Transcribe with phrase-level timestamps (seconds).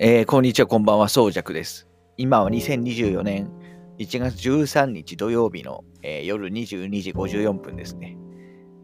[0.00, 1.88] えー、こんにちは、こんばんは、そうじゃくです。
[2.16, 3.50] 今は2024年
[3.98, 8.16] 1月13日土曜日の、えー、夜22時54分ですね。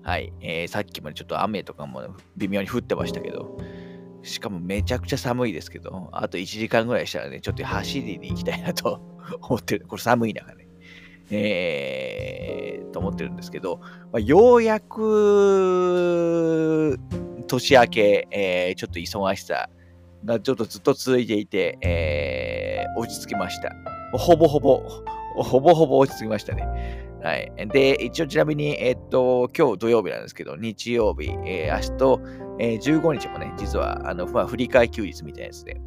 [0.03, 2.03] はい、えー、さっきまでちょっと雨とかも
[2.37, 3.56] 微妙に降ってましたけど、
[4.24, 9.01] しかもめちゃくちゃ寒いですけど、あと1時間ぐらいしたらね、ちょっと走りに行きたいなと
[9.40, 9.87] 思ってる。
[9.87, 10.67] これ寒い中ね。
[11.31, 13.78] えー、と思ってるんですけど、
[14.10, 14.99] まあ、ようやく
[17.46, 19.70] 年明け、えー、ちょっと忙しさ、
[20.24, 23.73] がちょっとずっと続いていて、えー、落ち着きました。
[24.12, 24.82] ほぼほぼ、
[25.37, 27.05] ほぼほぼ落ち着きましたね。
[27.23, 27.52] はい。
[27.69, 35.80] で、一応ちなみに、えっと、今日土曜日なんですけど、日曜日、えー、明日、えー、15日もね、実は、あの、まあ、振り替え休日みたいなやつで、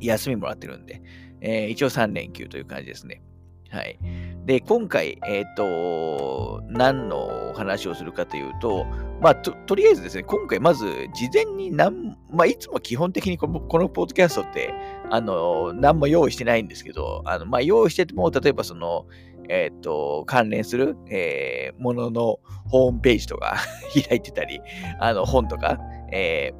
[0.00, 1.02] 休みもらってるんで、
[1.40, 3.22] えー、一応3連休という感じですね。
[3.70, 3.98] はい。
[4.44, 8.86] で、今回、えっ、ー、と、何のお話をするかというと、
[9.20, 14.74] まあ、と、とりあえずですね、今回まず、事前に何、まあ、いつも基本的にこのこのポッドキャストって、
[15.10, 19.06] あの、何も用意してないんですけど、あの、まあ、用意してても、例えばその、
[19.48, 23.58] えっ、ー、と、関連する、えー、もののホームページとか
[24.08, 24.60] 開いてたり、
[24.98, 25.78] あの、本とか、
[26.10, 26.52] え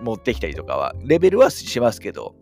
[0.00, 2.34] ー、持ってきたりとかは、レベルはしますけど、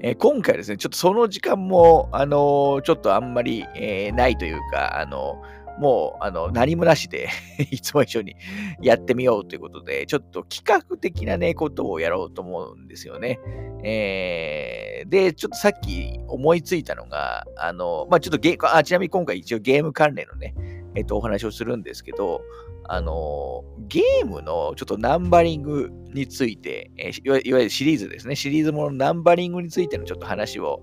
[0.00, 5.42] えー、今回ですね、ちょっとその時間も、あのー、ちょっとあんまり、えー、ないというか、あの
[5.78, 7.28] もう、あの、何もなしで
[7.70, 8.36] いつも一緒に
[8.82, 13.38] やってみようということで、ちょっと企画的なね、ことをやろうと思うんですよね。
[13.84, 20.54] えー、で、ちょっとさっき思いついたのが、あの、まあ、ちょっとゲあ、ちなみに今回一応ゲーム関連のね、
[20.94, 22.42] えっと、お話をするんですけど、
[22.90, 30.82] あの、ゲームのちょっとナンバリングについて、えいわゆるシリーズですね、シリーズものナンバリングについてのちょっと話を、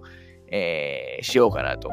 [0.51, 1.89] えー、しようかなと,、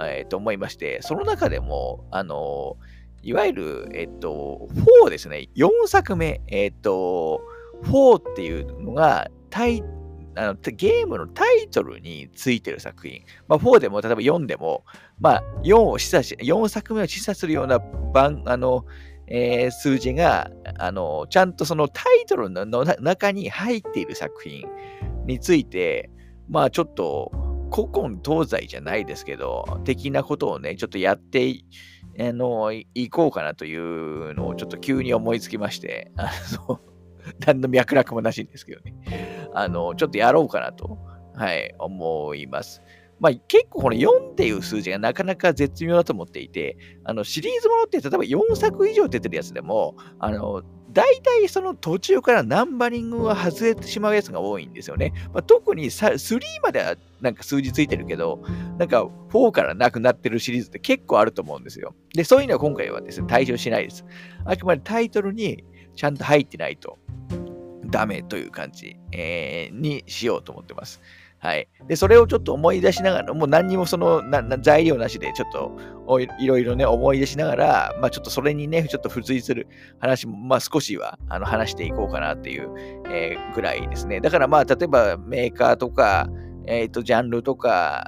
[0.00, 2.76] えー、と思いまして、その中でも、あの、
[3.22, 4.68] いわゆる、えっと、
[5.04, 7.40] 4ですね、4作目、えっと、
[7.84, 9.82] 4っていうのがタイ
[10.36, 14.84] あのゲームのタイトルについてる作品、まあ、4でも例えば4でも、
[15.20, 17.78] まあ、4を示唆し、4作目を示唆するような
[18.12, 18.84] 番あの
[19.26, 24.66] えー、数字が、あの、ちゃんとそのタイトルの中に入っている作品
[25.26, 26.10] について、
[26.48, 27.32] まあちょっと
[27.74, 31.66] 古今東西じゃないですけど、的なことをね、ちょっとやってい
[32.16, 36.30] のいこうかなというのをちょっと急に思いつきまして、あ
[36.68, 36.80] の、
[37.44, 38.94] 何の脈絡もなしんですけどね、
[39.54, 40.98] あの、ちょっとやろうかなと、
[41.34, 42.80] はい、思います。
[43.18, 50.62] まあ、結構この4っていう数字がなかなか絶妙だと思っていて、あのシリーズものって例えば4作以上出てるやつでも、あの
[50.94, 55.12] 大体その途中からナンバリングが外れてしまうやつが多いんですよね。
[55.34, 58.42] まあ、特に3まではなんか数字ついてるけど、
[58.78, 61.94] なんか4からなくなってるシリーズって結構あると思うんですよ。
[62.14, 64.04] で、そういうのは今回はですね、対象しないです。
[64.44, 65.64] あくまでタイトルに
[65.96, 66.98] ちゃんと入ってないと
[67.86, 71.00] ダメという感じ、えー、にしようと思ってます。
[71.44, 71.68] はい。
[71.86, 74.22] で、それをちょっと思い出しながら、もう何にもその
[74.62, 79.68] 材料なしで、ちょっといろいろね、思い出しながら、まあちょっとそれにね、ちょっと付随する
[80.00, 82.70] 話も、まあ少しはあの話していこうかなっていう、
[83.10, 84.22] えー、ぐらいですね。
[84.22, 86.30] だからまあ、例えばメーカーとか、
[86.66, 88.06] えっ、ー、と、ジャンルとか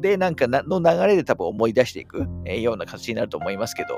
[0.00, 3.96] で、なんかの流れで多分思い出していく、えー、ような形になると思いますけど、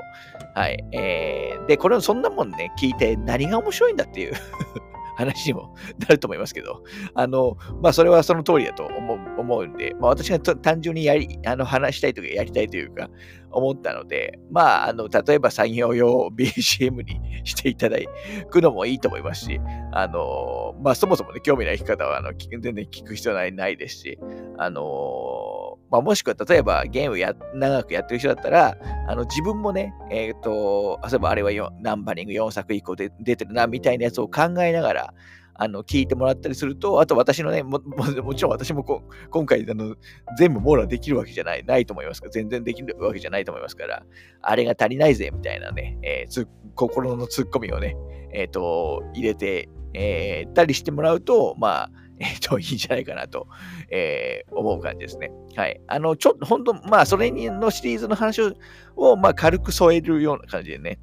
[0.53, 0.77] はい。
[0.91, 4.33] えー、で、これ、そんなもんね、聞いて何が面白いんだっていう
[5.15, 6.83] 話にもなると思いますけど、
[7.13, 13.09] あの、まあ、それはその通りだと思う思うんで、まあ、私が単純にやり、あの、話したいとかやりたいというか、
[13.51, 17.97] 思ったので、まあ、あの、例えば作業用 BGM にしていただ
[18.49, 19.59] くのもいいと思いますし、
[19.93, 24.19] あの、まあ、そもそもね、興味ない生き方は、あの、全然聞く必要ないないですし、
[24.57, 24.81] あの、
[25.95, 35.13] まあ、もしくは例えばゲームや長くやってる人だったら、あの自分もね、えっ、ー、と、例えばあれはナンバリング4作以降で出てるなみたいなやつを考えながら、
[35.57, 38.83] あの聞いてもらったりすると、あと私のね、ももちろん私も
[39.29, 39.95] 今回あの
[40.37, 44.03] 全部網羅できるわけじゃない、ないと思いますから、全然できるわけじゃないと思いますから、
[44.41, 47.95] あれが足りないぜみたいなね、えー、心のツッコミをね、
[48.33, 53.47] えっ、ー、と、入れて、えー、たりしてもらうと、まあ、えっ、と、いいんじゃないかなと、
[53.89, 55.31] えー、思う感じですね。
[55.55, 55.81] はい。
[55.87, 58.41] あの、ちょっと、本当まあ、それのシリーズの話
[58.95, 60.99] を、まあ、軽く添えるような感じでね、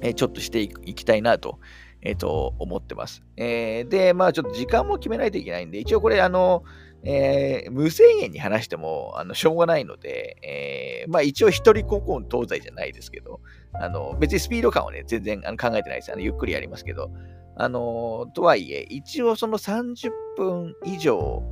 [0.00, 1.58] えー、ちょっとしていきたいなと、
[2.02, 3.22] えっ、と、思ってます。
[3.36, 6.64] えー、で、まあ、ちょっと時間も決めないといけないんで、一応これ、あの、
[7.06, 13.40] えー、無制限に話しても、あの、しょうがないので、えー、まあ一応一人古今東西じゃないですけど、
[13.74, 16.12] あの、別にスピード感をね、全然あの考えてないです。
[16.12, 17.10] あの、ゆっくりやりますけど、
[17.56, 21.42] あの、とはいえ、一応その30分以上、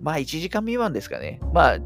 [0.00, 1.40] まあ1時間未満ですかね。
[1.52, 1.78] まあ、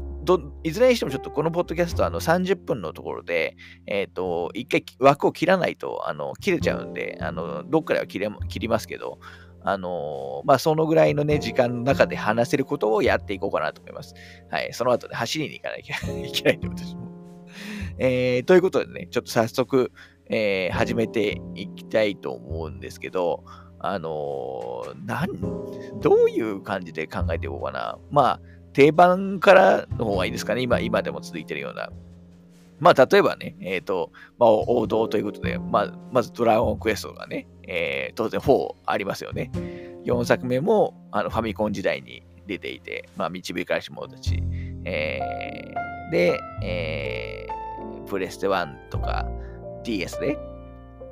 [0.63, 3.55] いずれにしてもちょっとこのポッドキャストあの30分のところで、
[3.87, 9.19] えっ、ー、と、一回枠を切らないと、あの、切れちゃうんで、あの、どっかでは切れ切りますけど、
[9.61, 14.13] あの、まあ、そのぐらいのね、時間の中で話せることをやっていこうかなと思います。
[14.49, 14.73] はい。
[14.73, 15.95] その後で走りに行かなきゃ
[16.27, 17.09] いけないんで、私も。
[17.97, 19.91] えー、ということでね、ちょっと早速、
[20.29, 23.43] えー、始めていきたいと思うんですけど、
[23.79, 27.97] あのー、なん、どういう感じで考えていこうかな。
[28.11, 28.39] まあ、
[28.73, 30.61] 定番からの方がいいですかね。
[30.61, 31.89] 今、今でも続いてるような。
[32.79, 39.51] まあ、例えばね、えっ、ー、と、まあ、王道ということで、まあ、まずドラゴンクエストがね、えー、当然4ありますよね。
[40.05, 44.41] 4作目もあのファミコン時代に出ていて、まあ、導かれし者たち。
[44.85, 49.27] えー、で、えー、プレステ1とか
[49.83, 50.37] DS で、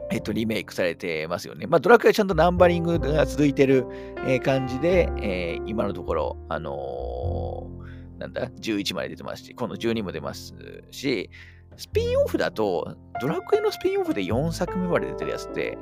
[0.09, 1.67] えっと、リメイクされてますよね。
[1.67, 3.85] まあ、ドラクエはちゃんとナンバリングが続いてる、
[4.27, 10.53] え感じで、えー、今のところ、あのー、なんだ、11まで出てますし、今度12も出ます
[10.91, 11.29] し、
[11.75, 15.77] スピンオフだと、ドラクエのスピンオフで4作目まで出てるやつって、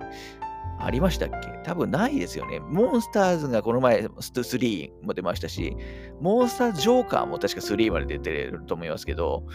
[0.79, 1.47] ありましたっけ？
[1.63, 2.59] 多分ないですよね。
[2.59, 5.75] モンスターズがこの前、スト3も出ましたし、
[6.19, 9.45] モンスタージョーカーも確か3まで出てると思いますけど、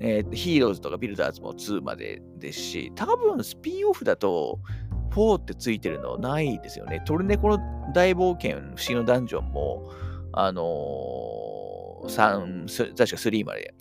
[0.00, 4.60] えー、ヒーローズとかビルダーズも2までですし、多分スピンオフだと
[5.10, 7.02] 4ってついてるのないですよね。
[7.04, 7.58] トルネコの
[7.94, 9.90] 大冒険、不思議のダンジョンも、
[10.32, 13.74] あのー、3、確か3まで。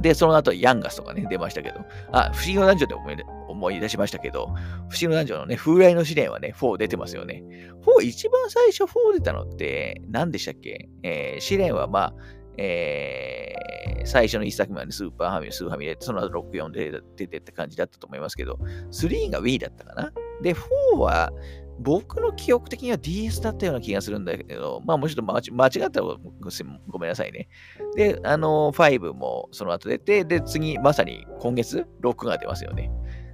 [0.00, 1.80] で、その後ヤンガスとかね、出ましたけど、
[2.12, 3.16] あ、不思議のダンジョンで思い
[3.48, 4.62] 思い出しましたけど、不思
[5.00, 7.42] 議のダンジョンのね、風来のシレンはね、4出てますよね。
[7.82, 10.88] 4、一番最初4出たのって何でしたっけ？
[11.02, 12.14] えー、シレンはまあ、
[12.56, 18.58] えー、最初の1作目は、ね、スーパーファミ、スーファミで、その後64で出てって感じだったと思いますけど、
[18.92, 20.12] 3が Wii だったかな？
[20.42, 21.32] で、4は、
[21.80, 26.06] 僕の記憶的には DS だったような気がするんだけど、まあもうちょっと間違ったら
[26.88, 27.48] ごめんなさいね。
[27.96, 32.90] で、あの、5もその後出て、で、次、まさに今月、6が出ますよね。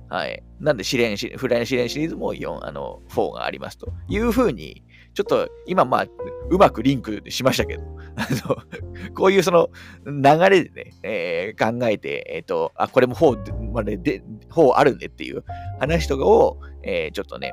[0.09, 0.43] はい。
[0.59, 4.85] なんで、試練フライの試練シリーズも4、あの、4がありますというふうに、
[5.15, 6.07] ちょっと今まあ、
[6.51, 7.83] うまくリンクしましたけど、
[8.17, 9.69] あの、こういうその
[10.07, 15.45] 流れでね、えー、考えて、えっ、ー、と、あ、これも4までで、4あるねっていう
[15.79, 17.53] 話とかを、えー、ちょっとね、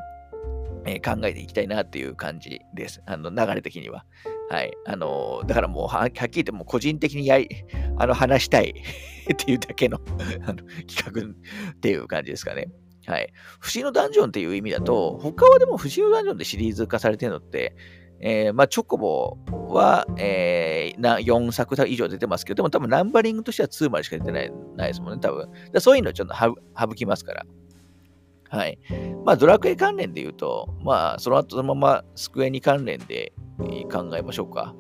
[0.88, 3.02] え考えていきたいなっていう感じです。
[3.06, 4.06] あの、流れ的には。
[4.50, 4.72] はい。
[4.86, 7.50] あの、だからもうは、はっきり言っても個人的にやり、
[7.98, 8.74] あの、話したい
[9.32, 10.00] っていうだけの
[10.46, 12.70] あの企画っていう感じですかね。
[13.08, 13.34] はい。
[13.60, 17.76] 不思議のダンジョンっていう意味だと、他はでも不思議のダンジョンでシリーズ化されてるのって、
[18.20, 19.38] えー、まあ、チョコボ
[19.70, 25.50] は、えー、な4作以上出てますけど、でも多分ナンバリングとしては2までしか出てないないですもんね、多分。
[25.80, 26.56] そういうのちょっと省
[26.96, 27.46] きますから。
[28.50, 28.80] はい。
[29.24, 33.34] まあ、ドラクエ関連で言うと、まあ、その後そのままスクエニ関連で
[33.92, 34.76] 考えましょうか。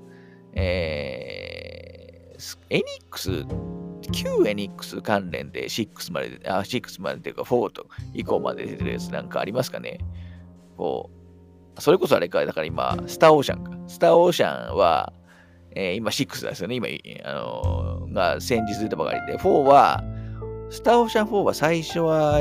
[0.54, 3.46] えー、エニックス
[4.12, 10.00] 旧エニックス関連で6まで、あ、6までというか4と以降まで出てるやつなんかありますかね？
[10.78, 11.10] こ
[11.78, 13.72] う、それこそあれか、だから今、スターオーシャンか。
[13.88, 15.14] スターオーシャンは、
[15.76, 16.76] えー、今6ですよね。
[16.76, 16.88] 今、
[17.24, 20.04] あのー、が先日出たばかりで、4は、
[20.70, 22.40] スターオーシャン4は最初は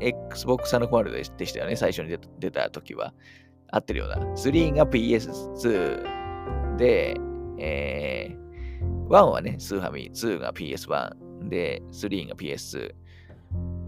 [0.00, 1.76] Xbox 360でしたよね。
[1.76, 3.12] 最初に出た時は。
[3.70, 4.16] 合ってるような。
[4.16, 7.16] 3が PS2 で、
[7.58, 8.45] えー、
[9.08, 12.94] 1はね、スーファミ、2が PS1 で、3が PS2。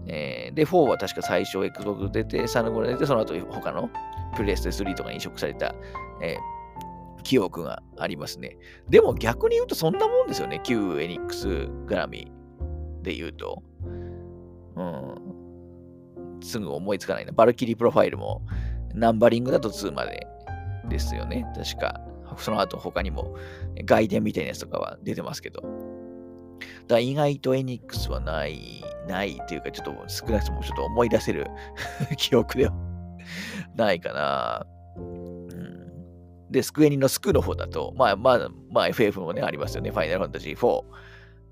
[0.07, 3.89] えー、で、4は確か最初 Xbox 出て、3の頃出て、その後他の
[4.35, 5.75] プレステ3とかに移植された、
[6.21, 8.57] えー、記憶がありますね。
[8.89, 10.61] でも逆に言うとそんなもんですよね。
[10.63, 12.31] 旧エニックス絡み
[13.03, 13.61] で言うと。
[14.75, 15.29] うん。
[16.41, 17.31] すぐ思いつかないな。
[17.31, 18.41] バルキリープロファイルも
[18.93, 20.25] ナンバリングだと2まで
[20.87, 21.45] ですよね。
[21.55, 22.01] 確か。
[22.37, 23.35] その後他にも
[23.85, 25.63] 外伝みたいなやつとかは出てますけど。
[26.87, 31.47] だ意外とエニックスはない、ないっていうか、ちょっと少なくともちょっと思い出せる
[32.17, 32.73] 記憶では
[33.75, 34.65] ないかな。
[34.97, 39.91] うん、で、スクエニのスクの方だと、まあまあ、まあ FF もね、ありますよね。
[39.91, 40.83] ファイナルファンタジー4。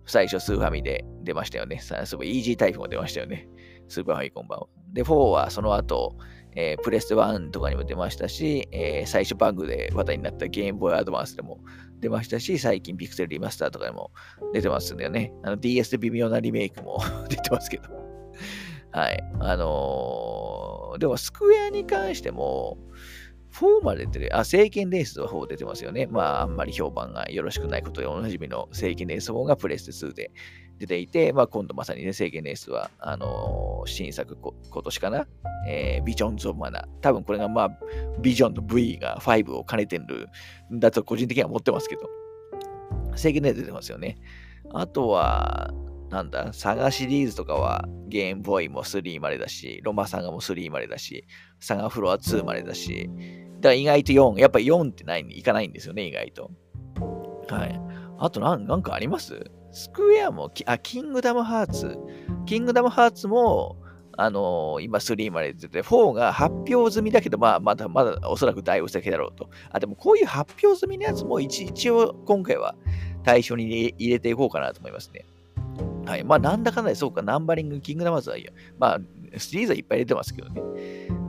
[0.07, 1.79] 最初スーファミで出ましたよね。
[1.79, 3.47] すごいイージータイプも出ましたよね。
[3.89, 4.67] スーパーファミコン版は。
[4.93, 6.17] で、4はその後、
[6.59, 11.59] えー、プレステ1とかにも出ましたし、えー、最初バグで話題になったゲームボーイアドバンスでも
[11.99, 14.11] 出ましたし、最近ピクセルリマスターとかでも
[14.53, 15.31] 出てますんだよね。
[15.43, 16.97] あの DS で微妙なリメイクも
[17.29, 17.83] 出てますけど。
[18.91, 19.23] はい。
[19.39, 22.79] あのー、でもスクエアに関しても、
[23.53, 26.07] 4まで出てる、あ、聖剣レースは4出てますよね。
[26.07, 30.31] まあ、あんまり評判がよろしくないことでおなじみの聖剣レース4がプレステ2で
[30.77, 35.27] 出ていて、まあ、今度まさにね、制限レースは、あのー、新作こ、今年かな、
[35.67, 36.85] えー、ビジョンズ・オブ・マナー。
[37.01, 37.79] 多分これが、まあ、
[38.21, 40.27] ビジョンの V が5を兼ねてる
[40.73, 42.09] んだと個人的には思ってますけど、
[43.15, 44.17] 制限レース出てますよね。
[44.71, 45.73] あとは、
[46.09, 51.25] なんだ、サガシリーズとかはゲームボーイも3までだし、ロマサガも3までだし、
[51.59, 53.09] サガフロア2までだし、
[53.59, 56.51] だから意外と4、やっぱり4ってないいかないんですよね、意外と。
[57.49, 57.81] はい。
[58.19, 59.51] あとなん、なんかあります？
[59.77, 61.99] スクエアも、あ、キングダムハーツ。
[62.47, 63.77] キングダムハーツも、
[64.13, 69.51] あのー、今3まで出てて、4が発表済みだけど、まあ、まだまだおそらく大先だろうと。
[69.69, 72.73] あ、でもこういう発表済みのやつも一一応今回は
[73.23, 75.25] 対象に入れていこうかなと思いますね。
[76.07, 76.23] はい。
[76.23, 78.53] まあ、なんだかんだで、そうか、ナンバリング、キングダムハーツはいいよ。
[78.79, 78.99] まあ、
[79.37, 80.63] シリーズはいっぱい出てますけどね。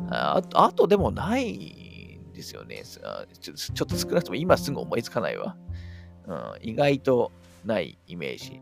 [0.09, 3.53] ああと、でもないんですよねちょ。
[3.53, 5.55] ちょっと少なくとも今すぐ思いつかないわ。
[6.27, 7.33] うん、意外と
[7.65, 8.61] ないイメージ。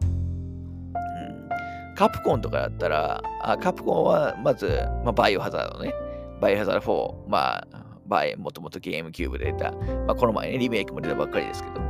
[1.96, 5.94] カプコンとかだったら、あカプコンはまず、まあ、バイオハザードね。
[6.40, 7.66] バイオハザード4、まあ、
[8.06, 11.80] バイ、もともとゲームキューブで出た、まあ、この前ね、リメイクも出たばっかりですけど、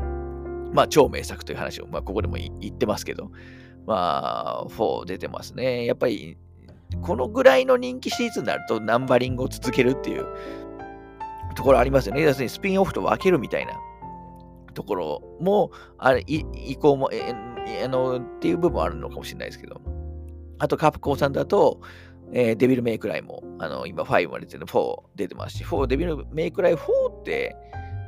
[0.73, 3.31] まあ、超名作という話を、まあ、ここでも言ってますけど、
[3.85, 5.85] まあ、4出てますね。
[5.87, 6.37] やっぱり、
[7.03, 10.27] このぐらいの人気シリーズになると、ナンバリングを続けるっていう
[11.57, 12.23] ところありますよね。
[12.23, 13.73] 要するに、スピンオフと分けるみたいな
[14.77, 17.35] ところも、あれ、移行も、え
[17.85, 19.81] あの、っていう部分あるのかもしれないですけど。
[20.59, 21.81] あと、カプコンさんだと、
[22.33, 26.79] えー、デビルメイクライも、あの、今5まで出てる4出てますし、4、デビルメイクライ4
[27.21, 27.57] って、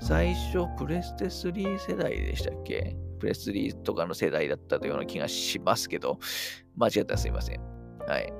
[0.01, 2.97] 最初、プレステ3世代でしたっけ？
[3.19, 6.19] プレス3とかの世代だったというような気がしますけど、
[6.77, 7.61] 間違ったらすいません。
[8.07, 8.33] はい。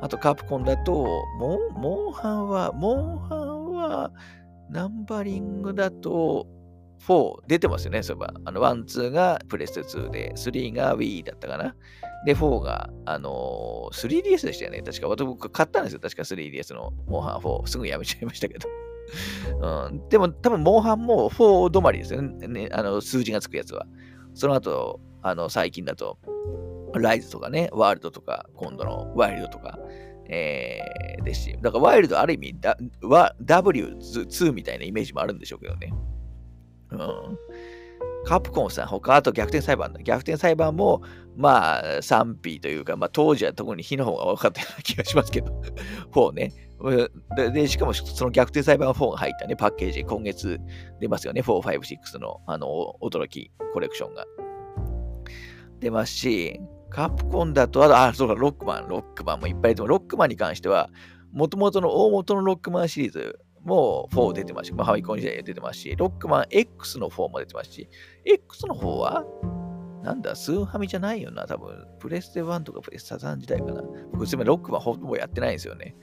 [0.00, 4.10] あと、カプコンだと、モンモンハンは、モンハンは、
[4.70, 6.46] ナンバリングだと、
[7.00, 8.34] 4出てますよね、そういえば。
[8.44, 11.74] あの、1、2がプレステ2で、3が Wii だったかな。
[12.24, 14.82] で、4が、あのー、3DS でしたよね。
[14.82, 16.00] 確か、僕買ったんですよ。
[16.00, 17.66] 確か 3DS のモンハン4。
[17.66, 18.68] すぐやめちゃいましたけど。
[19.60, 22.48] うん、でも、多分、モンハンも4止まりですよね。
[22.48, 23.86] ねあの数字がつくやつは。
[24.32, 26.18] その後、あの、最近だと、
[26.94, 29.78] ライズとかね、ワールドとか、今度のワイルドとか、
[30.28, 35.92] えー、ですし、だからワイルドある意味、W2 みたいなイメージもあるんでしょうけどね。
[36.98, 37.38] うん。
[38.24, 40.02] カプコンさん、他、あと逆転裁判だ。
[40.02, 41.02] 逆転裁判も、
[41.36, 45.52] まあ、賛否というか、まあ、当時は特に火の方が多かったような気がしますけど、
[46.12, 46.52] 4ね。
[47.36, 50.58] で、でしかもその逆転裁判4が入ったね、パッケージ、今月
[51.00, 51.42] 出ますよね。
[51.42, 54.24] 4、5、6の、あの、驚きコレクションが。
[55.80, 60.88] 出ますし、カプコンだと、あ、そうか、ロックマン、ロックマンもいっぱい出ても、ロックマンに関しては、
[61.32, 67.88] もともとの大元のロックマンシリーズも4出てますし、まあ、ファミコン時代出てますし、ロックマン X の4も出てますし、
[68.24, 69.24] X の方は、
[70.02, 71.86] なんだ、スーファミじゃないよな、多分。
[71.98, 73.82] プレステ1とかプレステ3時代かな。
[74.12, 75.96] 僕、すみません、ロックマンほぼやってないんですよね。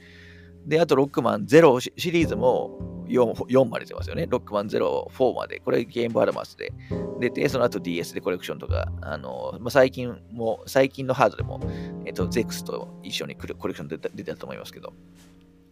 [0.66, 4.28] で、あと、ロックマン0シリーズも 4, 4まで出ますよね。
[4.30, 5.60] ロックマン0、4まで。
[5.60, 6.72] これゲームアドマスで
[7.20, 11.60] 出て、その後 DS でコレクションとか、あの、まあ、最近も、最近のハードでも、
[12.06, 14.94] えっと、ZEX と一緒にコレクション出出てたと思いますけど。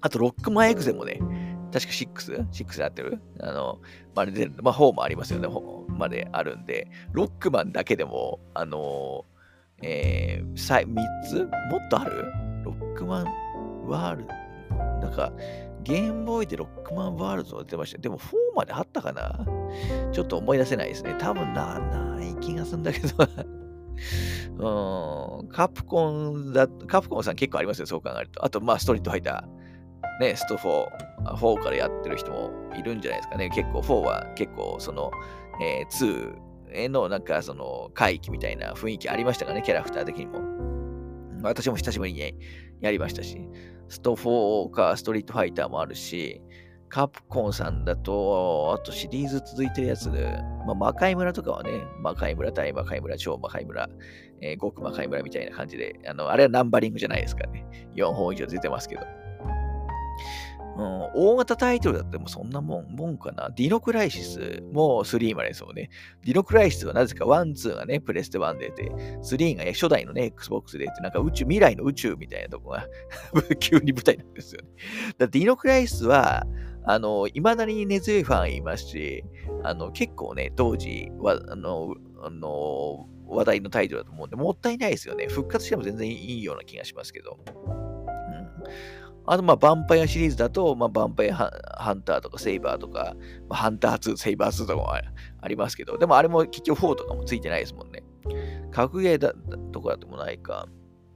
[0.02, 1.20] あと、ロックマンエグゼもね、
[1.72, 3.22] 確か 6?6 でやってる？
[3.40, 3.80] あの、
[4.16, 5.48] まあ、で、まあ、4もありますよね。
[5.48, 9.26] 4まであるんで、ロックマンだけでも、あの
[9.82, 10.86] えー、3
[11.28, 11.44] つ？
[11.72, 12.26] もっとある？
[12.64, 14.34] ロックマンワールド？
[15.02, 15.32] なんか、
[15.84, 17.98] ゲームボーイでロックマンワールドが出てました。
[17.98, 19.46] でも4まであったかな？
[20.12, 21.16] ちょっと思い出せないですね。
[21.20, 23.08] 多分な、ない気がするんだけど
[25.42, 28.44] うん、カプコンだ、カプコンさん結構ありますよ、そう考えると。
[28.44, 29.59] あと、まあ、ストリートファイター。
[30.20, 30.88] ね、スト4、
[31.36, 33.50] 4からやってる人もいるんじゃないですかね。
[33.50, 35.12] 結構4は結構その、
[35.62, 36.36] えー、2
[36.72, 40.40] へのなんかその回帰みたいな雰囲気ありましたかね、キャラクター的にも。
[41.42, 42.36] 私も久しぶりに
[42.82, 43.48] やりましたし、
[43.88, 46.42] スト4かストリートファイターもあるし、
[46.90, 51.72] カプコンさんだと、あとシリーズ続いてるやつで、まあ、魔界村とかはね、
[52.02, 53.88] 魔界村、大魔界村、超魔界村、
[54.42, 57.66] えー、極魔界村みたいな感じで、あの、あれはナンバリングじゃないですかね。
[57.96, 59.02] 4本以上出てますけど。
[60.80, 63.50] うん、大型タイトルだってもそんなもん、もんかな。
[63.50, 65.90] ディノクライシスも3までですもんね。
[66.24, 72.88] ディノクライシスはなぜか1、2がね、プレステ1で出て、3が初代のね、Xbox で出て、なんか宇宙、未来の宇宙みたいなとこが
[73.60, 74.70] 急に舞台なんですよね。
[75.18, 76.48] だってディノクライシスは、
[76.86, 79.26] あの、未だに根強いファンいますし、
[79.64, 85.28] あの、結構ね、当時は、あの、あの、話題のタイトルだと思うんで、もったいないですよね。
[85.28, 87.38] 復活しても全然いいような気がしますけど。
[87.68, 93.16] うんあと、まあ、ヴァンパイアシリーズだと、まあ、ヴァンパイアハンターとかセイバーとか、
[93.48, 98.04] まあ、ハンター2、セイバー2とかもありますけど、でもあれも結局4とかもついてないですもんね。
[98.72, 99.34] 格ゲーだ
[99.72, 100.68] とかでもないか。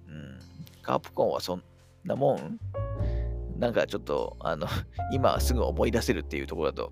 [0.08, 0.40] うん。
[0.84, 1.64] カープコンはそん
[2.04, 2.60] なもん？
[3.58, 4.68] なんかちょっと、あの、
[5.12, 6.92] 今すぐ思い出せるっていうところだと、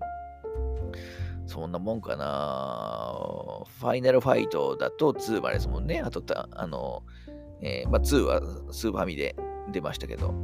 [1.46, 3.16] そんなもんかな。
[3.78, 6.00] ファイナルファイトだと2までですもんね。
[6.00, 7.04] あと、あの、
[7.60, 8.40] えー、まあ、2は
[8.72, 9.36] スーファミで
[9.70, 10.34] 出ましたけど、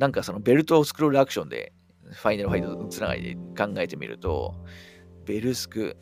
[0.00, 1.74] なんかそのベルトをスクロールアクションで
[2.10, 4.54] ファイナルファイトつながりで考えてみると、
[5.26, 5.94] ベルスク、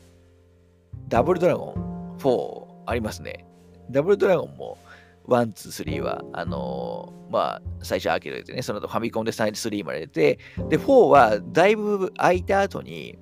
[1.09, 3.45] ダブルドラゴン4ありますね。
[3.90, 4.78] ダブルドラゴンも
[5.25, 10.38] ワン、ツー、スリーは、あのー、まあ、最初アーケードでね、その後ファミコンで3まで出て、
[10.69, 13.19] で、4はだいぶ空いた後に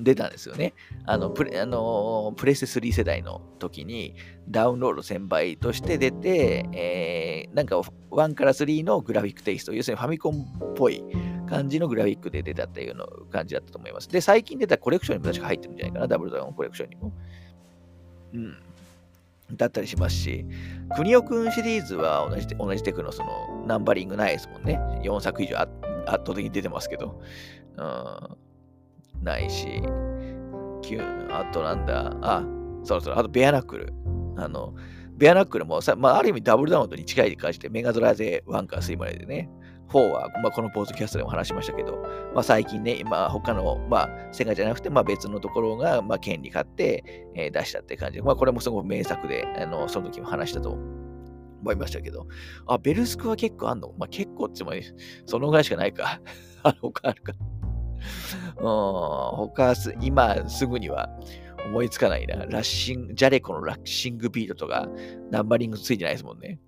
[0.00, 0.74] 出たんですよね。
[1.04, 4.14] あの、プレ、あのー、プレステ3世代の時に
[4.48, 11.04] ダウンロード1000倍として出て、えー、なんか1から3のグラフィックテイスト、要するにファミコンっぽい
[11.48, 14.08] 感じのグラフィックで出たっていうの感じだったと思います。
[14.08, 17.12] で、最近出たコレクションにも確か入ってるんじゃないかな、ダブルドラゴンコレクションにも。
[18.34, 18.56] うん。
[19.52, 20.46] だったりしますし、
[20.96, 24.80] 国尾くんシリーズは同じ同じテクのそのナンバリングないですもんね。
[25.04, 25.70] 4作以上圧
[26.06, 27.20] 倒的に出てますけど。
[27.76, 28.36] うん、
[29.24, 29.82] ないし、
[30.82, 32.44] キュンあとなんだ、あ、
[32.84, 33.92] そうそう、あとベアナックル。
[34.36, 34.74] あの、
[35.16, 39.48] ベアナックルもさ、まあ、ある意味ダブルダウンとに近い感じで、メガドラでワンカー3まででね、
[39.88, 41.96] 4は、まあ、このポーズキャストでも話しましたけど、
[42.34, 47.04] まあ、最近ね、まあ、他の、まあ、セガじゃなくて、まあ、別のところが、まあ、権利買って、
[47.36, 50.70] えー、出したって感じで、まあ、これもすごく名作で、あの、その時も話したと
[51.64, 52.26] 思いましたけど、
[52.66, 53.94] あ、ベルスクは結構あんの？
[53.96, 54.72] まあ、結構っても
[55.26, 56.20] そのぐらいしかないか。
[56.62, 57.32] あの、他あるか。
[58.56, 61.08] うん、他す、今すぐには
[61.66, 62.36] 思いつかないな。
[62.46, 64.88] ラッシング、ジャレコのラッシングビートとか、
[65.30, 66.60] ナンバリングついてないですもんね。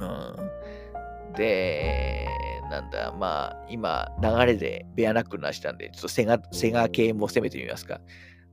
[0.00, 1.34] うん。
[1.34, 2.26] で、
[2.70, 8.00] なんだ、まあ、今、流れでベアナックルなしなんで、ちょっとセガ、セガ系も攻めてみますか。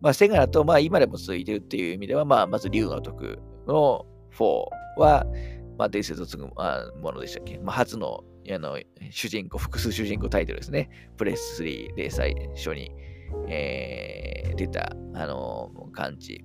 [0.01, 4.05] まあ、セガだと、まあ、今でも続いてるっていう意味では、まあ、まず、竜の徳の
[4.37, 4.65] 4
[4.97, 5.25] は、
[5.77, 6.53] まあ、伝説を継ぐも
[7.11, 7.57] のでしたっけ？
[7.59, 8.23] まあ、初の
[8.53, 8.77] あの
[9.09, 10.89] 主人公、複数主人公タイトルですね。
[11.17, 12.91] プレス3で最初に、
[13.47, 16.43] えー、出た、あのー、感じ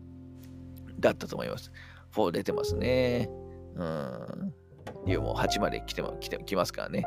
[0.99, 1.73] だったと思います。
[2.15, 3.29] 4出てますね。
[3.77, 4.55] うん。
[5.07, 7.05] 竜も8まで来て来て来ますからね。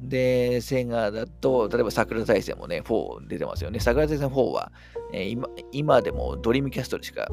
[0.00, 3.80] で、セガだと、例えば桜大戦もね、4出てますよね。
[3.80, 4.72] 桜大戦4は、
[5.12, 7.28] えー、今今でもドリームキャストでしか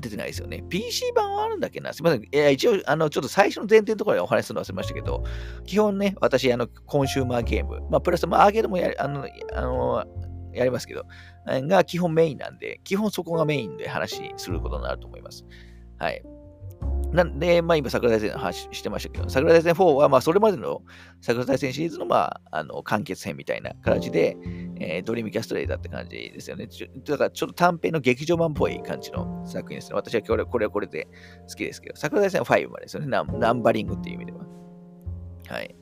[0.00, 0.62] 出てないですよね。
[0.68, 1.92] PC 版はあるんだっけな？
[1.92, 2.22] すいません。
[2.22, 5.24] いや、一応、あの、ちょっと最初の前提のところでお話しするの忘れましたけど、
[5.64, 10.04] 基本ね、私、あの、コンシューマーゲーム、まあ、プラス、まあ、アーケードもやあの、あの、
[10.52, 11.04] やりますけど、
[11.46, 15.44] が基本メインなんで、基本そこがメインで話することになると思います。
[15.98, 16.22] はい。
[17.12, 20.82] なんで、まあ今、桜大戦の話してましたけど、桜大戦4は、まあそれまでの
[21.20, 24.36] 桜大戦シリーズの、まあ、あの、完結編みたいな形で、
[24.78, 26.68] えー、ドリームキャストレイだって感じですよね。
[27.04, 29.96] だからちょっと短編の劇場版っぽい感じの作品ですね。
[29.96, 31.08] 私はこれこれはこれで
[31.48, 33.08] 好きですけど、桜大戦5までですよね。
[33.08, 34.46] ナンナンバリングっていう意味では。
[35.48, 35.74] はい。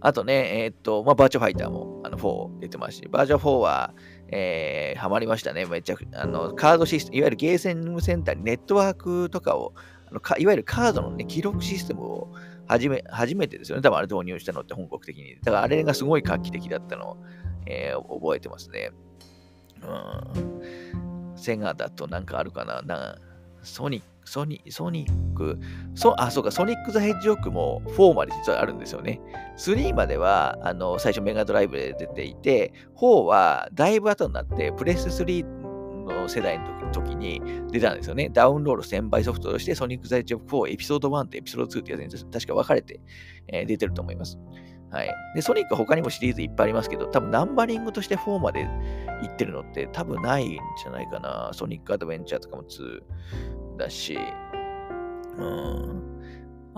[0.00, 3.94] あとね、えー、っと、まあ、バーチャファイターもあの4出てますし、バーチャ4は、
[4.28, 5.64] えー、ハマりましたね。
[5.64, 9.74] めちゃ、あの、カードシステム、いわゆるゲーセンセンターにネットワークとかを
[10.06, 12.32] あのいわゆるカードの、ね、記録システムを
[12.66, 13.82] 初め初めてですよね。
[13.82, 15.36] 多分あれ導入したのって本格的に。
[15.42, 17.16] だからあれがすごい画期的だったのを、
[17.66, 18.90] えー、覚えてますね。
[19.82, 21.36] うん。
[21.36, 23.18] セガだとなんかあるかなな
[23.62, 25.58] ソニック、ソニソニック、
[25.94, 29.20] そあ、そうか、ソニック・ザ・ヘッジホックも4まで実はあるんですよね。
[29.58, 35.65] 3までは、あの、最初メガドライブで出ていて、4はだいぶ後になって、プレス3
[36.06, 37.40] の世代の時に
[37.70, 38.28] 出たんですよね。
[38.32, 43.00] ダウンロード1000倍ソフトとして、ソニック・ザ・イッチ・オブ・4エピソード1とエピソード2ってやつに確か分かれて、
[43.48, 44.38] えー、出てると思います。
[44.90, 45.10] はい。
[45.34, 48.60] で、ソニックは他にもシリーズいっぱいありますけど、多分ナンバリングとして4まで
[49.22, 51.50] いってるのって多分ないんじゃないかな。
[51.52, 53.02] ソニック・アドベンチャーとかも2
[53.78, 54.18] だし、
[55.36, 56.15] うん。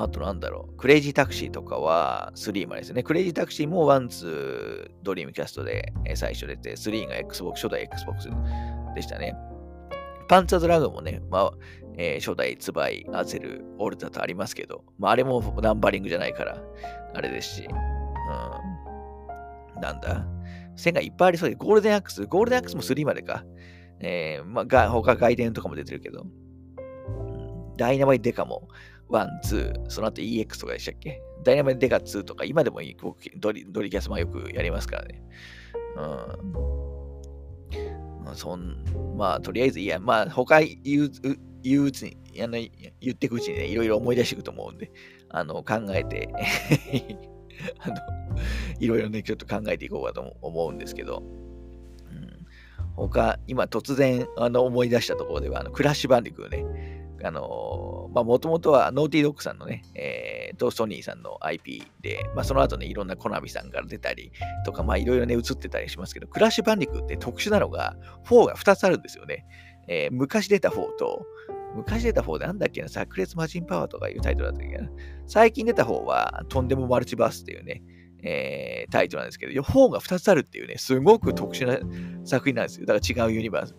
[0.00, 0.76] あとなんだろう。
[0.76, 3.02] クレイジータクシーとかは3までですね。
[3.02, 8.28] クレイジータクシーも1、2、ドリームキャストで最初出て、3が Xbox、初代 Xbox
[8.94, 9.34] でしたね。
[10.28, 11.50] パンツァードラグーンもね、まあ、
[11.96, 16.62] えー、初代ツバイ、アゼル、オルタとありますけど、まあ、あれもナンバリングじゃないから、
[17.14, 17.72] あれですし、う
[19.78, 20.24] ん、なんだ、
[20.76, 23.44] セガいっぱいありそうで、ゴールデンアックス、ゴールデンアックスも3までか、
[23.98, 26.24] えー、まあ、が他外伝とかも出てるけど、
[27.76, 28.68] ダイナマイデカも
[29.08, 31.20] 1、2、その後 EX とかでしたっけ？
[31.44, 35.22] ダイナマイデカ2とか、今でも僕ドリドリキャスマよくやりますからね。
[35.96, 36.00] う
[36.64, 38.34] ん。
[38.34, 38.84] そん
[39.16, 41.10] まあ、とりあえず、いや、まあ、他言う、
[41.62, 42.52] 言ううちに、あの
[43.00, 44.90] 言ってくうちにね、いろいろ思い出していくと思うんで、
[45.30, 46.28] あの、考えて
[47.80, 47.94] あの、
[48.78, 52.46] いろいろね、ちょっと考えていこうかと思うんですけど、うん、
[52.94, 64.30] 他、今突然、あの、思い出したところでは、あの、クラッシュバンディクーね、あのまあ、もともとはノーティードッグさんのね、えー、と、ソニーさんの IP で、まあ、その後ね、いろんなコナミさんから出たり
[64.64, 69.46] とか、まあ、いろいろね、映ってたりしますけど、クラッシュバンディクって特殊なのが、4が2つあるんですよね。
[69.88, 71.24] えー、昔出た4と、
[71.74, 74.88] 昔出た方でなんだっけな、炸裂マジンパワーとかいうタイトルだったっけな。
[75.26, 77.82] 最近出た方は、とんでもマルチバースっていうね、
[78.22, 81.78] えー、タイトルなんですけど、4が2つあるっていうね、すごく特殊な
[82.24, 82.86] 作品なんですよ。
[82.86, 83.74] だから違うユニバース。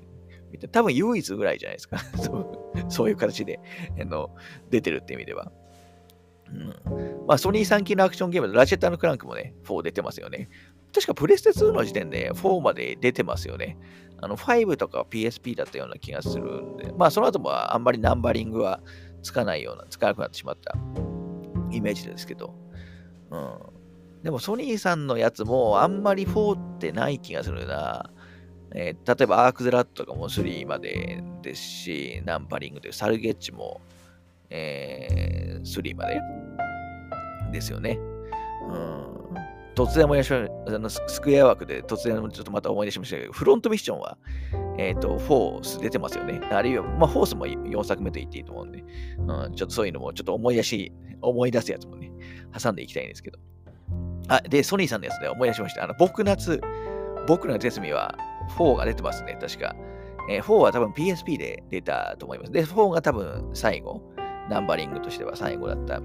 [0.72, 1.98] 多分唯一ぐらいじゃないですか。
[2.90, 3.60] そういう形で
[4.00, 4.36] あの
[4.70, 5.52] 出てるって意味では。
[6.52, 10.50] うんまあ、ソニー3期のアクションゲームラチェットクランクもね、4出てますよね。
[10.94, 13.78] 確かプレステ2の時点で4まで出てますよね。
[14.22, 18.82] あの5とか PSP だったような気がするんで、まあその後もあんまりナンバリングは
[19.22, 20.76] つかないような、つかなくなってしまった
[21.72, 22.56] イメージですけど。
[23.30, 23.60] うん、
[24.24, 28.10] でもソニーさんのやつもあんまり4ってない気がするな。
[28.76, 33.82] えー、例えばアークゼラットとかも3までですし、ナンバリングでサルゲッチも、
[34.50, 36.22] えー、3まで
[37.52, 38.00] ですよね。
[38.70, 39.10] うん
[39.76, 44.18] 突然思い出しましたあのスクエア枠で突然ちょっとまた思い出しましたけど、フロントミッションは、
[44.78, 46.42] えっ、ー、と、フォース出てますよね。
[46.52, 48.84] あるいは、まあ、フォースも4作目と言っていいと思うんで、
[49.18, 52.12] うん、ちょっとそういうのもちょっと思い出し、思い出すやつもね、
[52.62, 53.40] 挟んでいきたいんですけど。
[54.28, 55.86] あ、で、ソニーさんのやつで思い出しました。
[55.86, 56.60] あの、僕夏、
[57.26, 58.18] 僕の夏休みは
[58.50, 59.76] 4が出てますね、確か。
[60.30, 62.52] えー、4は多分 PSP で出たと思います。
[62.52, 64.02] で、4が多分最後、
[64.50, 66.04] ナンバリングとしては最後だったん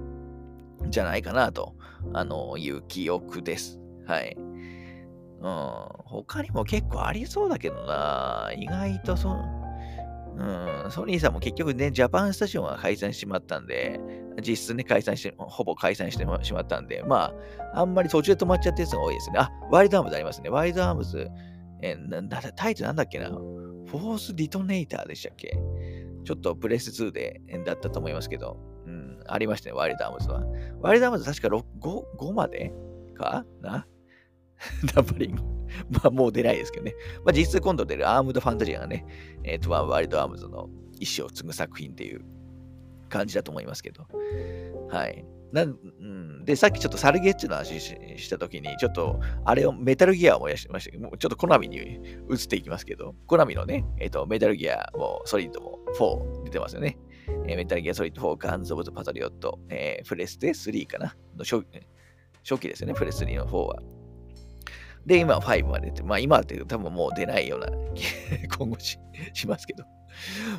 [0.89, 1.75] じゃないかなと、
[2.13, 3.79] あの、いう記憶です。
[4.05, 4.35] はい。
[4.37, 9.29] うん、他にも結構ありそうだけどな、意外とそ、
[10.37, 13.99] うん、ソニーさんも結局ね、ジャパンスタジオンは解散してしまったんで、
[14.41, 17.33] 実質ね、解散して、ほぼ解散してしまったんで、ま
[17.73, 19.39] あ、あんまり途中で止まっちゃったやつが多いですね。
[19.39, 20.49] あ、ワイルドアームズありますね。
[20.49, 21.29] ワイルドアームズ、
[21.81, 23.29] えなタイトルなんだっけな？
[23.29, 25.57] フォースディトネーターでしたっけ？
[26.23, 30.43] ちょっとプレス2でだったと思いますけど、うん、ありましたね、ワイルドアームズは。
[30.79, 32.73] ワイルドアームズ確か 5, 5まで
[33.15, 33.87] かな？
[34.95, 35.41] ダンバリング。
[35.89, 36.95] まあもう出ないですけどね。
[37.25, 39.05] まあ実質今度出るアームドファンタジアがね、
[39.43, 42.21] えっ、ー、と、ワイルドアームズの意思を継ぐ作品っていう
[43.09, 44.07] 感じだと思いますけど。
[44.89, 45.25] はい。
[45.51, 56.97] なん、うん、で、さっきちょっとサルゲッチの話したときに、ちょっと、あれをメタルギアを思い出しましたけど、もうちょっとコナミに移っていきますけど、コナミのね、えっ、ー、と、メタルギアもソリッドも4出てますよね。
[57.47, 61.15] えー、メタルギアソリッド4、ガンズ・オブ・ザ・パトリオット、えー、プレステ3かな？
[61.37, 61.65] の初
[62.43, 63.79] 初期ですよね、プレス3の4は。
[65.05, 67.67] で、今5まで出て、まあ今って多分もう出ないような
[68.57, 68.97] 今後し
[69.33, 69.83] しますけど。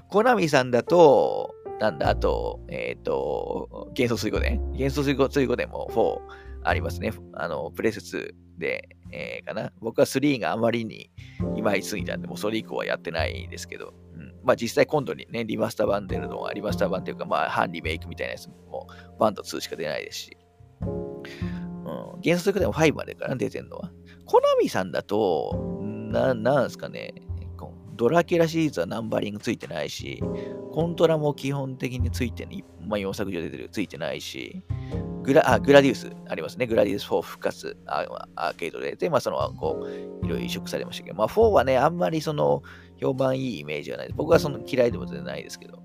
[0.08, 5.14] コナミさんだと、なんだ、あと、えっ、ー、と、幻想水湖伝幻想水
[5.46, 7.12] 湖伝も4ありますね。
[7.34, 9.72] あの、プレス2で、えー、かな。
[9.80, 11.10] 僕は3があまりに
[11.54, 20.36] いまいすぎたんで、もうそれ以降はやってないんですけど、うん、まあ実際今度にね、リマスター版出るのは、リマスター版っていうか、まあ半リメイクみたいなやつも、バンド2しか出ないですし、
[20.80, 20.86] うん、
[21.84, 23.92] 幻想水湖伝も5までかな、出てるのは。
[24.24, 27.14] コナミさんだと、な、なんすかね、
[27.96, 30.22] ドラキュラシリーズはナンバリングついてないし、
[30.72, 34.62] コントラも基本的についてない、まあ、4作上出てる、ついてないし、
[35.22, 36.66] グラあグラディウスありますね。
[36.66, 38.94] グラディウス4復活アーケードで。
[38.94, 42.62] で、まあ、その、こう、いろいろ移植されましたけど、まあ、4はね、あんまりその、
[43.00, 44.10] 評判いいイメージはない。
[44.14, 45.82] 僕はその嫌いでも全然ないですけど。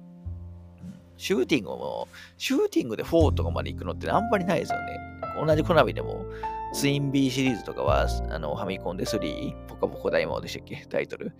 [1.17, 4.99] シューティングも、シューティングで4とかまで行くのってあんまりないですよね。
[5.43, 6.25] 同じコナミでも、
[6.73, 10.85] ツイン B シリーズとかは、あの、ファミコンで3、ポカポコ大魔王でしたっけ？
[10.89, 11.33] タイトル。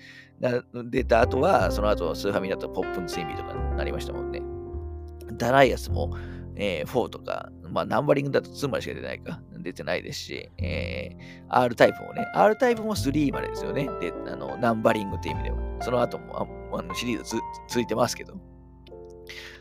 [0.89, 4.41] 出た後は、その後、スーファミだとポップンツインビーとかになりましたもんね。
[5.37, 6.15] ダライアスも、
[6.55, 13.87] えー、4とか、まあ、ナンバリングだと2までしか出てないか、出てないですし、えー、R タイプもね、R タイプも3までですよね。
[14.01, 15.57] で、あの、ナンバリングっていう意味では。
[15.81, 16.41] その後も、
[16.71, 18.33] ああのシリーズついてますけど、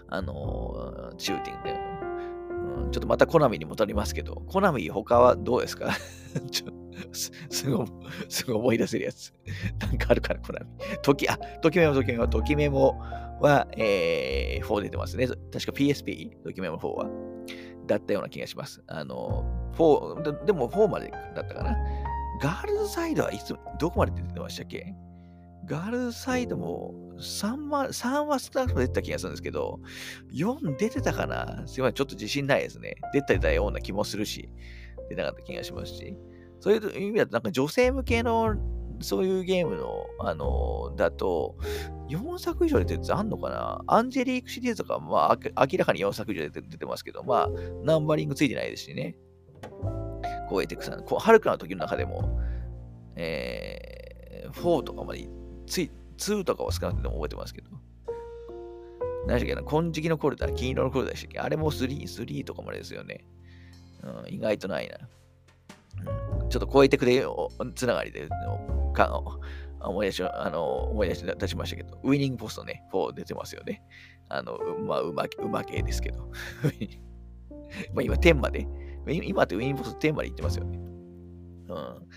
[0.09, 2.00] あのー、シューティングで、
[2.91, 5.91] ちょっとまたコナミに戻りますけど、コナミ他はどうですか？
[6.51, 6.67] ちょ
[7.13, 7.87] すすご、
[8.29, 9.33] すごい思い出せるやつ。
[9.81, 10.67] なんかあるから、コナミ。
[11.03, 12.99] 時、あ、ときめもときめも、ときめも
[13.41, 15.27] は、えー、4出てますね。
[15.27, 17.07] 確か PSP、ときめも4は。
[17.87, 18.83] だったような気がします。
[18.87, 19.45] あの、
[19.77, 21.77] 4、ででも4までだったかな。
[22.43, 24.95] ガールズサイドはいつ、どこまで出てましたっけ？
[25.65, 29.81] ガールズサイドも3は、3は少なくとも出てた気がするんですけど、
[30.33, 31.67] 4出てたかな？
[31.67, 32.97] すいません、ちょっと自信ないですね。
[33.13, 34.49] 出てたような気もするし、
[35.09, 36.17] 出なかった気がしますし。
[36.61, 38.55] そういう意味だと、なんか女性向けの
[39.01, 41.57] そういうゲームの、あのだと、
[42.11, 43.81] 4作以上出てるやつあんのかな？
[43.87, 47.49] アンジェリークシリーズとか、まあ、明らかに4作以上出て出てますけど、まあ、
[47.83, 49.17] ナンバリングついてないですしね。
[50.49, 52.41] こうエテクさん、こう、ハルクの時の中でも、
[53.17, 55.29] えー、4とかまで
[55.67, 57.71] つい、2とかは少なくとも覚えてますけど。
[59.27, 61.39] 何でしたっけな、金色のコルダー、金色のコルダーでしたっけ？
[61.41, 63.25] あれも3、3とかまでですよね。
[64.03, 64.99] うん、意外とないな。
[66.43, 68.29] うん、ちょっと超えてくれよ、つながりで、
[68.95, 69.23] か
[69.81, 73.83] 思い出し、あの、思い出し出しましたけど、ウィニングポストね、4出てますよね。
[74.29, 76.31] あの、まあ、うま、うま系ですけど。
[77.95, 78.67] まあ今10まで、
[79.07, 80.79] 今ってウィニングポスト10まで行ってますよね。
[80.79, 82.09] うん。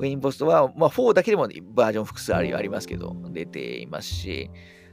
[0.00, 4.50] ウィニングポストは、まあ4だけでもバージョン複数ありありますけど、出ていますし、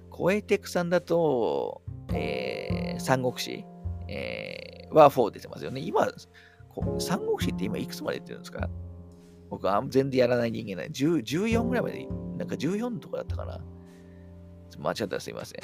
[0.09, 1.81] コエテクさんだと、
[2.13, 3.63] えー、三国志、
[4.09, 5.79] えー、は4出てますよね。
[5.81, 6.07] 今、
[6.99, 8.69] 三国志って今いくつまで出てるんですか？
[9.49, 12.05] 僕は全然やらない人間なんで、14ぐらいまで、
[12.37, 13.61] なんか14とかだったかな。
[14.77, 15.61] 間違ったらすいません。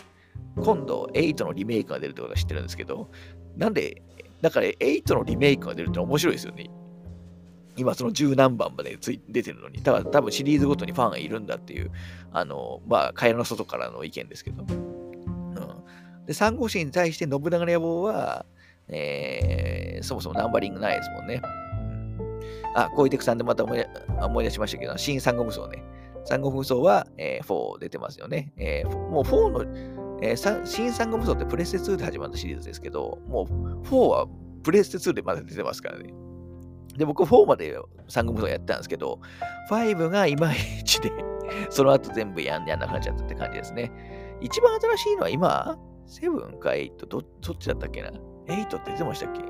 [0.63, 3.11] 今度、8のリメイクが出るってことは知ってるんですけど、
[3.57, 4.01] なんで、
[4.41, 6.69] だから8のリメイクが出るって面白いですよね。
[7.75, 11.91] 今その十何番までつい出てるのに、だ多分シリーズごとにファンがいるんだっていう、
[12.31, 14.63] あの、まあ、会話の外からの意見ですけど。
[14.63, 18.45] うん、で、三国志に対して信長の野望は、
[18.87, 21.41] えー、そもそもナンバリングないですもんね。
[22.75, 23.85] あ、小池さんでまた思い
[24.21, 25.83] 思い出しましたけど、新三国無双ね。
[26.25, 28.53] 三国無双は、えー、4出てますよね。
[28.57, 29.61] えー、もう4の、
[30.21, 34.27] えー、新三国無双ってプレステ2で始まったシリーズですけど、もう4は
[34.63, 36.13] プレステ2でまだ出てますからね。
[36.97, 37.77] で、僕4まで
[38.07, 39.19] 三国無双やったんですけど、
[39.69, 41.11] 5がいまいちで
[41.69, 43.91] その後全部やんやんなくなっちゃったって感じですね。
[44.41, 45.77] 一番新しいのは今、
[46.07, 48.11] 7か8ど、どっちだったっけな
[48.47, 49.41] ?8 って出てましたっけ？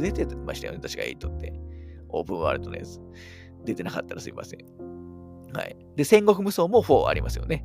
[0.00, 1.52] 出てましたよね、確か8って。
[2.08, 3.00] オープンワールドのやつ。
[3.64, 4.60] 出てなかったらすいません。
[5.52, 5.76] はい。
[5.96, 7.64] で、戦国無双も4ありますよね。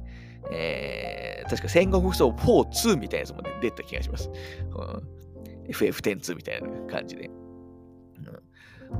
[0.51, 4.29] えー、確か戦国無双4、2みたいなやつも出た気がします。
[4.29, 7.29] うん、FF102 みたいな感じで。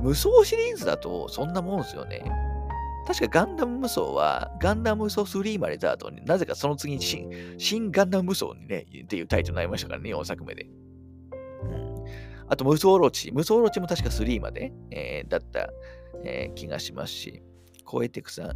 [0.02, 2.24] 無双シリーズだとそんなもんですよね。
[3.06, 10.66] 確かガンダム無双は、ガンダム無双3まで出た後になぜかその次に新新ガンダム無双にね、っていうタイトルになりましたからね、4作目で。
[11.62, 11.96] うん
[12.48, 13.32] あと、無双ロチ。
[13.32, 15.68] 無双ロチも確か3まで、えー、だった、
[16.24, 17.42] えー、気がしますし、
[17.90, 18.52] 超えてくさん。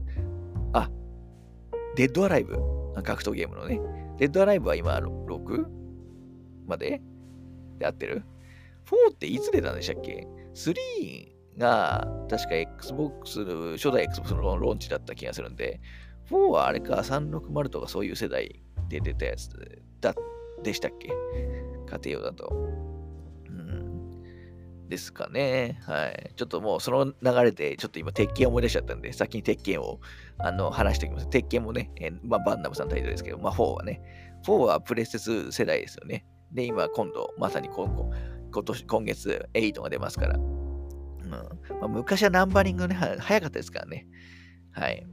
[0.72, 0.88] あ、
[1.96, 2.56] デッドアライブ。
[3.02, 3.80] 格闘ゲームのね。
[4.18, 5.66] デッドアライブは今 6?
[6.66, 7.00] まで
[7.78, 8.22] で合ってる
[8.86, 10.74] ?4 っていつ出たんでしたっけ ?3
[11.60, 13.44] が確か Xbox、
[13.76, 15.80] 初代 Xbox のローンチだった気がするんで、
[16.30, 19.50] 4はあれか360とかそういう世代で出たやつ
[20.00, 20.14] だ
[20.62, 21.08] でしたっけ？
[21.08, 22.48] 家庭用だと。
[23.48, 25.80] うんですかね。
[25.82, 26.32] はい。
[26.34, 30.00] ちょっともうその流れで、ちょっと今、鉄拳思い出しちゃったんで、先に鉄拳を
[30.38, 31.30] あの話しておきます。
[31.30, 34.02] 鉄拳もね、えー、まあ、バンダムさんタイトルですけど、まあ、4はね、
[34.44, 36.26] 4はプレステ2世代ですよね。
[36.52, 38.10] で、今、今度、まさに今後、
[38.52, 40.40] 今年、今月、8が出ますから。
[41.38, 44.06] うんまあ、昔はナンバリングね、早かったですからね。
[44.72, 45.06] はい。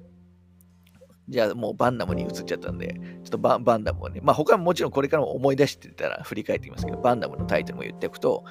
[1.30, 8.45] じゃあもうバンナムに移っちゃったんで、ちょっとバンナムをね、まあ他ももちろんこれからも思い出してたら振り返っていきますけど、バンナムのタイトルも言っておくと、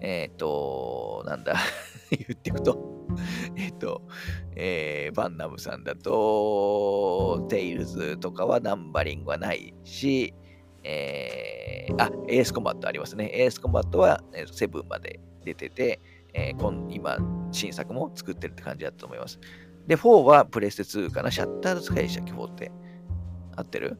[0.00, 1.54] えっ、ー、と、なんだ
[2.10, 2.96] 言っていくと
[3.56, 4.02] えっと、
[4.54, 10.34] えー、バンナムさんだと、テイルズとかはナンバリングはないし、
[10.82, 13.30] えー、あ、エースコンバットありますね。
[13.32, 16.00] エースコンバットはえセブンまで出てて、
[16.36, 17.16] えー、今、
[17.50, 19.40] 新作も作ってるって感じだと思います。
[19.86, 21.30] で、4はプレステ2かな。
[21.30, 22.70] シャッタードスカイでしたっけ、4って。
[23.56, 23.98] 合ってる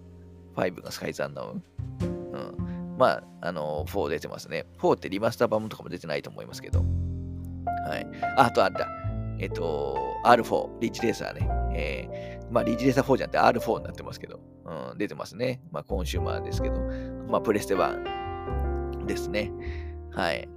[0.55, 1.65] ?5 がスカイザンナウン。
[2.03, 2.97] うん。
[2.99, 4.67] まあ、あの、4出てますね。
[4.79, 6.81] 4ってリマスター版とかも出てないと思いますけど。
[7.89, 8.07] はい。
[8.37, 8.89] あとあった。
[9.39, 11.49] えっと、R4、リッチレーサーね。
[11.75, 15.63] えー、まあ、リッチレーサー4じゃなくて R4 になってますけど、うん、出てますね。
[15.71, 16.81] まあ、コンシューマーですけど、
[17.29, 19.53] まあ、プレステ1ですね。
[20.11, 20.49] はい。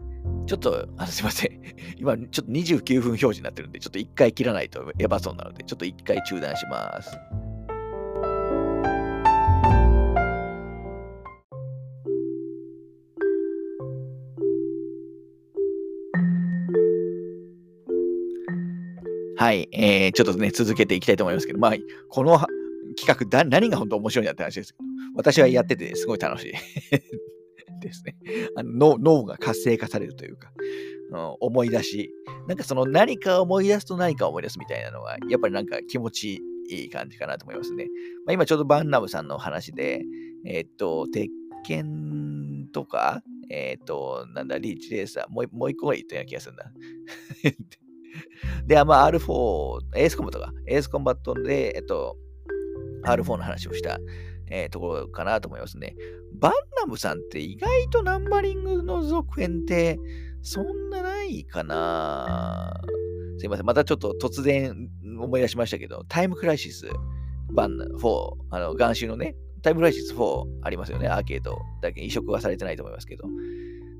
[0.45, 1.61] ちょっと、あのすいません。
[1.97, 7.11] 今、ちょっと29分表示になってるんで、ちょっと1回切らないとやばそうなので、ちょっと1回中断します。
[19.37, 21.73] はい、えー、ちょっとね、続けていきたいと思いますけど、まあ、
[22.09, 22.37] この
[22.97, 26.53] 企画だ、何が本当面白いんだって話ですけど、私はやっててすごい楽しい
[27.87, 28.15] ですね。
[28.55, 30.51] あの脳が活性化されるというか、
[31.11, 32.13] うん、思い出し、
[32.47, 37.85] なんかその何か思い出すと何か思い出すみたいなのが、やっぱりなんか気持ちいい感じかなと思いますね。
[38.25, 40.01] まあ、今ちょうどバンナムさんの話で、
[40.45, 41.29] えー、っと、鉄
[41.65, 46.71] 拳とか、えー、っと、なんだ、リッジレーサー、もうもう一個が言ったような気がするんだ。
[48.67, 52.15] で、まあ、R4、エースコンバットが、エースコンバットで、えっと、
[53.03, 53.99] R4 の話をした、
[54.49, 55.95] えー、ところかなと思いますね。
[56.39, 59.99] バンナムさんって意外とナンバリングの続編って
[60.41, 62.79] そんなないかな
[63.37, 63.65] すいません。
[63.65, 66.87] またちょっと突然思い出しましたけど、タイムクライシス
[67.53, 71.07] バン4、あの、元週のね、タイムクライシス4ありますよね。
[71.07, 73.27] アーケードだけ移植はされてないと思いますけど。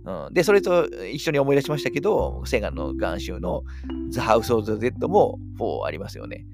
[0.05, 3.63] うん、で、それと一緒に思い出しましたけど、セガの元週の
[4.11, 6.45] The House of the Dead も4ありますよね。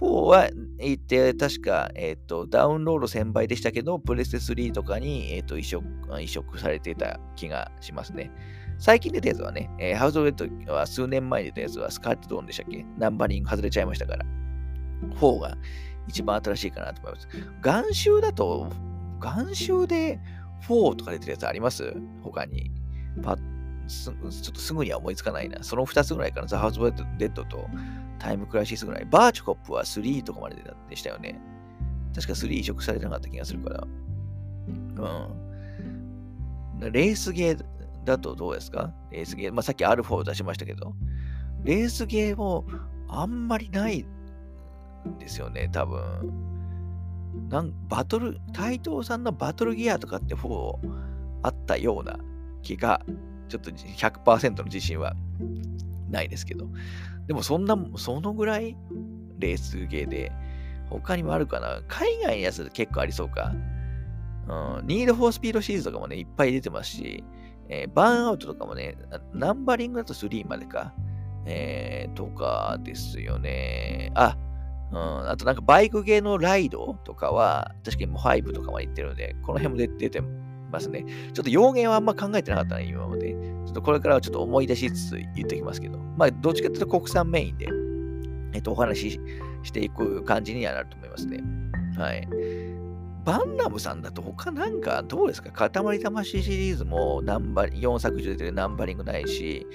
[0.00, 5.84] 4は、えって確か、えっ、と、ダウンロード1000倍でしたけど、プレステ3とかに、えっ、と移植、
[6.20, 8.30] 移植されてた気がしますね。
[8.78, 12.86] 最近出たやつはね、えー、ハウス・オブ・レッドは数年前に出たやつはスカーット・ドーンでしたっけ？
[12.96, 14.24] ナンバリング外れちゃいましたから。
[15.20, 15.56] 4が
[16.06, 17.28] 一番新しいかなと思います。
[17.64, 18.70] 元週だと、
[19.20, 20.20] 元週で
[20.68, 21.92] 4とか出てるやつあります？
[22.22, 22.70] 他に。
[23.22, 25.62] パちょっとすぐには思いつかないな。
[25.62, 26.46] その2つぐらいかな。
[26.46, 27.66] ザ・ハウス・オブ・デッドと
[28.18, 29.04] タイム・クライシスぐらい。
[29.04, 30.56] バーチコップは3とかまで
[30.88, 31.40] でしたよね。
[32.14, 33.86] 確か3移植されてなかった気がするから。
[34.66, 34.72] う
[36.86, 36.92] ん。
[36.92, 37.64] レースゲー
[38.04, 38.92] だとどうですか？
[39.10, 39.52] レースゲー。
[39.52, 40.94] まあ、さっきアルファを出しましたけど、
[41.64, 42.64] レースゲーも
[43.08, 46.00] あんまりないんですよね、多分。
[47.50, 50.78] なんバトル、斎藤さんのバトルギアとかって4
[51.42, 52.18] あったような
[52.62, 53.04] 気が、
[53.48, 55.14] ちょっと100%の自信は
[56.10, 56.68] ないですけど。
[57.28, 58.76] でもそんな、そのぐらい
[59.38, 60.32] レースゲーで、
[60.90, 61.82] 他にもあるかな？
[61.86, 63.52] 海外のやつ結構ありそうか。
[64.48, 67.22] うん、ニードフォースピードシリーズとかもね、いっぱい出てますし、
[67.68, 68.96] えー、バーンアウトとかもね、
[69.34, 70.94] ナンバリングだと3までか。
[71.50, 74.10] えー、とかですよね。
[74.14, 74.36] あ、
[74.92, 80.22] うん、あとなんかバイク系のライドとかは、確かにもう5とかまで行ってるので、この辺も出出て
[80.70, 81.04] ますね。
[81.32, 83.32] ちょっと用言はあんま考えてなかったね、今まで。
[83.32, 85.98] ちょっとこれからはちょっと思い出しつつ言っておきますけど。
[86.16, 87.68] まあ、どっちかというと国産メインで、
[88.54, 89.20] えっと、お話し
[89.62, 91.42] していく感じにはなると思いますね。
[91.96, 92.28] はい。
[93.24, 95.70] バンナムさんだと他なんかどうですか？
[95.70, 99.66] 塊魂シリーズもナンバ4作中出てるナンバリングないし、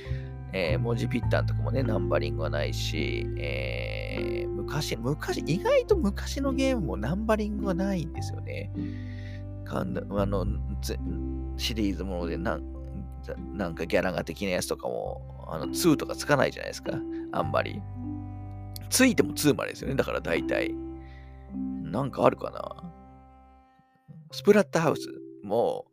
[0.54, 8.72] えー、文字ピッタンとかもね、ナンバリングはないし、えー、昔、昔、意外と昔のゲームもナンバリングはないんですよね。
[9.80, 10.46] あの、
[11.58, 12.60] シリーズものでな、
[13.54, 16.94] なんかギャラが的なやつとかも、あの、2とかつかないじゃないですか。
[17.32, 17.82] あんまり。
[18.90, 19.96] ついても2までですよね。
[19.96, 20.76] だから大体。
[21.84, 22.92] なんかあるかな
[24.32, 25.08] スプラッタハウス
[25.44, 25.86] も、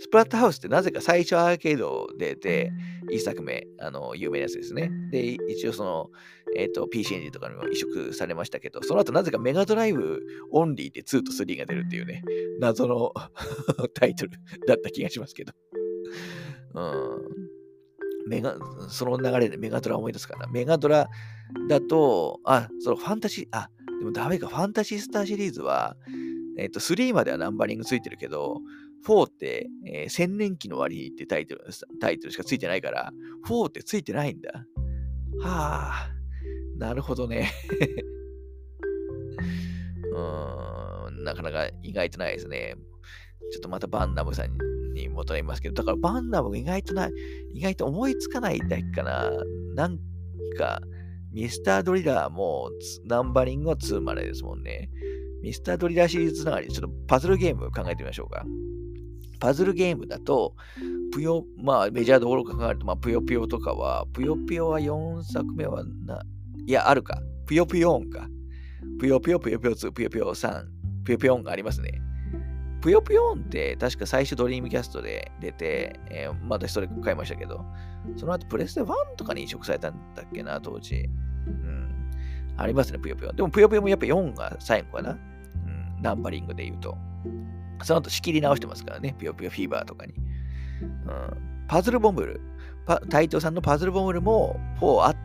[0.00, 2.72] スプラッタハウスってなぜか最初アーケードで出て、
[3.10, 4.90] 1作目、あの、有名なやつですね。
[5.10, 6.10] で、一応その、
[6.56, 12.22] えっ、ー、と、PC エンジンとかにも移植されましたけど、その後なぜかメガドライブオンリーで2と3が出るっていうね、
[12.60, 13.12] 謎の
[13.94, 14.32] タイトル
[14.66, 15.52] だった気がしますけど。
[16.74, 17.48] うん。
[18.28, 18.56] メガ、
[18.88, 20.46] その流れでメガドラ思い出すかな。
[20.48, 21.08] メガドラ
[21.68, 25.96] だと、あ、そのファンタジー、あ、でもダメか、ファンタジースターシリーズは、
[26.58, 28.60] えっ、ー、と、3まではナンバリングついてるけど、
[29.06, 31.64] 4って、えー、千年期の割りってタイトル、
[32.00, 33.12] タイトルしかついてないから、
[33.46, 34.52] 4ってついてないんだ。
[35.40, 36.10] はあ、
[36.78, 37.50] なるほどね。
[40.12, 42.76] うーん、なかなか意外とないですね。
[43.52, 44.56] ちょっとまたバンナムさん
[44.94, 47.12] に戻りますけど、だからバンナム意外とない、
[47.52, 49.30] 意外と思いつかないだけかな。
[49.74, 49.98] なん
[50.56, 50.80] か、
[51.32, 52.70] ミスタードリラーも
[53.04, 54.88] ナンバリングは2までですもんね。
[55.42, 58.44] ミスタードリラーシリーズつながり、ちょっとパズルゲーム考えてみましょうか。
[59.40, 60.54] パズルゲームだと、
[61.12, 66.22] ぷよ、まあメジャーどころか考えると、まあぷよぷよとかは、ぷよぷよは4作目はな、
[66.68, 67.22] いや、あるか。
[67.46, 68.28] ぷよぷよ音か。
[69.00, 70.64] ぷよぷよぷよぷよ2、ぷよぷよ3、
[71.02, 71.98] ぷよぷよ音がありますね。
[72.82, 77.64] ぷよぷよ音って確か最初ドリームキャストで出て、えー、またそれ買いましたけど、
[78.18, 81.08] その後プレステ1とかに移植されたんだっけな、当時。
[81.46, 82.10] うん。
[82.58, 83.32] ありますね、ぷよぷよ。
[83.32, 85.12] でもぷよぷよもやっぱ4が最後かな。
[85.12, 86.02] うん。
[86.02, 86.98] ナンバリングで言うと。
[87.82, 90.12] その後仕切り直してますからね、ぴよぴよフィーバーとかに。
[90.82, 92.42] うん、パズルボムル。
[93.08, 95.16] タイトさんのパズルボムルも4あっ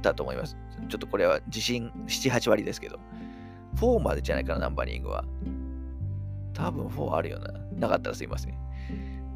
[0.00, 0.56] たと思います。
[0.88, 2.98] ちょっとこれは自信7、8割ですけど。
[3.76, 5.24] 4までじゃないかな、ナンバリングは。
[6.54, 7.52] 多分4あるよな。
[7.78, 8.54] なかったらすいません。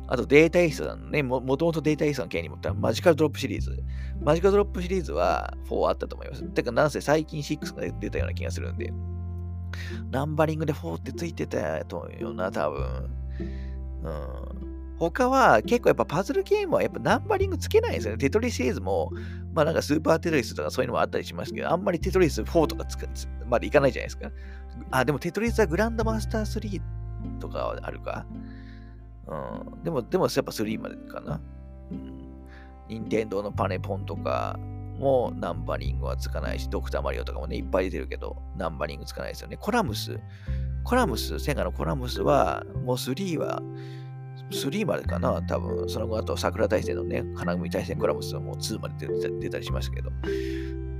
[0.08, 3.82] あとデータイーストさんのね、もともとデータイーストの件に持ったマジカルドロップシリーズ。
[4.20, 6.42] マジカルドロップシリーズは4あったと思います。
[6.42, 8.92] てか、なんせ最近6が出たような気がするんで。
[10.10, 13.10] ナンバリングで4ってついてたと思うよな、多分。
[14.02, 14.49] うん。
[15.00, 18.18] 他は結構やっぱパズルゲームはやっぱナンバリングつけないんですよね。
[18.18, 19.10] テトリスシリーズも、
[19.54, 23.08] まあなんかスーパーテトリスとかそういうのもあったりしますけど、あんまりテトリス4とかつく
[23.46, 24.30] までいかないじゃないですか。
[24.90, 28.26] あ、でもテトリスはグランドマスター3とかあるか。
[29.26, 29.82] うん。
[29.82, 31.40] でも、でもやっぱ3までかな。
[31.90, 32.12] うん。
[32.88, 34.58] 任天堂のパネポンとか、
[35.00, 39.56] もナンバリングはつかないし、ドクターマリオとかもね、いっぱい出てるけど、ナンバリングつかないですよね。
[39.56, 40.20] コラムス、
[40.84, 43.62] コラムス、セガのコラムスは、もう3は、
[44.50, 49.06] 3までかな、多分、その後あと桜大戦のね、金組大戦コラムスはもう2まで
[49.40, 50.10] 出たりしましたけど、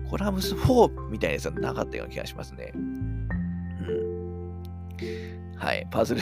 [0.09, 2.73] コラムス4みたいなやつはなかったような気がしますね。
[2.75, 4.63] うん。
[5.57, 6.21] はい、パズル、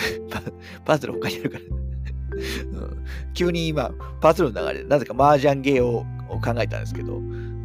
[0.85, 3.05] パズル他にあるからうん、
[3.35, 7.19] 急に今、パズルの流れで、なぜか麻雀ゲーを考えたんですけど、あ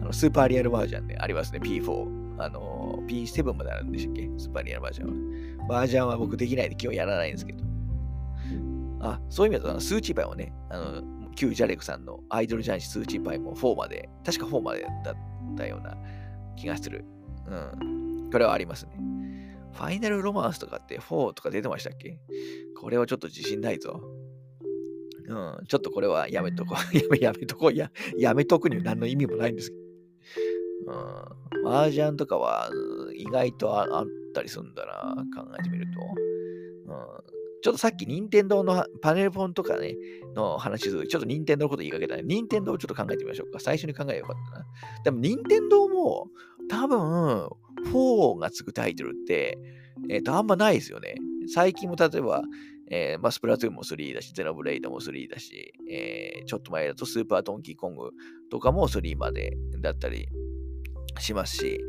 [0.05, 2.23] のスーパーリアルマージャンでありますね、P4。
[2.39, 4.29] あの、P7 まであるんでしたっけ？
[4.37, 5.67] スーパーリアルバージョンは。
[5.67, 7.63] バージョンは僕できないんで今日やらないんですけど。
[9.03, 11.03] あ、そういう意味だと、スーチーパイもね、あの、
[11.35, 15.15] 旧ジャレクさんのアイドルジャンシスーチーパイも4まで、確か4までだっ
[15.57, 15.97] たような
[16.55, 17.05] 気がする。
[17.47, 18.29] うん。
[18.31, 18.93] これはありますね。
[19.73, 22.19] ファイナルロマンスとかって4とか出てましたっけ？
[22.79, 23.99] これはちょっと自信ないぞ。
[25.27, 26.77] うん、ちょっとこれはやめとこう。
[26.97, 27.73] やめ、やめとこう。
[27.73, 29.83] や、やめとくには何の意味もないんですけど。
[30.85, 32.69] うん、麻雀とかは
[33.15, 35.99] 意外とあったりするんだな、考えてみると。
[36.85, 39.95] うん、ちょっとさっき任天堂のパネルフォンとかね、
[40.35, 42.23] の話するちょっと任天堂のこと言いかけたね。
[42.25, 43.59] 任天堂をちょっと考えてみましょうか。
[43.61, 44.65] 最初に考えよかったな。
[45.05, 46.27] でも任天堂も
[46.69, 47.47] 多分
[47.93, 49.57] 4がつくタイトルって、
[50.09, 51.15] えっ、ー、と、あんまないですよね。
[51.53, 52.41] 最近も例えば、
[52.91, 58.11] えー、まあ、スプラトゥーンも3だし、ゼノブレイドも3だし、えー、ちょっと前だとスーパードンキーコング
[58.51, 60.27] とかも3までだったり
[61.19, 61.79] しますし、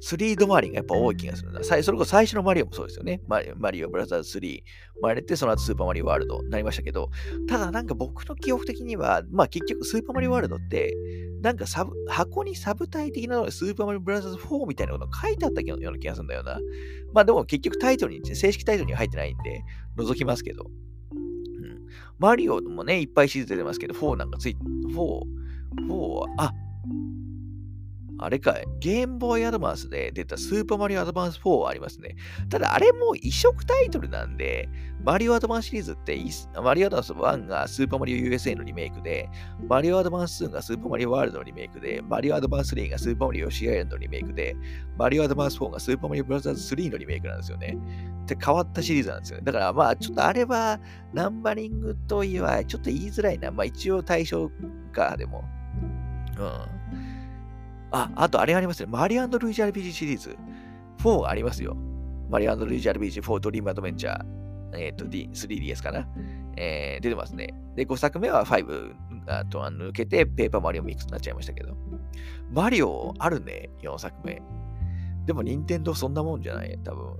[0.00, 1.62] 3止まりがやっぱ多い気がするな。
[1.62, 3.20] それこそ最初のマリオもそうですよね。
[3.26, 3.40] マ
[3.70, 7.10] リオブラザーズ3生まれて、その後スーパーマリオワールドになりましたけど、
[7.48, 10.94] ただなんか僕の記憶的には、まあ結局スーパーマリオワールドって、
[11.42, 16.58] なんかサブ箱にサブ体的なのでスーパーマリオブラザーズ4みたいなことが書いてあったような気がするんだよな。
[17.12, 19.62] まあでも結局タイトルに、正式タイトルには入ってないんで、
[19.96, 20.64] 覗きますけど。
[21.12, 21.80] うん、
[22.18, 24.56] マリオもね、いっぱいシリーズ出てますけど、4なんかつい、
[24.88, 24.94] 4、
[25.88, 26.52] 4は、あ、
[28.20, 32.16] あれかい、ゲームボーイアドバンスで出たスーパーマリオアドバンス4はありますね。
[32.48, 34.68] ただ、あれも移植タイトルなんで、
[35.04, 36.18] マリオアドバンスシリーズって、
[36.60, 39.28] マリオアドバンス1がスーパーマリオ USA のリメイクで、
[39.68, 44.56] マリオアドバンス2がスーパーマリオワールドのリメイクで、マリオアドバンス3がスーパーマリオシアイランドのリメイクで、
[44.96, 47.78] マリオアドバンス4がスーパーマリオブラザーズ3のリメイクなんですよね。
[48.22, 49.44] って変わったシリーズなんですよね。
[49.44, 50.80] だからまあ、ちょっとあれは
[51.14, 53.50] ナンバリングといわちょっと言いづらいな。
[53.50, 54.50] まあ一応対象
[54.92, 55.44] か、でも。
[56.36, 56.77] うん。
[57.90, 58.88] あ、あとあれありますね。
[58.90, 60.36] マリアンド・ルイージ RPG シリーズ。
[60.98, 61.76] 4がありますよ。
[62.30, 64.24] マリアンド・ルイージ RPG 4ドリームアドベンチャー。
[64.74, 66.06] えっ、ー、と、D、3DS かな。
[66.56, 67.54] えー、出てますね。
[67.76, 68.94] で、5作目は5
[69.26, 71.76] あとは抜けて、ペーパーマリオミックスになっちゃいましたけど。
[72.50, 74.42] マリオあるね、4作目。
[75.26, 77.16] でも、任天堂そんなもんじゃない多分。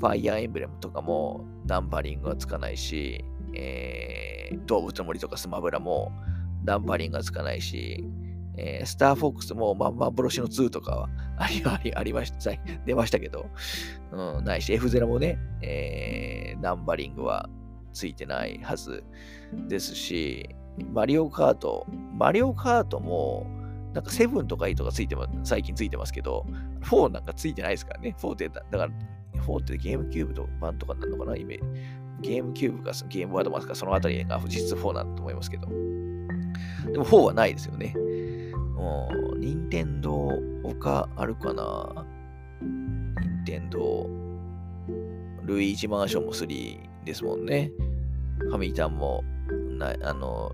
[0.00, 6.10] ファイアーエンブレムとかもナンバリングはつかないし、えー、動物の森とかスマブラも
[6.64, 8.04] ナンバリングがつかないし、
[8.56, 12.50] えー、スターフォックスも、まあ、幻の2とかはありありありました、
[12.84, 13.46] 出ましたけど、
[14.12, 17.48] うん、ないし、F0 もね、えー、ナンバリングは
[17.92, 19.04] ついてないはず
[19.68, 20.48] ですし、
[20.92, 23.46] マリオカート、マリオカートも、
[23.92, 26.46] なんか7とか8がついてます、最近ついてますけど、
[26.82, 28.14] 4なんかついてないですからね。
[28.18, 28.88] 4って、だから、
[29.42, 32.30] 4ってゲームキューブと版とかなのかな、イメージ。
[32.30, 35.68] ゲームキューブかゲームワードマスか、そのあたりが実質4なんだと思いますけど。
[36.92, 37.94] でも4はないですよね。
[39.32, 40.30] うん、任天堂
[40.62, 42.06] 他あるかな？
[42.60, 44.08] 任天堂
[45.44, 47.70] ルイージマンションも3ですもんね。
[48.38, 49.22] ファミリタンも
[49.78, 50.52] な、あの、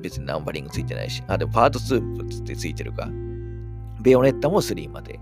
[0.00, 1.22] 別にナンバリングついてないし。
[1.26, 3.08] あ、でもパート2ってついてるか。
[4.00, 5.20] ベヨネッタも3まで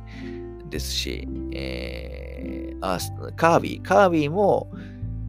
[0.71, 2.99] ですし、えー、あ、
[3.37, 3.83] カービィ。
[3.83, 4.71] カービィも、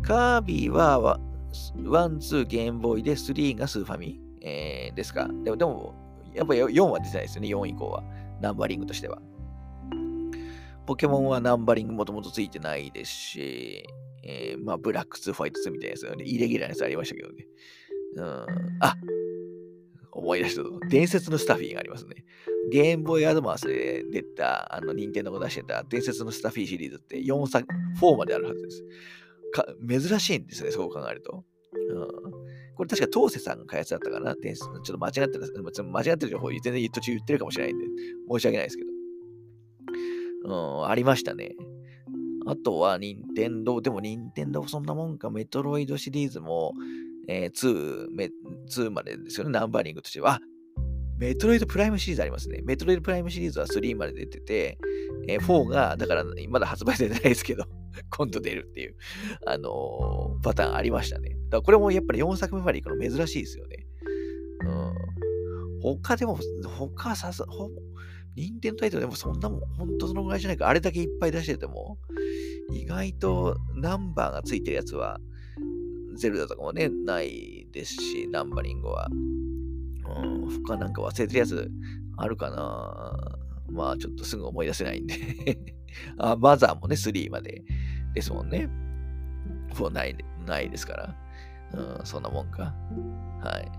[0.01, 1.19] カービィは
[1.83, 5.27] 1、2ゲームボーイで3がスーファミ、えー、ですか。
[5.43, 5.95] でも、でも
[6.33, 8.03] やっぱ4は出てないですよね、4以降は。
[8.41, 9.21] ナンバリングとしては。
[10.85, 13.83] ポケモンはナンバリングもともとついてないですし、
[14.23, 16.23] えー、まあ、ブラック2、ファイト2みたいなやつね。
[16.25, 17.47] イレギュラーなやつありましたけどね。
[18.15, 18.45] うん。
[18.79, 18.95] あ
[20.11, 20.79] 思い出したぞ。
[20.89, 22.25] 伝説のスタフィーがありますね。
[22.71, 27.67] ゲームボーイアドバンスで出た、あの、任天堂が出してた伝説のスタフィーシリーズって4作、
[28.01, 28.83] 4まであるはずです。
[29.53, 31.45] か珍しいんですね、そう考えると。
[31.73, 34.33] うんこれ確か東瀬さんが開発だったかな？
[34.35, 35.41] ちょっと間違ってる、
[35.83, 37.85] 間違ってる情報全然途中言ってるかもしれないんで、
[38.31, 38.89] 申し訳ないですけど。
[40.45, 41.57] うん、ありましたね。
[42.45, 46.73] あとは、任天堂でも任天堂そんなもんか、メトロイドシリーズも、
[47.27, 48.31] えー、2,
[48.69, 50.39] 2までですよね、ナンバリングとしては。
[51.19, 52.61] メトロイドプライムシリーズありますね。
[52.63, 54.77] メトロイドプライムシリーズは3まで出てて、
[55.27, 57.65] えー、4が、だからまだ発売されてないですけど、
[58.09, 58.95] 今度出るっていう、
[59.45, 61.31] あのー、パターンありましたね。
[61.31, 63.85] だからこれもやっぱり4作目まで行くの珍しいですよね。
[64.61, 64.93] うん。
[65.81, 67.69] 他でも、他さす、ほ
[68.35, 70.69] 任天堂タイトルでもそんなもん、ほんとそのぐらいじゃないか。
[70.69, 71.97] あれだけいっぱい出してても、
[72.71, 75.19] 意外とナンバーがついてるやつは、
[76.15, 79.09] ゼルダとかもね、ないですし、ナンバリングは。
[80.15, 81.71] うん、他なんか忘れてるやつ
[82.17, 83.37] あるかな？
[83.71, 85.15] まあ、ちょっとすぐ思い出せないんで
[86.17, 87.63] あ、マザーもね、3まで
[88.13, 88.69] ですもんね。
[89.73, 91.15] 4ない、ないですから。
[91.99, 92.73] うん、そんなもんか。
[93.41, 93.71] はい。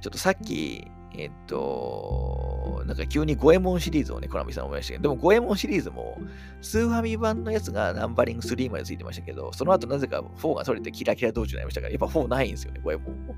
[0.00, 6.18] ちょっとさっき、えっと、なんか急に五右衛門シリーズをね、コナミさん思いましたけど、でも五右衛門シリーズも、
[6.62, 13.34] スーファミ版のやつがナンバリング3までついてましたけど、その後なぜか4が取れてキラキラ道中になりましたから、やっぱ4ないんですよね、五右衛門も。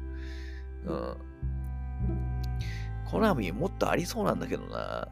[0.87, 1.30] うん。
[3.11, 5.09] コナミもっとありそうなんだけどな。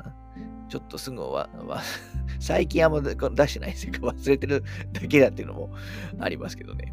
[0.69, 1.81] ちょっとすぐは、ま
[2.39, 3.11] 最近あんま出
[3.49, 3.93] してないですよ。
[3.95, 5.71] 忘れてるだけだっていうのも
[6.21, 6.93] ありますけどね。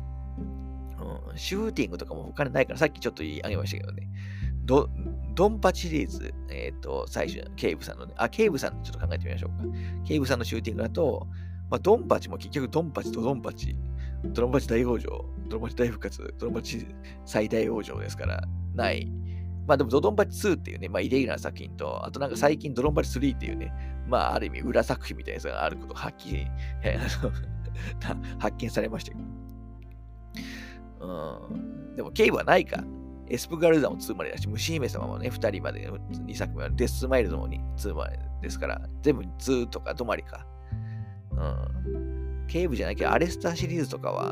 [1.29, 4.09] うん、シューティングとかも他にないから、さっきちょっと言い上げましたけどね。
[4.63, 4.89] ド
[5.35, 9.65] ドンパチシリーズ、えっ、ー、と、最初、ケイブさんの、ね、あ、ケイブさんちょっと考えてみましょうか。
[10.05, 11.27] ケイブさんのシューティングだと、
[11.69, 13.77] まあ、ドンパチも結局ドンパチとドンパチ、
[14.23, 15.07] ドンパチ大往生、
[15.49, 16.87] ドンパチ大復活、ドンパチ
[17.25, 18.43] 最大往生ですから、
[18.73, 19.11] ない。
[19.67, 23.73] まあでもドドンパチ2っていうね、まあイレギュラーな作品と、あとなんか最近ドドンパチ3っていうね、
[24.07, 26.47] まあある意味裏作品みたいなやつがあることがはっきり
[28.39, 29.23] 発見されましたけど。
[31.01, 31.95] うん。
[31.95, 32.83] でもケイブはないか。
[33.27, 40.45] エスプガルーダも2までだし、虫姫様もね、2人まで、2作目は、デスマイルズも2までですから、全部2とか止まりか。
[41.31, 42.45] うん。
[42.47, 44.31] ケイブじゃなきゃ、アレスターシリーズとかは、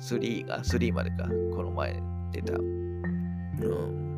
[0.00, 2.54] 3が、3までか、この前出た。
[2.54, 4.11] うん。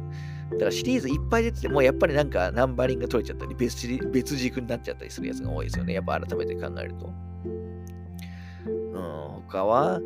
[0.53, 5.95] だからシリーズいっぱい出てても、やっぱりなんかナンバリング取れちゃったり別、別軸になっちゃったりするやつが多いですよね。
[5.95, 7.13] やっぱ改めて考えると。
[8.67, 10.01] うん、他は、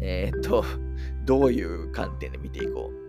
[0.00, 0.64] えー、っと、
[1.24, 3.00] どういう観点で見ていこう。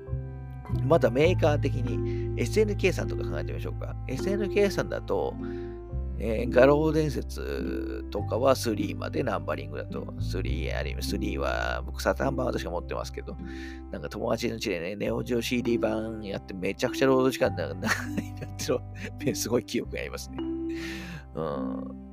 [0.85, 3.95] またメーカー的に SNK さんとか考えてみましょうか。
[4.07, 5.35] SNK さんだと、
[6.23, 10.01] えー、画廊伝説とかは3までナンバリングだと。
[10.01, 13.35] 3あり3は、僕サタン版私が持ってますけど、
[13.91, 17.91] なんか友達のうちでね、ネオジオ CD 版やってめちゃくちゃ労働時間長いなっ
[18.55, 20.37] ての、 すごい記憶がありますね。
[21.33, 22.10] うん。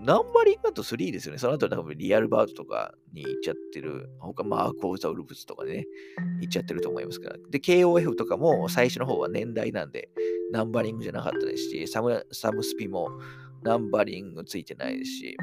[0.00, 1.38] ナンバリングだと3ですよね。
[1.38, 4.08] その後多分リアルバードとかに行っちゃってる。
[4.20, 5.86] 他マーク・オブ・ザ・ウルブスとかね、
[6.40, 7.36] 行っちゃってると思いますから。
[7.50, 10.10] で、KOF とかも最初の方は年代なんで、
[10.52, 13.08] ナンバリングじゃなかったですし、サムサムスピも
[13.62, 15.36] ナンバリングついてないですし、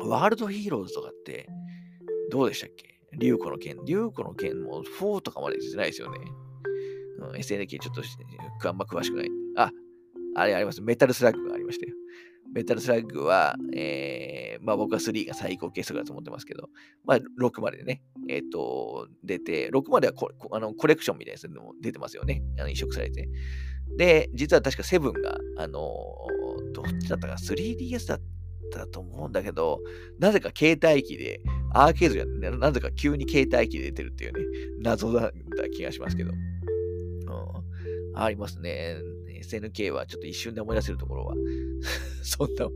[0.00, 1.48] ワールドヒーローズとかって
[2.30, 3.00] どうでしたっけ？
[3.14, 3.76] リュウコの剣。
[3.86, 6.18] リュウコの剣も4とかまで出てないですよね。
[7.18, 8.02] うん、SNK ちょっと
[8.68, 9.28] あんま詳しくない。
[9.56, 9.72] あ、
[10.36, 10.80] あれあります。
[10.80, 11.94] メタルスラッグがありましたよ。
[12.52, 16.68] メタルスラッグは、えー、まあ僕は3が最高傑作だと思ってますけど、
[17.04, 22.42] まあ6までね、えっ、ー、と、出て、6まではコあのコレクションみたいなやつも出てますよね。
[22.58, 23.28] あの移植されて。
[23.96, 25.80] で、実は確か7が、あの
[26.72, 28.20] どっちだったか 3DS だっ
[28.72, 29.80] たと思うんだけど、
[30.18, 31.40] なぜか携帯機で、
[31.72, 34.40] アーケードじゃななぜか急に携帯機で出てるっていうね、
[34.80, 36.32] 謎だった気がしますけど。
[36.32, 38.96] うん、ありますね。
[39.40, 41.34] SNK はちょっと一瞬で思い出せるところは
[42.22, 42.68] そんな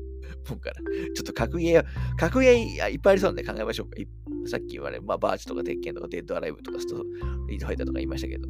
[0.50, 0.76] もんから。
[1.14, 1.84] ちょっと格ゲー、
[2.16, 3.96] 格ゲーいっぱいありそうなんで考えましょうか。
[4.46, 7.02] さっき言われ、まあ、バーチとか鉄拳とかデッドアライブとかスト
[7.48, 8.48] リートファイターとか言いましたけど。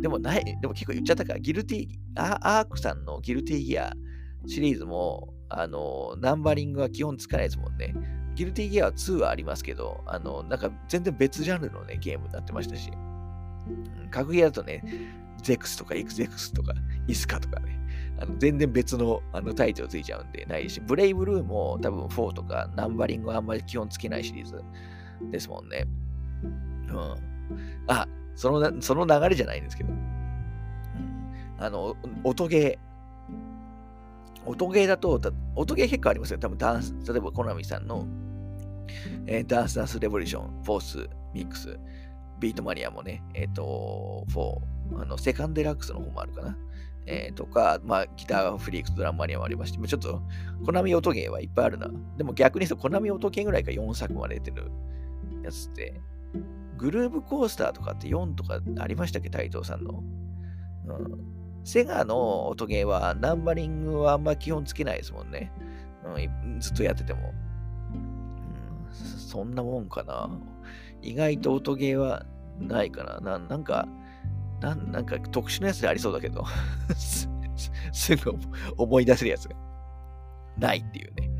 [0.00, 3.92] でもない、でも結構言っちゃったから、ギルティアアークさんのギルティギア
[4.46, 7.94] シリーズも、あの、ナンバリングは基本つかないですもんね。
[8.34, 12.90] ギルティギアは2はありますけど、あの、なんか全然別ジャンルのね、ゲームになってましたし。
[14.10, 14.82] 格ゲーだとね、
[15.46, 16.74] ゼクスとかエクゼクスとか
[17.06, 17.78] イスカとかね、
[18.18, 24.60] あの全然別のあのタイトルついちゃうんでないし、ブレイブルーも多分4とかナンバリングはあんまり基本つけないシリーズ
[25.30, 25.86] ですもんね。
[26.88, 27.14] うん。
[27.86, 29.92] あ、そのその流れじゃないんですけど。
[29.92, 34.50] うん、あの、音ゲー。
[34.50, 35.20] 音ゲーだと、
[35.54, 36.38] 音ゲー結構ありますよ。
[36.38, 38.06] 多分ダンス、例えばコナミさんの、
[39.26, 41.78] えー、ダンスダンスレボリューション、フォース、ミックス、
[42.40, 46.58] ビートマニアもね、えっ、ー、と、4、あの、セカンデラックスの方もあるかな。
[47.06, 50.22] えー、とか、まあ、ギターフリークとドラムマニアもありまして、ちょっと、
[50.64, 51.88] コナミ音ゲーはいっぱいあるな。
[52.16, 54.72] でも逆に言うと、コナミ音ゲーぐらいか4作まで出てる
[55.44, 56.00] やつって、
[56.76, 60.02] グルーブコースターとかって4とかありましたっけ、斎藤さんの。
[60.86, 61.36] うん。
[61.64, 65.52] セガの音ゲーはナンバリングはあんま基本つけないですもんね。
[66.04, 67.32] うん、ずっとやってても。
[67.92, 70.30] うん、そんなもんかな。
[71.02, 72.24] 意外と音ゲーは
[72.58, 73.20] ないかな。
[73.20, 73.88] ななんか、
[74.60, 76.44] ななんか特殊なやつでありそうだけど
[77.92, 78.32] すぐ
[78.76, 79.56] 思い出せるやつが
[80.58, 81.30] ないっていうね。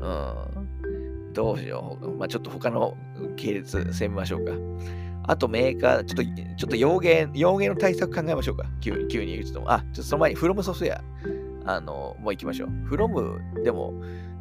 [0.00, 1.32] うん。
[1.32, 2.10] どうしよう。
[2.12, 2.96] まあ、ちょっと他の
[3.36, 4.52] 系列攻めましょうか。
[5.26, 6.22] あとメーカー、ちょっと、
[6.56, 8.66] ちょっと洋芸、洋芸の対策考えましょうか。
[8.80, 9.64] 急に、急に言うと。
[9.66, 10.94] あ、ちょっとその前にフロムソフトウェ
[11.64, 12.68] ア、あの、もう行きましょう。
[12.86, 13.94] フロムでも、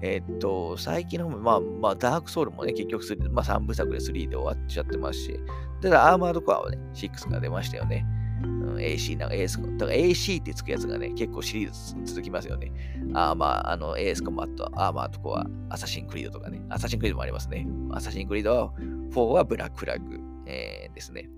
[0.05, 5.39] えー、っと、最近の方も、まあ、まあ、ダークソウルもね、結局3、まあ、3部作で3で終わっちゃってますし、
[5.81, 8.05] ただ、アーマードコアはね、6が出ましたよね。
[8.43, 12.73] うん、AC なんかエースコだから AC ってつくやつがね、結構シリーズ続きますよね。
[13.13, 16.61] アーマー、あの、エースコンバット、アーマードコア、アサシンクリードとかね。
[16.67, 17.65] アサシンクリードもありますね。
[17.93, 18.73] アサシンクリード
[19.11, 21.29] 4はブラックフラッグ、えー、ですね。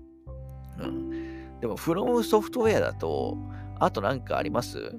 [0.80, 1.60] うん。
[1.60, 3.38] でも、フロムソフトウェアだと、
[3.78, 4.98] あとなんかあります？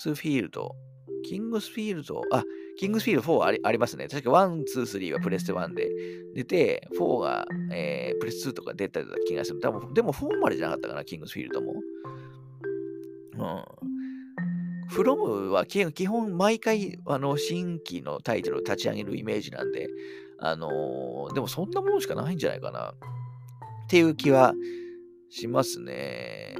[0.00, 0.76] スフィールド、
[1.24, 2.44] キングスフィールド、あ、
[2.78, 4.06] キングスフィールド4ありありますね。
[4.06, 5.90] 確か1、2、3はプレステ1で
[6.36, 9.58] 出て、4が、えー、プレス2とか出た気がする。
[9.58, 11.72] 多分でも4までじゃなかったかな、キングスフィールドも。
[13.38, 13.64] うん。
[14.88, 19.88] フロムは基本毎回あの新規のタイトルを立ち上げるイメージなんで、
[20.38, 22.94] あのー、でもそんなものしかないんじゃないかなっ
[23.88, 24.54] ていう気は
[25.28, 26.54] しますね。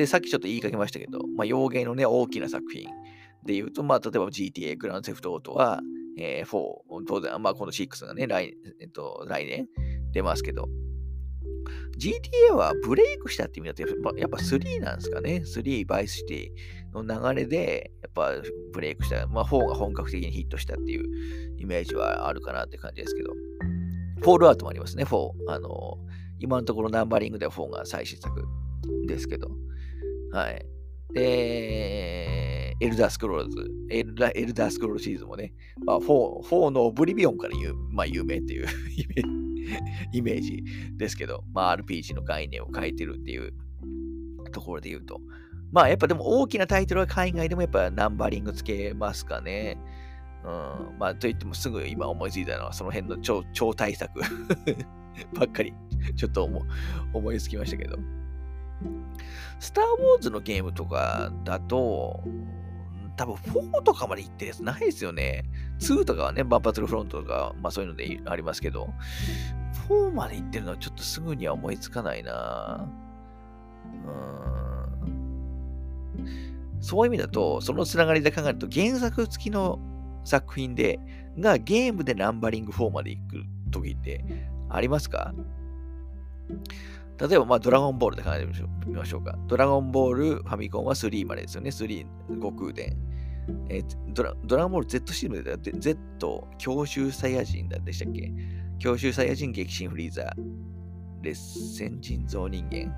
[0.00, 2.88] で、さっきちょっと言いかけましたけど、まあ、洋芸のね、大きな作品
[3.44, 5.82] で言うと、まあ、例えば GTA、グランセフトオートは、
[6.18, 9.66] えー、4、当然、まあ、この6がね、来,、えっと、来年
[10.12, 10.70] 出ますけど、
[11.98, 13.82] GTA はブレイクしたって意味だと、
[14.16, 15.42] やっぱ3なんですかね。
[15.44, 18.32] 3、バイスシティの流れで、やっぱ
[18.72, 19.26] ブレイクした。
[19.26, 23.34] まあ4が本格的にヒットしたっていうイメージはあるかなって感じですけど。
[24.22, 25.30] フォールアウトもありますね、4。
[25.48, 25.98] あの、
[26.38, 28.46] 今のところナンバリングでは4が最新作
[29.06, 29.50] ですけど。
[30.32, 30.66] はい。
[31.12, 35.52] で、エルダースクロールズ、エルダエルダースクロールシリーズもね、
[35.84, 38.66] まあ4、4のオブリビオンから言う、まあ有名っていう
[38.96, 39.40] イメージ
[40.12, 40.64] イメージ
[40.96, 43.52] ですけど、まあ、RPG の概念を変えてるっていう
[44.52, 45.20] ところで言うと。
[45.72, 49.78] まあ、やっぱでも大きなタイトルは海外でもやっぱナンバリングつけますかね。
[50.44, 50.98] うん。
[50.98, 54.20] まあ、といってもすぐ今思いついたのは、その辺の超超対策
[55.38, 55.72] ばっかり、
[56.16, 56.62] ちょっと思
[57.12, 57.98] 思いつきましたけど。
[59.58, 62.22] スター・ウォーズのゲームとかだと、
[63.16, 65.44] 多分4とかまで行ってるやつないですよね。
[65.80, 68.92] 2とかはね、バンパトルフロントとか、まあそういうのでありますけど、
[69.88, 72.88] 4まで行ってるのはちょっとすぐには思いつかないな
[76.16, 76.80] うん。
[76.80, 79.78] そういう意味だと、そのつながりで考えると、原作付きの
[80.24, 80.98] 作品で、
[81.38, 84.24] がゲームでナンバリング4まで行く時って
[84.68, 85.34] ありますか？
[87.20, 88.46] 例えば、まあ、ドラゴンボールで考えて
[88.86, 89.36] みましょうか。
[89.46, 91.68] ドラゴンボール、ファミコンは3までですよね。
[91.70, 92.06] 3、
[92.36, 92.96] 悟空伝。
[93.68, 95.98] え、ドラドラゴンボール Z シームで Z、
[96.58, 98.32] 教習サイヤ人だでしたっけ？
[98.78, 100.32] 教習サイヤ人激震フリーザー、
[101.22, 101.38] 劣
[101.76, 102.94] 戦人造人間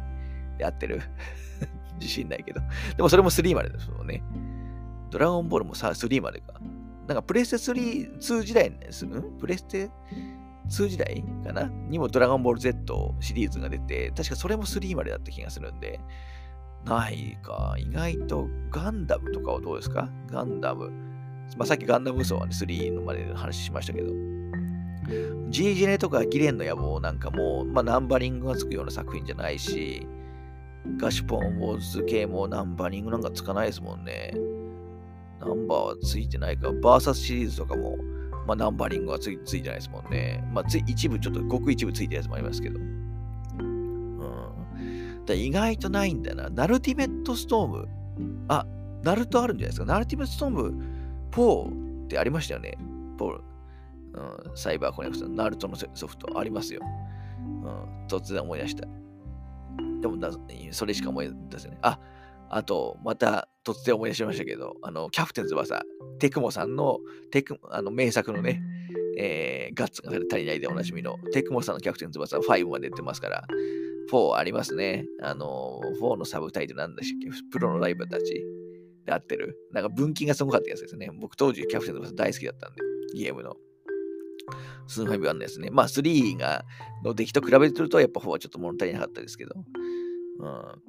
[0.57, 1.01] で合ってる？
[1.99, 2.61] 自信ないけど。
[2.97, 4.23] でもそれも3までですもんね。
[5.11, 6.61] ドラゴンボールもさ、3までか。
[7.09, 9.91] なんかプレステ3、2時代ですんプレステ
[10.73, 11.65] 2時代かな？
[11.65, 16.01] にもドラゴンボール Z シリーズが出て、確かそれも3までだった気がするんで、
[16.85, 17.77] ないか。
[17.79, 20.09] 意外とガンダムとかはどうですか？
[20.31, 20.91] ガンダム。
[21.57, 24.11] まあ、さっきガンダム嘘はね、3のまで話しましたけど。
[25.51, 30.07] G ジネとかギレンの野望なんかも、まあ、ナンバリングがつくような作品じゃないし、
[30.97, 34.33] ガシュポン、ウォーズ系もナンバリングなんかつかないですもんね。
[35.41, 36.71] ナンバーはついてないか。
[36.71, 37.99] バーサスシリーズとかも、
[38.47, 40.45] まあ、ナンバリングはついついてないですもんね。
[40.53, 42.79] まあ、つ一部、ちょっとごく一部ついてるやつもありますけど。
[42.79, 42.83] う
[43.63, 45.25] ん。
[45.25, 46.49] だ意外とないんだな。
[46.51, 47.89] ナルティメットストーム。
[48.49, 48.67] あ、
[49.03, 49.87] ナルトあるんじゃないですか。
[49.87, 50.75] ナルティメットストーム
[51.31, 52.77] 4ってありましたよね。
[53.17, 53.41] ポー。
[54.15, 56.81] うん、サイバーコネクト、ナルトのソフトありますよ。
[57.41, 58.87] うん、突然思い出した。
[60.01, 60.17] でも
[60.73, 61.79] それしか思い出せない。
[61.83, 61.99] あ、
[62.51, 65.83] あと、また突然思い出しましたけど、あの、キャプテン翼、
[66.19, 66.99] テクモさんの、
[67.31, 68.63] テクあの名作のね、
[69.19, 73.45] えー、ガッツが足りないでおなじみの、テクモさんのキャプテン翼5まで出てますから、
[74.11, 75.07] 4ありますね。
[75.23, 77.43] あの、4のサブタイトルなんでしたっけ？
[77.51, 78.45] プロのライバルたち
[79.05, 79.57] で合ってる。
[79.73, 81.11] なんか分岐がすごかったやつですね。
[81.21, 82.83] 僕当時キャプテン翼大好きだったんで、
[83.15, 83.57] ゲームの。
[84.89, 85.71] スーファミ版ですね。
[85.71, 86.65] まあ3が
[87.05, 89.55] の出来と比べるとやっぱ4はちょっと物足りなかったですけど。
[90.41, 90.83] うん、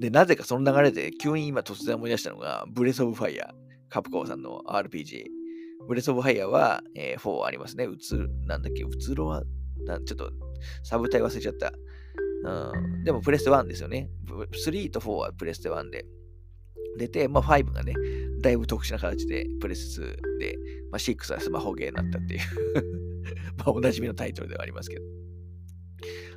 [0.00, 5.24] で、なぜかその流れで急に今突然思い出したのが、ブレスオブファイヤー、カプコンさんの RPG。
[5.86, 7.84] ブレスオブファイヤーは、えー、4ありますね。
[7.84, 9.42] うつ、なんだっけ、うつろは、
[9.84, 10.30] なんちょっと
[10.82, 11.72] サブタイ忘れちゃった。
[12.42, 14.08] うん、でもプレステ1ですよね。
[14.26, 16.06] 3と4はプレステ1で。
[16.96, 17.94] 出て、まあ、5がね、
[18.42, 20.58] だいぶ特殊な形でプレステ2で、
[20.90, 22.40] まあ、6はスマホゲーになったっていう
[23.58, 25.04] まあ、おなじみのタイトルではありますけど。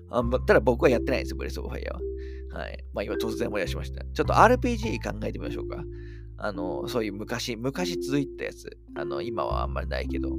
[0.10, 2.02] あただ僕はやってないんですよ、ブレスオブファイヤーは。
[2.54, 2.84] はい。
[2.94, 4.04] まあ今突然思い出しました。
[4.04, 5.84] ちょっと RPG 考えてみましょうか。
[6.38, 8.78] あの、そういう昔、昔続いたやつ。
[8.96, 10.30] あの、今はあんまりないけど。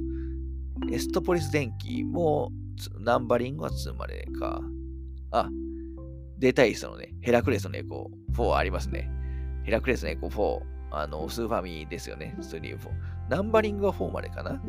[0.91, 2.51] エストポリス電気も
[3.01, 4.61] ナンバリングは2までか。
[5.31, 5.49] あ、
[6.39, 9.11] データイストのね、ヘラクレスのエコー4ありますね。
[9.65, 10.61] ヘラクレスのエコー4、
[10.91, 12.37] あの、スーファミですよね。
[12.41, 12.79] 3、4。
[13.31, 14.61] ナンバリングは4までかな。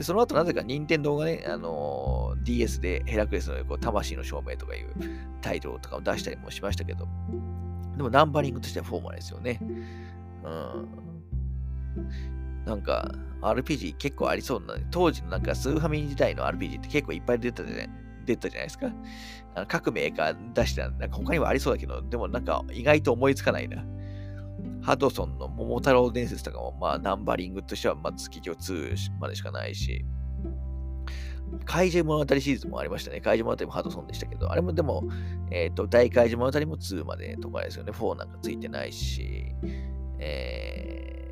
[0.00, 4.86] で、その後なぜか任天堂がね、あのー、DS でヘラクレスのこう魂の証明とかいう
[5.42, 7.06] タイトルとかを出したりもしましたけど、
[7.98, 9.60] でもナンバリングとしてはフォーマルですよね。
[10.42, 10.88] うん。
[12.64, 17.90] なんか、RPG 結構ありそうな、当時のなんかスーファミ時代の RPG って結構いっぱい出たじゃない
[18.24, 18.86] 出たじゃないですか。
[19.54, 23.84] あの各メーカー出した、なんか他にはありそうだけど、でもなんか意外と思いつかないな。
[24.82, 30.04] ハドソンの桃太郎伝説とかも、まあ、ナンバリングとしては、まあ、月今日2までしかないし、
[31.64, 33.20] 怪獣物語シリーズもありましたね。
[33.20, 35.04] 怪獣物語もハドソンでしたけど、あれもでも、
[35.50, 37.92] えっ、ー、と、大怪獣物語も2までとかですよね。
[37.92, 39.54] 4なんかついてないし、
[40.18, 41.30] えー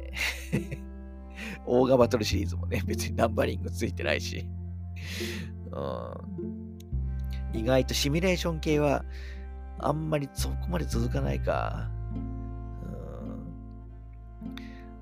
[1.67, 4.49] オーガバトルシリーズもね、別にナンバリングついてないし、
[5.71, 9.05] うん、意外とシミュレーション系は、
[9.79, 11.91] あんまりそこまで続かないか。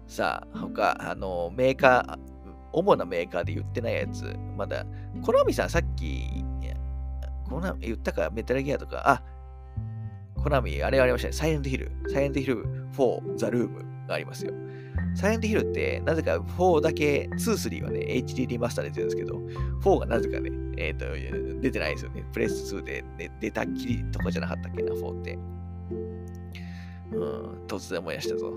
[0.07, 2.18] さあ、他、あの、メーカー、
[2.72, 4.84] 主なメーカーで言ってないやつ、まだ、
[5.22, 6.44] コナミさんさっき、
[7.48, 9.22] コナミ言ったか、メタルギアとか、あ、
[10.36, 12.64] コナミ、あれありましたね、サイレントヒル、サイレントヒル
[12.96, 14.52] 4、ザ・ルームがありますよ。
[15.14, 19.38] サイレントヒルって、なぜか4だけ、2、3はね、HD リマスターで出てるんですけど、
[19.80, 22.24] 4がなぜかね、えっ、ー、と、出てないですよね。
[22.32, 25.38] プレス2で、ね、出たっきりとかじゃなかったっけな、4って。
[27.12, 28.52] うん、突然思い出したぞ。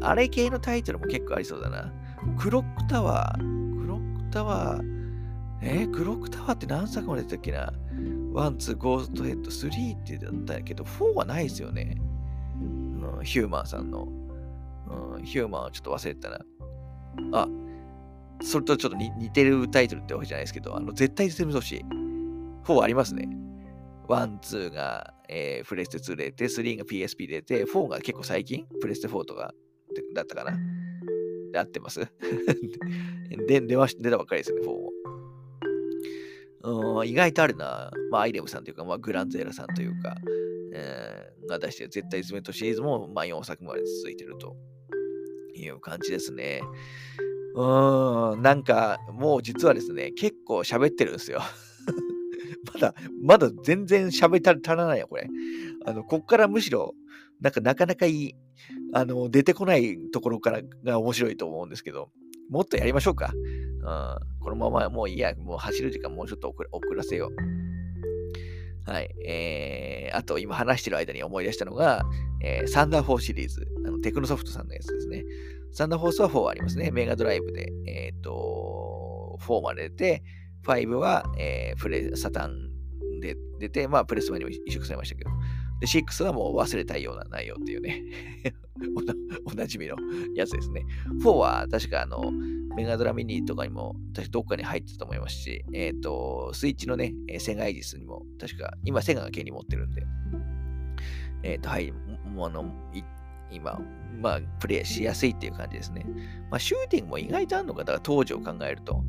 [0.00, 1.92] あれ系のタイトルも結構ありそうだな。
[2.38, 4.82] クロックタワー、クロックタワー、
[5.62, 7.72] えー、クロックタワーって何作まで出たっけな？
[8.32, 12.00] ワン、ツー、ゴーストヘッド、スリーってだったけど、4はないですよね。
[12.60, 14.08] うん、ヒューマンさんの。
[15.16, 16.38] うん、ヒューマンはちょっと忘れてたな。
[17.32, 17.48] あ、
[18.42, 21.82] それとちょっと似てるタイトルってわけじゃないですけど、あの、絶体絶命都市。
[22.64, 23.28] 4ありますね。
[24.08, 29.52] 1、2が、えー、プレステ2出て、3が PSP 出て、4が結構最近、プレステ4とか
[30.14, 30.58] だったかな。
[31.52, 32.00] で合ってます？
[33.48, 34.92] で出まし出たばっかりですよね、4も。
[36.62, 37.90] うん、意外とあるな。
[38.10, 40.16] まあ、アイレムさんというか、まあ、グランゼーラさんというか、
[40.74, 44.56] えー、が出して絶対ズメントシリーズも、まあ、4作まで続いてると
[45.54, 46.60] いう感じですね。
[47.54, 51.40] うーん、なんか、もう実はですね、結構喋ってるんですよ。
[52.74, 55.26] まだ、まだ全然喋り足らないよ、これ。
[55.86, 56.94] あの、こっからむしろ、
[57.40, 58.34] なんかなかなかいい、
[58.92, 62.10] あの、出てこないところからが面白いと思うんですけど、
[62.48, 63.32] もっとやりましょうか。
[63.34, 67.30] うん、このままもういいや、もう走る時間もうちょっと遅らせよ
[68.86, 68.90] う。
[68.90, 69.10] はい。
[69.24, 72.04] えー、あと今話してる間に思い出したのが、
[72.42, 75.24] えー、サンダー4シリーズ、あのテクノソフトさんのやつですね。
[75.72, 76.90] サンダーフォースは4ありますね。
[76.90, 80.22] メガドライブで、えっ、ー、と、4まで出て、
[80.64, 82.70] 5は、えー、プレサタン
[83.20, 85.30] で出て、まあ、プレス1にも移植されましたけど、
[85.80, 88.02] で、6はもう忘れたいような内容っていうね
[89.44, 89.96] おなじみの
[90.34, 90.84] やつですね。
[91.22, 92.32] 4は確かあの、
[92.76, 100.06] メガドラミニとかにも、確かどっかに入ってたと思いますし、えっ、ー、と、スイッチのね、セガイジスにも、確か、今セガが手に持ってるんで、
[101.42, 102.72] えっ、ー、と、はい、もうあの、
[103.50, 103.80] 今、
[104.20, 106.06] まあ、プレイしやすいっていう感じですね。
[106.50, 109.02] まあ、シューティングも意外とあるのか、だから当時を考えると。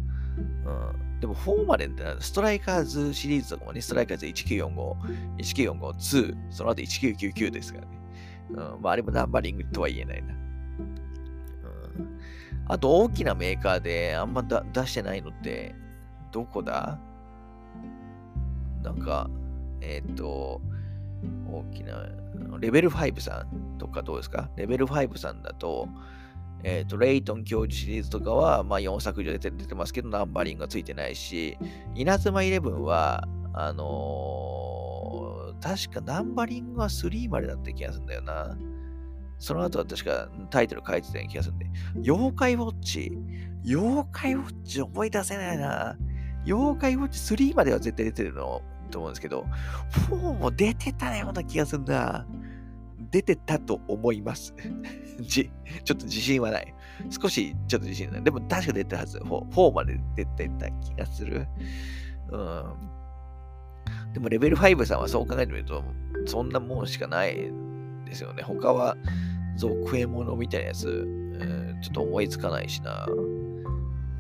[0.66, 1.88] うん、でも4まで
[2.20, 4.96] ストライカーズシリーズとかもね、ストライカーズ1945、
[5.38, 8.00] 1945、2、その後1999ですからね。
[8.50, 10.34] うん、まあ、あれもナンバリングとは言えないな。
[10.34, 10.40] うん、
[12.68, 15.76] あと、大きなメーカーであんま出してないのって、
[16.32, 17.00] どこだ？
[18.82, 19.30] なんか、
[19.80, 20.60] えっ、と、
[21.48, 22.04] 大きな、
[22.60, 24.50] レベル5さんとかどうですか？
[24.56, 25.88] レベル5さんだと、
[26.64, 31.58] えっ、ー、と、レイトン教授シリーズとかは、まあ、4作以上出て出てますけど、ナンバリングがついてないし、
[31.96, 38.58] 稲妻イレブンは、あのー、確かナンバリングは3までだった気がするんだよな。
[39.38, 41.66] その後は確かタイトル書いてたような気がするんで。
[42.04, 43.12] 妖怪ウォッチ
[43.66, 45.98] 妖怪ウォッチ思い出せないな。
[46.46, 49.46] 妖怪ウォッチ3までは絶対出てるのと思うんですけど、
[50.10, 52.26] 4も出てたような気がするんだ。
[53.12, 54.54] 出てたと思います。
[55.28, 56.74] ちょっと自信はない。
[57.10, 58.24] 少しちょっと自信ない。
[58.24, 59.18] でも確か出てたはず。
[59.20, 61.48] 4, 4まで出てた気がする。
[62.32, 62.64] うん。
[64.14, 65.84] でもレベル5さんはそう考えてみると、
[66.26, 67.36] そんなもんしかない
[68.06, 68.44] ですよね。
[68.44, 68.98] 他は
[69.56, 73.06] 続編ものみたいなやつ、うん、ちょっと思いつかないしな。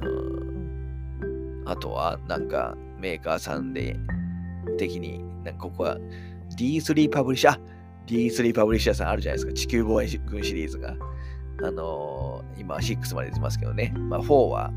[0.01, 3.97] うん、あとは、なんかメーカーさんで
[4.77, 5.97] 的に、なんかここは
[6.57, 7.59] D3 パブリッシャー、
[8.11, 9.53] D3 パブリッシャーさんあるじゃないですか。
[9.53, 10.95] 地球防衛軍シリーズが。
[11.63, 13.93] あのー、今6まで出てますけどね。
[13.95, 14.73] まあ4は、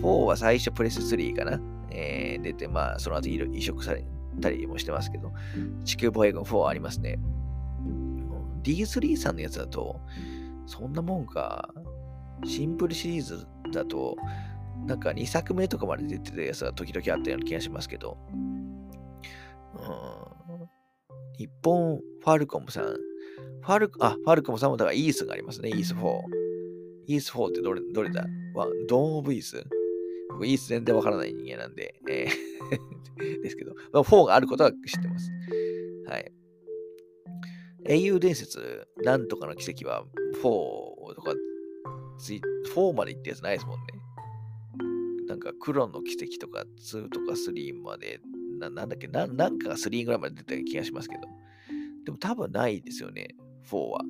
[0.00, 1.60] 4は最初プレス3かな。
[1.90, 4.02] えー、出て、まあその後移植され
[4.40, 5.32] たりもしてますけど、
[5.84, 7.18] 地球防衛軍4ありますね。
[8.62, 10.00] D3 さんのやつだと、
[10.66, 11.68] そんなもんか。
[12.46, 14.16] シンプルシリーズだと、
[14.86, 18.70] なんか2作目とかまで出てたやつが時々あったような気がしますけど、うん
[21.38, 22.84] 日本ファルコムさん。
[22.84, 25.68] ファルあ、ファルコムさんもだからイースがありますね。
[25.70, 26.20] イース4。
[27.06, 28.24] イース4ってどれどれだ？
[28.88, 29.64] ドーンオブイース？
[30.30, 35.30] 僕イース全然わからない人間なんで、えー ですけど、4があることは知ってます。
[36.06, 36.32] はい。
[37.86, 40.04] 英雄伝説、なんとかの奇跡は
[40.42, 41.34] 4とか、
[42.74, 43.86] 4まで行ったやつないですもんね。
[45.26, 48.20] なんか、黎の軌跡とか2とか3まで、
[48.60, 51.22] ななんだっけな、なんかが3ぐらいまで出た気がしますけど。
[52.04, 53.34] でも多分ないですよね、
[53.70, 54.00] 4は。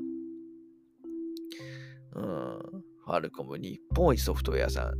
[2.17, 2.83] うん。
[3.05, 4.95] ファルコム、日本一ソフトウェアさん。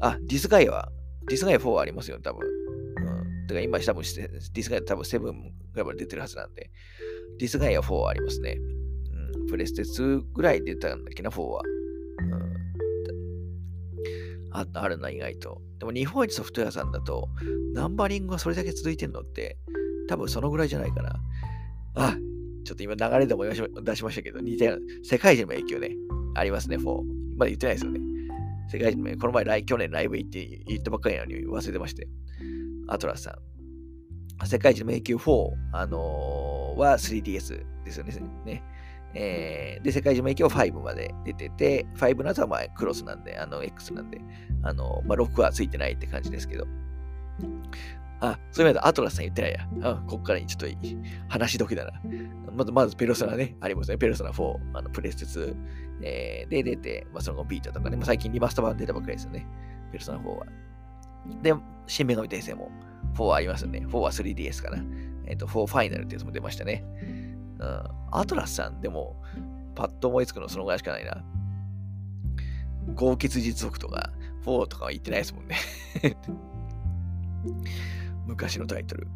[0.00, 0.90] あ、ディスガイア、
[1.28, 2.46] ディスガイア4はありますよ、多分。
[2.46, 3.00] う
[3.44, 3.46] ん。
[3.46, 5.26] だか今、多分、ディスガイア多分7ぐ
[5.74, 6.70] らいまで出てるはずなんで。
[7.38, 8.58] ディスガイア4はありますね。
[9.36, 11.62] うん、プレステ2ぐらい出たんだっけな、4は。
[14.54, 15.60] ああるな、意外と。
[15.80, 17.28] でも日本一ソフトウェアさんだと、
[17.74, 19.58] ナンバリングがそれだけ続いてるのって、
[20.08, 21.16] 多分そのぐらいじゃないかな。
[21.96, 22.16] あ、
[22.64, 23.54] ちょっと今流れでも出
[23.96, 25.90] しましたけど、似たような、世界人の影響ね、
[26.36, 27.02] ありますね、4。
[27.36, 28.00] まだ言ってないですよね。
[28.70, 32.08] 世界人のこの前来、去年ライブ行って言ったばっかりなのに忘れてましたよ。
[32.86, 33.36] アトラスさ
[34.42, 34.46] ん。
[34.46, 38.14] 世界一の迷宮4、あのーは 3DS ですよね。
[38.44, 38.62] ね
[39.14, 44.20] えー、で、世界中も影響5まで出てて、5の後はまあクロスなんで、あの X なんで、
[44.62, 46.66] あの、まあ、6はついてないって感じですけど。
[48.20, 49.68] あ、そういう意味でアトラスさん言ってないや。
[49.82, 50.76] あここからにちょっと
[51.28, 51.92] 話し時だな。
[52.56, 53.98] まず、まずペルソナね、ありますね。
[53.98, 55.56] ペルソナ4、あのプレステ2、
[56.02, 59.46] えー、で出て、まあ、その後ビータとかね、まあ、最近リマスター版出たばっかりですよね。
[59.92, 60.46] ペルソナ4は。
[61.42, 61.54] で、
[61.86, 62.70] 新女神転生も
[63.14, 63.80] 4はありますよね。
[63.86, 64.82] 4は 3DS かな。
[65.26, 66.84] えっ、ー、と、4ファイナルってやつも出ましたね。
[67.58, 67.82] うん。
[68.10, 69.22] アトラスさん、でも、
[69.74, 71.24] パッと思いつくのそのぐらいしかないな。
[72.94, 74.10] 豪傑実録とか、
[74.44, 75.56] 4とかは言ってないですもんね
[78.26, 79.08] 昔のタイトル。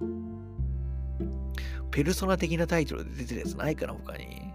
[0.00, 1.52] うん。
[1.90, 4.52] ペルソナ的なタイトルで出てるやつないかな、他に。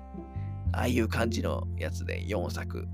[0.71, 2.87] ああいう感じのやつで4作。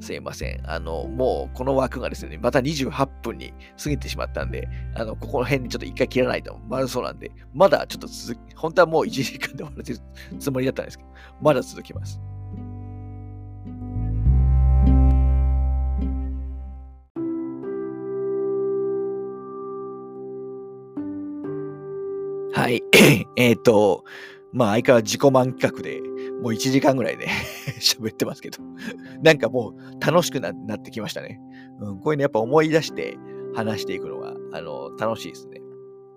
[0.00, 0.70] すいません。
[0.70, 3.52] あの、もうこの枠がですね、また28分に
[3.82, 11.10] 過ぎてしまったんで、あの、ここの辺にちょっと一回切らないとまずそうなんで、まだちょっと続き、本当はもう1時間で終わるつもりだったんですけど、
[11.40, 12.20] まだ続きます。
[22.58, 22.82] はい。
[23.36, 24.04] えっ、と、
[24.58, 26.00] まあ相変わらず自己満企画で、
[26.42, 27.28] もう1時間ぐらいで
[27.80, 28.58] 喋ってますけど
[29.22, 31.40] なんかもう楽しくなってきましたね。
[31.80, 33.16] うん、こういうのやっぱ思い出して
[33.54, 35.60] 話していくのが、あの、楽しいですね。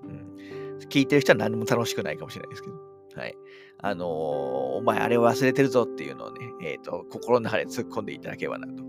[0.03, 0.77] うん。
[0.89, 2.75] 聞いてる人は何も楽しくないかもしれないですけど。
[3.15, 3.35] はい。
[3.79, 8.83] あのー、お前あれを忘れてるぞっていうのをね、えっ、ー、と、心の中で突っ込んでいただければなと、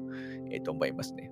[0.50, 1.30] えっ、ー、と、思いますね。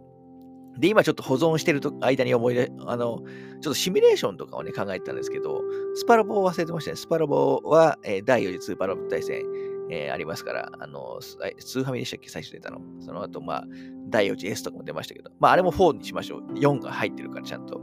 [0.79, 5.63] で、今ちょっと保存してると間に思い出、あの、ちょっとシミュレーションとかをね、考えてたんですけど、
[5.95, 6.97] スパロボを忘れてましたね。
[6.97, 9.43] スパロボは、えー、第4次スーパーロボ対戦、
[9.91, 12.29] えー、ありますから、あの、スーファミでしたっけ？
[12.29, 12.81] 最初出たの。
[13.01, 13.65] その後、まあ、
[14.09, 16.53] 第4次 S とかも出ましたけど、まあ、あれも4にしましょう。
[16.55, 17.79] 4が入ってるから、ちゃんと。
[17.79, 17.81] う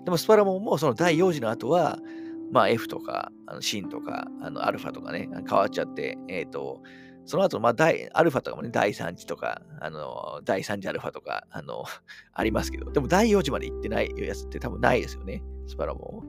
[0.00, 1.98] ん、でも、スパロボもその第4次の後は、
[2.50, 6.82] まあ、F とか、あのシンとか、あのアルファとかね、変わっちゃって、えっ、ー、と、
[7.28, 11.84] その後、まあ、アルファとかもね、第3次とか、あの、第3次アルファとか、あの、
[12.32, 16.22] ありますけど、でも第4次まで行ってないやつって多分ないですよね、スパロボ。
[16.22, 16.24] う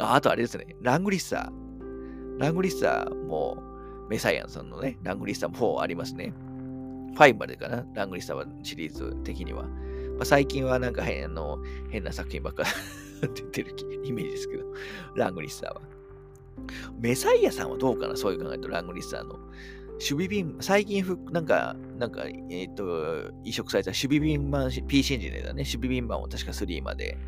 [0.00, 0.04] ん。
[0.04, 2.38] あ、あとあれですね、ラングリッサー。
[2.40, 3.62] ラングリッサーも、
[4.10, 6.34] メサイアンさんのね、ラングリッサーも4ありますね。
[7.14, 9.62] 5までかな、ラングリッサーはシリーズ的には。
[9.62, 9.68] ま
[10.22, 12.64] あ、最近はなんか変あの変な作品ばっか
[13.22, 14.64] 出てるイメージですけど、
[15.14, 15.97] ラングリッサーは。
[16.98, 19.38] メサイアさんはどうかなそういう考えとラングリッサーの。
[20.00, 27.18] 守備便、最近ふ、なんか、なんか、えっ、ー、と、移植された守備便版、PC エンジンでだね、守備便版も確か3まで、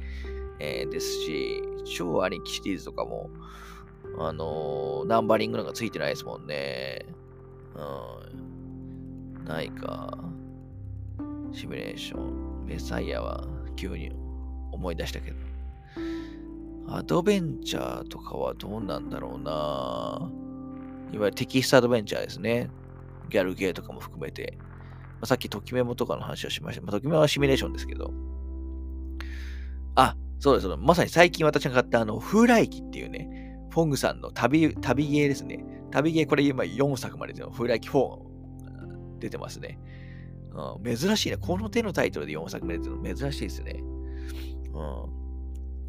[0.61, 1.63] えー、ですし、
[1.97, 3.29] 超兄貴シリーズとかも、
[4.19, 7.07] あのー、ナンバリングなんかついてないですもんね。
[7.75, 9.45] うん。
[9.45, 10.17] ないか。
[11.53, 12.67] シミュレーション。
[12.67, 14.13] メサイアは急に
[14.71, 15.50] 思い出したけど。
[16.93, 20.31] アドベンチャーとかはどうなんだろうな。
[21.13, 22.69] いわゆるテキストアドベンチャーですね。
[23.29, 24.59] ギャルゲーとかも含めて。
[24.59, 24.67] ま
[25.23, 26.83] あ、さっきときメモとかの話をしました。
[26.83, 28.13] まあ、ときメモはシミュレーションですけど。
[29.95, 30.69] あ、そうです。
[30.79, 35.65] まさに最近私が買ったあの、風来機っていうね、フォングさんの旅、旅ゲーですね。
[35.93, 38.19] 旅ゲー、これ今4作までですよ風来機4
[39.21, 39.79] 出てますね、
[40.53, 40.97] うん。
[40.97, 41.37] 珍しいね。
[41.37, 43.81] この手のタイトルで4作目出てるの珍しいですね。
[44.73, 45.20] うん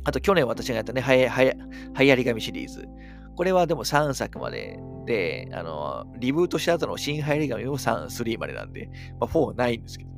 [0.04, 1.54] あと去年私がやったね、はや、はや、
[1.94, 2.88] はやり紙シリーズ。
[3.36, 8.90] これはでも3作までで、あの、リブートした後の新はやり紙も3、3までなんで、
[9.20, 10.12] まあ4ないんですけど。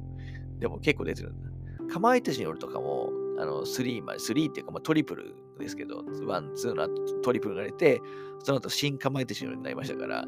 [0.60, 1.50] でも結構出てるんだ。
[1.94, 3.10] かまいたちによるとかも、
[3.40, 8.02] あの、3まで、3っていうか、まあ、トリプルですけど、1、2の後トリプルが出て、
[8.44, 10.26] その後新かまいたちによるになりましたから、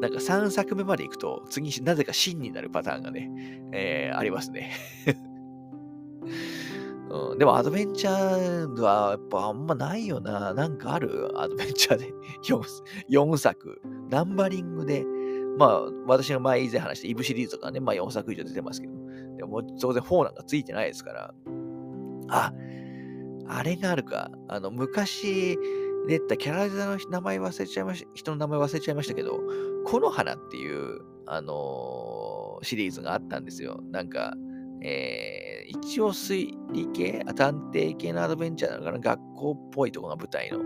[0.00, 3.30] なんか3作目まで行くと、次、なぜか真になるパターンがね、
[3.72, 4.72] えー、ありますね。
[7.12, 10.54] うん、でもアドベンチャーはやっぱあんまないよな。
[10.54, 11.30] なんかある？
[11.36, 12.60] アドベンチャーで 4,
[13.10, 13.82] 4作。
[14.08, 15.04] ナンバリングで。
[15.58, 18.94] まあ、私が前以前話したイブシリーズとかね、まあ4作以上出てますけど。
[19.36, 21.34] でも当然4なんかついてないですから。
[22.30, 22.52] あ、
[23.46, 24.30] あれがあるか。
[24.48, 25.58] あの、昔
[26.08, 29.38] 出たキャラデザの名前忘れちゃいました、人の名前忘れちゃいましたけど、
[29.84, 33.80] この花っていう、あのー、シリーズがあったんですよ。
[33.90, 34.34] なんか、
[34.82, 40.60] えー、一応推理系、探偵系のアドベンチャーなのかな、学校っぽいとこが舞台の。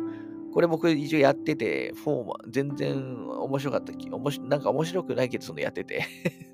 [0.53, 6.05] これ僕一応やってて、フォーマ全然面白かったき、面白なんか面白くないけど、そのやってて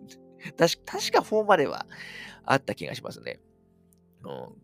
[0.59, 0.77] 確。
[0.85, 1.87] 確かフォーマでは
[2.45, 3.41] あった気がしますね。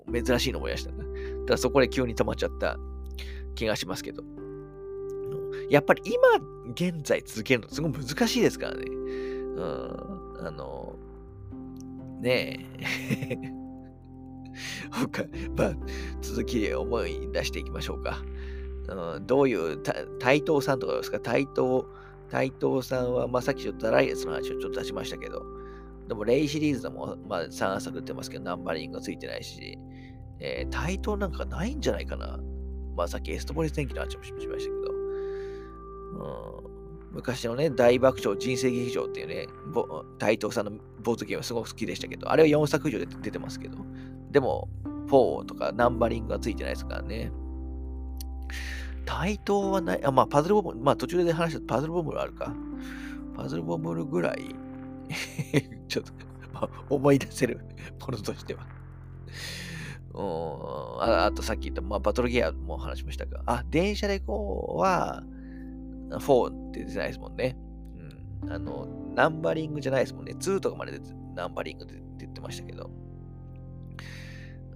[0.06, 1.04] うん、珍しいの思い出したな。
[1.46, 2.78] ただそこで急に止まっちゃった
[3.54, 4.22] 気がしますけど。
[5.70, 8.84] やっぱり今現在続けるのすごい難しいですからね。
[8.86, 10.96] うん、あの、
[12.20, 12.66] ね
[13.30, 13.67] え。
[14.90, 15.24] 他、
[15.56, 15.76] まあ、
[16.20, 18.22] 続きで思い出していきましょうか。
[18.88, 19.82] うん、どういう、
[20.18, 21.18] 台東さんとかですか？
[21.18, 21.84] 台東、
[22.30, 25.42] 台東さんは、まあ、さっきちょっとライエスの話をちょっと出しましたけど、
[26.08, 29.78] でも、レイシリーズでも、まあ、3作ってますけど、ナンバリングがついてないし、
[30.40, 32.38] えー、対等なんかないんじゃないかな。
[32.96, 34.92] まあ、さっきエストポリス天気の話もしましたけど、
[36.62, 39.46] うん、昔のね、大爆笑人生劇場っていうね、
[40.18, 43.78] 対等さんのボードゲームすごく好きでしたけど、あれは4作以上で出てますけど、
[44.30, 44.68] でも、
[45.08, 47.32] 4とかナンバリングがついてないですからね。
[49.04, 52.54] 対等はない、あ、まあ、パズルボム、まあ、途中で話したパズルボムあるか。
[53.34, 54.54] パズルボムぐらい
[55.88, 56.04] ちょっ
[56.52, 57.60] と、思い出せる
[58.00, 58.66] ものとしては
[60.14, 65.22] うんああとさっき言った、まあ、バトルギアも話しましたが、あ、電車でこうは、
[66.10, 67.56] 4って出てないですもんね。
[68.42, 68.52] うん。
[68.52, 70.32] あの、ナンバリングじゃないですもんね。
[70.32, 70.98] 2とかまで
[71.34, 72.90] ナンバリングで言ってましたけど。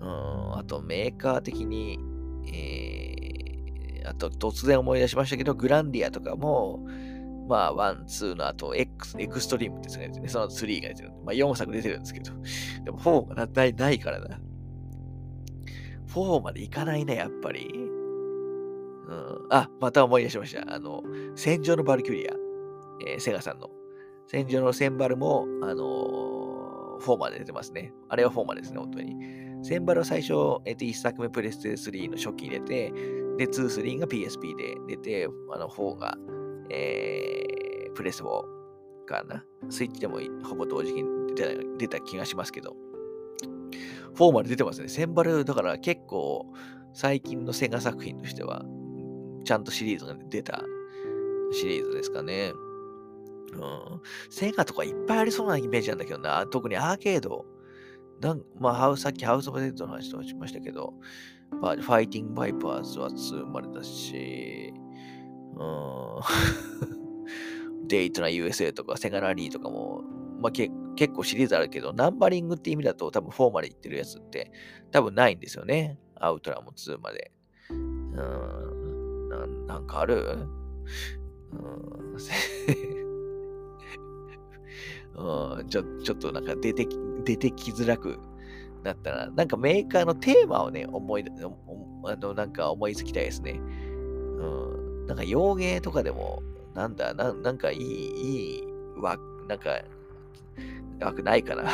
[0.02, 1.98] うん、あとメーカー的に、
[2.52, 6.84] えー、あと突然思い出しましたけど、グランディアとかも、
[7.48, 11.12] まあ、1、2の後、X、エクストリームってやつね、その3が出てる。
[11.24, 12.32] まあ、4作出てるんですけど、
[12.84, 14.40] でも4がないないからな。
[16.08, 17.68] 4までいかないね、やっぱり。
[17.74, 20.72] うん、あ、また思い出しました。
[20.72, 21.02] あの、
[21.36, 22.32] 戦場のバルキュリア、
[23.06, 23.70] えー、セガさんの。
[24.28, 27.92] 戦場のセンバルも、あのー、4まで出てますね。
[28.08, 29.51] あれは4までですね、本当に。
[29.62, 30.34] センバルは最初、
[30.64, 32.92] えっ、と、1作目プレステ3の初期に出て、
[33.38, 36.16] で、2、3が PSP で出て、あの、4が、
[36.70, 38.42] えー、プレス4
[39.06, 39.44] かな。
[39.70, 41.04] スイッチでもほぼ同時に
[41.34, 42.76] 出た出た気がしますけど。
[44.14, 44.88] 4まで出てますね。
[44.88, 46.46] センバル、だから結構
[46.92, 48.64] 最近のセガ作品としては、
[49.44, 50.62] ちゃんとシリーズが出た
[51.52, 52.52] シリーズですかね。
[53.52, 54.00] うん。
[54.30, 56.46] セガとかいっぱいありそうなイメージなんだけどな。
[56.46, 57.44] 特にアーケード。
[58.22, 60.94] なんまあ、ハウさっきハウス・オブ・デッドの話とかしましたけど、
[61.60, 64.72] まあ、ファイティング・バイパーズは2までだし、
[65.56, 65.64] う
[67.84, 67.86] ん。
[67.88, 70.02] デイトナ USA とかセガラリーとかも、
[70.40, 74.52] まあ、け結構シリーズあるけど、ナンバリングって意味だと多分4までいってるやつって
[74.92, 75.98] 多分ないんですよね。
[76.14, 77.32] アウトラも2まで。
[77.70, 79.28] うん。
[79.28, 80.46] ななんかある？
[81.52, 82.91] うん。
[85.14, 88.18] うん、ちょちょっとなんか出てき、出てきづらく
[88.82, 91.24] なったら、なんかメーカーのテーマをね、思い、
[92.04, 93.60] あの、なんか思いつきたいですね。
[93.60, 95.06] うん。
[95.06, 96.42] なんか洋芸とかでも、
[96.74, 98.62] なんだ、ななんかいい、いい
[99.00, 99.16] わ、
[99.48, 99.82] なんか
[101.00, 101.64] 枠ないかな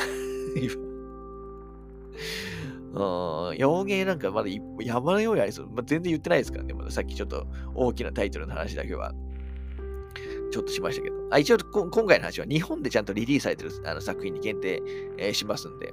[2.91, 4.49] うん、洋芸なんかまだ
[4.80, 5.66] 山のようにありそう。
[5.66, 6.72] まあ、全然言ってないですからね。
[6.72, 9.14] まださっきちょっと大きなタイトルの話だけは、
[10.51, 11.16] ちょっとしましたけど。
[11.30, 14.82] あ一応今回の話は日本でちゃんとリリースされてるあの作品に限定、
[15.18, 15.92] えー、しますんで。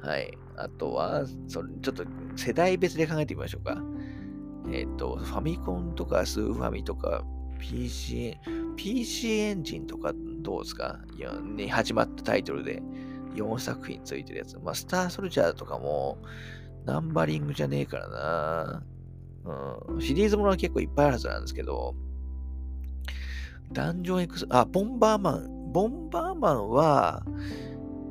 [0.00, 0.36] はい。
[0.56, 2.04] あとは、そのちょっと
[2.36, 3.82] 世代別で考えてみましょうか。
[4.70, 7.24] えっ、ー、と、ファミコンとかスーファミとか
[7.58, 8.36] PC、
[8.76, 11.00] PC エンジンとかどうですか？
[11.56, 12.82] に始まったタイトルで
[13.34, 14.58] 4作品ついてるやつ。
[14.58, 16.18] まあ、スターソルジャーとかも
[16.84, 18.82] ナンバリングじゃねえからな。
[19.88, 21.94] うん、シリーズものは結構いっぱいあるはずなんですけど、
[23.74, 25.72] ダンジョンエクス、あ、ボンバーマン。
[25.72, 27.24] ボンバーマンは、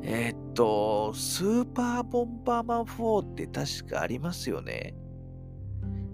[0.01, 4.93] えー、っと、スーパーボンバーマン4って確かありますよね。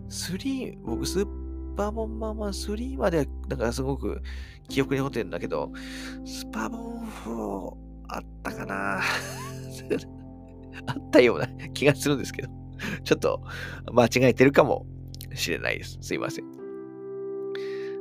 [0.10, 1.26] 3、僕スー
[1.76, 4.22] パーボンバーマン3までは、なんかすごく
[4.70, 5.72] 記憶に残ってるんだけど、
[6.24, 7.74] スパボン4
[8.10, 9.00] あったかな
[10.86, 12.50] あったような気がするんですけど、
[13.04, 13.42] ちょっと
[13.92, 14.86] 間違えてるかも
[15.34, 15.98] しれないです。
[16.02, 16.59] すいません。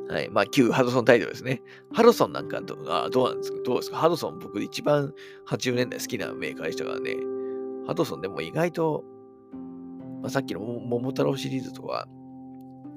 [0.09, 0.29] はい。
[0.31, 1.63] まあ、旧ハドソンタイトルですね。
[1.93, 3.59] ハドソンなんかどあどうなんですか？
[3.65, 3.97] どうですか？
[3.99, 5.13] ハドソン僕一番
[5.47, 7.17] 80年代好きなメーカーでしたからね。
[7.87, 9.05] ハドソンでも意外と
[10.21, 12.09] まあ、さっきの桃太郎シリーズとか、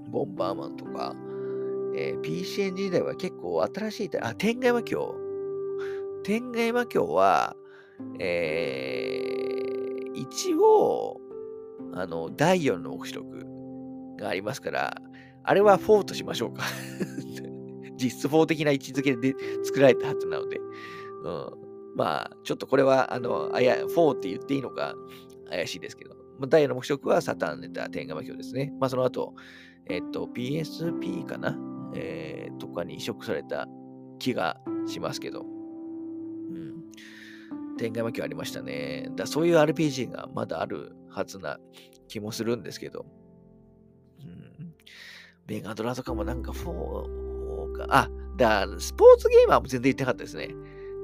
[0.10, 1.16] ボンバーマンとか、
[1.96, 5.16] えー、PC エンジン時代は結構新しい、あ、天外魔境。
[6.24, 7.56] 天外魔境は、
[8.20, 11.22] えー、一応、
[11.94, 13.46] あの、第4の目視録
[14.18, 14.98] がありますから、
[15.44, 16.64] あれは4としましょうか。
[17.98, 24.96] 実質4的な位置づけで作られたはずなので、うん、まあ、ちょっとこれは、あの、あや、4って言っていいのか
[25.50, 28.74] 怪しいですけど、まあ、第4の目標はサタンネタ天下魔境ですね。
[28.80, 29.36] まあ、その後、
[29.88, 31.58] えっと、PSP かな？
[31.94, 33.68] えー、とかに移植された
[34.18, 36.84] 気がしますけど、うん。
[37.78, 39.10] 天外魔境ありましたね。
[39.16, 41.60] だそういう RPG がまだあるはずな
[42.08, 43.06] 気もするんですけど、
[45.52, 50.56] メガドラとかもなんか4か、あ、だスポーツゲーマーも全然言ってなかったですね。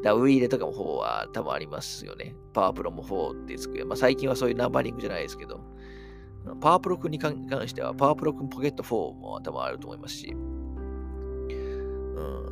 [0.04, 2.34] だウイイレとかも4は多分ありますよね。
[2.54, 3.86] パワープロも4ってつく。
[3.86, 5.60] まあ最近はそういうナンバリングじゃないですけど、
[6.62, 10.34] パワープロ君に関しては、パワープロ君ポケット4も多分あると思いますし、う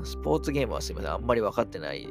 [0.02, 2.10] ん、スポーツゲームはすみません、あんまり分かってない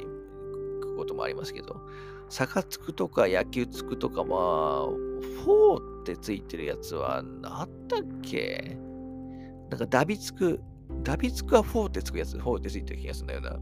[0.97, 1.83] こともありますけど、
[2.31, 4.87] サカツクとか野球つくとか、まあ、
[5.47, 8.79] 4ってついてるやつは、あったっけ？
[9.75, 10.61] なんかダビつく、
[11.03, 13.59] ダビつくは4ってつくやつ、4ってついてる気がするんだよな。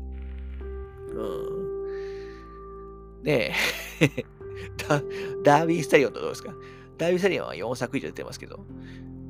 [1.14, 1.22] う
[3.20, 3.22] ん。
[3.22, 3.54] ね
[4.00, 4.08] え
[4.88, 5.00] ダ、
[5.58, 6.54] ダービースタリオンとどうですか？
[6.98, 8.66] ダービースタリオンは4作以上出てますけど、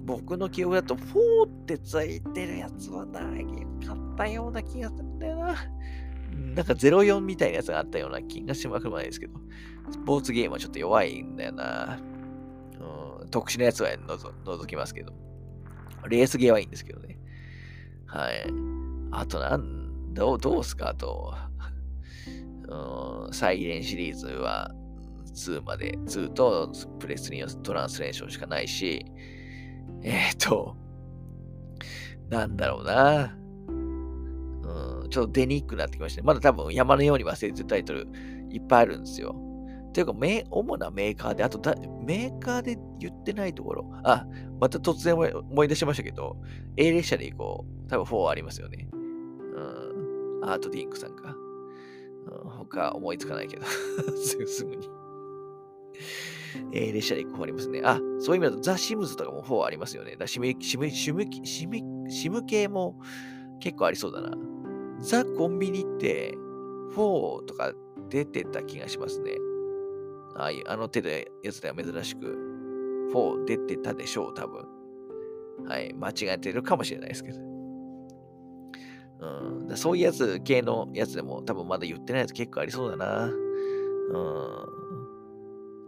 [0.05, 3.45] 僕の記憶だと4ってついてるやつはない
[3.87, 5.55] かったような気がするんだよな。
[6.57, 9.35] なんか04みたいなやつがあったような気がしまくるないですけど、
[9.91, 12.01] スポーツゲームはちょっと弱いんだよな。
[13.21, 13.91] うん、特殊なやつは
[14.45, 15.32] 除きますけど。
[16.09, 17.19] レースゲーはいいんですけどね。
[18.07, 18.45] はい。
[19.11, 21.35] あとなん、どう、どうすかあと、
[22.69, 24.71] うん、サイレンシリーズは
[25.35, 29.05] 2まで、2とプレスリーのトランスレーションしかないし、
[30.03, 30.77] えっ、ー、と、
[32.29, 33.37] なんだろうな。
[33.69, 36.27] うん、ちょっと出にくくなってきましたね。
[36.27, 38.09] まだ多分山のように忘れてるタイトル
[38.51, 39.35] いっぱいあるんですよ。
[39.93, 40.13] ていうか、
[40.51, 41.59] 主なメーカーで、あと
[42.05, 44.27] メーカーで言ってないところ、あ、
[44.61, 46.37] また突然思い出しましたけど、
[46.77, 47.89] A 列車で行こう。
[47.89, 48.89] 多分4ありますよね。
[48.93, 51.37] うん、アートディンクさんか。
[52.45, 53.65] うん、他思いつかないけど
[54.17, 54.89] すぐすぐに
[56.73, 57.81] えー、列車で行く方ありますね。
[57.85, 60.17] あ、そういう意味だとザ・シムズとかも4ありますよね。
[60.17, 62.99] だシム、シム、シム、シム、シム系も
[63.61, 64.37] 結構ありそうだな。
[65.01, 66.35] ザ・コンビニって
[66.95, 67.73] 4とか
[68.09, 69.33] 出てた気がしますね。
[70.37, 72.27] ああいう、あの手でやつでは珍しく
[73.15, 74.67] 4出てたでしょう、多分。
[75.67, 77.41] はい、間違えてるかもしれないですけど。
[79.21, 83.27] うん、そういうやつ系のやつでも多分まだ言ってないやつ結構ありそうだな。
[83.27, 84.83] うん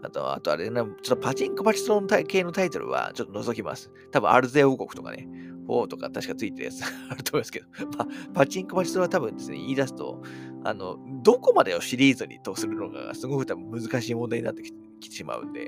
[0.05, 3.90] あと、あとあれな、ちょっとパチンコパチスロン系のタイトルはちょっと覗きます。
[4.12, 5.26] 多分アルゼ王国とかね、
[5.66, 7.66] 4とか確かついてるやつ あると思いますけど、
[7.97, 10.22] まあ、パチンコパチスロンは多分ですね、言い出すと、
[10.65, 14.62] あの、どこまでをシリーズにとするのかがすごく多分難しい問題になって
[15.01, 15.67] きてしまうんで、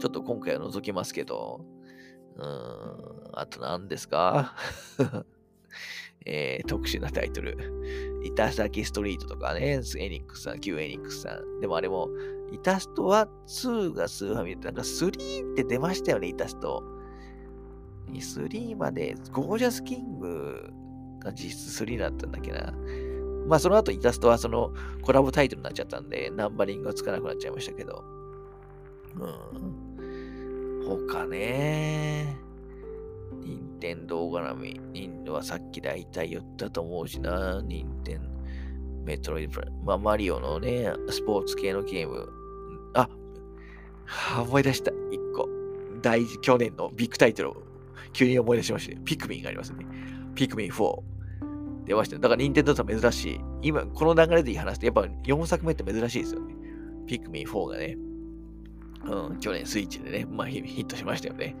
[0.00, 1.64] ちょっと今回は覗きますけど、
[2.36, 4.54] うーん、あと何ですか？
[6.26, 7.56] えー、特殊なタイトル。
[8.22, 11.60] イタサキストリートとかね、エニックスさん、旧エニックスさん。
[11.60, 12.08] でもあれも、
[12.52, 16.82] イタストは2がスーファミで、なんか3って出ましたよね、イタスト。
[18.12, 20.70] 3まで、ゴージャスキング
[21.20, 22.74] が実質3だったんだっけな。
[23.50, 24.72] まあその後イタストはその
[25.02, 28.04] コラボタイトルになっちゃったんで、ナンバリングがつかなくなっちゃいましたけど。
[29.16, 29.26] う
[30.84, 30.86] ん。
[30.86, 32.38] 他ね。
[33.42, 34.80] 任天堂絡み。
[34.92, 37.60] 任はさっき大体言ったと思うしな。
[37.64, 38.20] 任天
[39.04, 42.28] メトロイドプラまあ、マリオのね、スポーツ系のゲーム。
[42.94, 43.08] あ、
[44.40, 44.92] 思い出した。
[45.10, 45.48] 一個。
[46.02, 47.56] 大事、去年のビッグタイトルを
[48.12, 49.00] 急に思い出しました。
[49.00, 49.84] ピクミンがありますね。
[50.36, 51.19] ピクミン4。
[51.84, 52.18] 出ました。
[52.18, 53.40] だから、任天堂さん珍しい。
[53.62, 56.54] 今、この流れでいい話って、やっぱ4作目って珍しいですよね。
[57.06, 57.96] ピクミン4がね。
[59.04, 61.56] うん、去年スイッチでね、まあヒットしましたよね。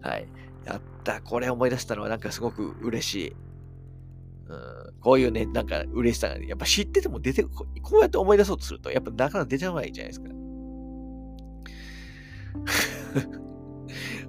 [0.00, 0.26] はい。
[0.64, 1.20] やった。
[1.20, 3.36] これ思い出したのはなんかすごく嬉しい。
[4.48, 7.66] うん、こういうね、なんか嬉しさが、ねやっぱ知ってても出てこ
[7.98, 10.30] うやって思い出そうとすると、やっぱなかなか出てこないじゃないですか。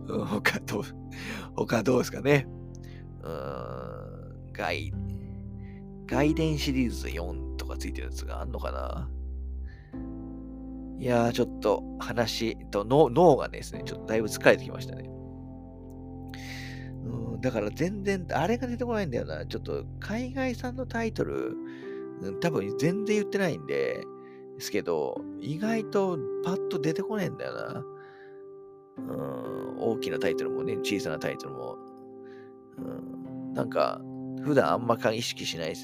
[0.42, 0.84] 他どう、
[1.56, 2.48] 他どうですかね。
[3.24, 3.87] うん、
[4.58, 4.92] 外、
[6.08, 9.10] 外伝シリーズ4とかついてるやつがあんのかな？
[11.00, 15.08] いやー、ちょっと話と脳脳がですね、ちょっとだいぶ疲れてきましたね。
[17.06, 19.46] うん、だから全然、あれが出てこないんだよな。
[19.46, 21.56] ちょっと海外産のタイトル、
[22.42, 24.02] 多分全然言ってないんで、
[24.58, 27.84] ですけど、意外とパッと出てこないんだよな。
[28.98, 31.78] うん、大きなタイトルもね、小さなタイトルも、
[32.80, 32.82] う
[33.52, 34.02] ん、なんか、
[34.48, 35.76] 普段あんま意識しないっ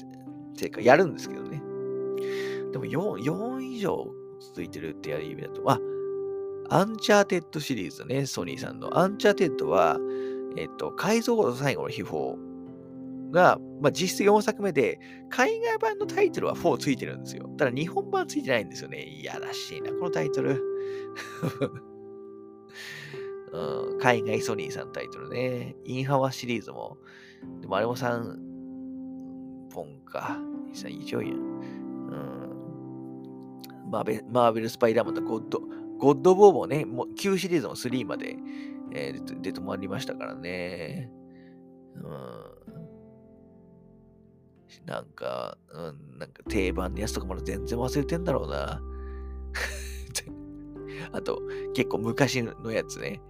[0.56, 1.62] ていうか、やるんですけどね。
[2.72, 4.08] でも4、4以上
[4.40, 5.78] 続いてるってやる意味だと、あ、
[6.70, 8.98] アンチャーテッドシリーズね、ソニーさんの。
[8.98, 9.98] アンチャーテッドは、
[10.56, 12.36] えっと、海賊王と最後の秘宝
[13.30, 17.48] が、まあ、実質4作目で、海外版のタイトルは4ついてるんですよ。
[17.58, 19.02] ただ日本版ついてないんですよね。
[19.02, 20.62] いやらしいな、このタイトル。
[23.52, 25.76] うん、海外ソニーさんタイトルね。
[25.84, 26.98] インハワシリーズも、
[27.60, 28.53] でもあれも3
[30.14, 30.38] か。
[30.88, 31.32] 以上やん。
[31.32, 31.34] う
[33.86, 35.60] ん、マーベル・スパイダーマンとゴッド、
[35.98, 38.36] ゴッド・ボーもね、もう旧シリーズも3まで、
[38.92, 41.10] えー、で止まりましたからね。
[41.96, 42.04] うん
[44.86, 48.82] なんか、うん、なんか定番のやつとかまだ全然忘れてんだろうな。
[51.12, 51.40] あと、
[51.74, 53.20] 結構昔のやつね。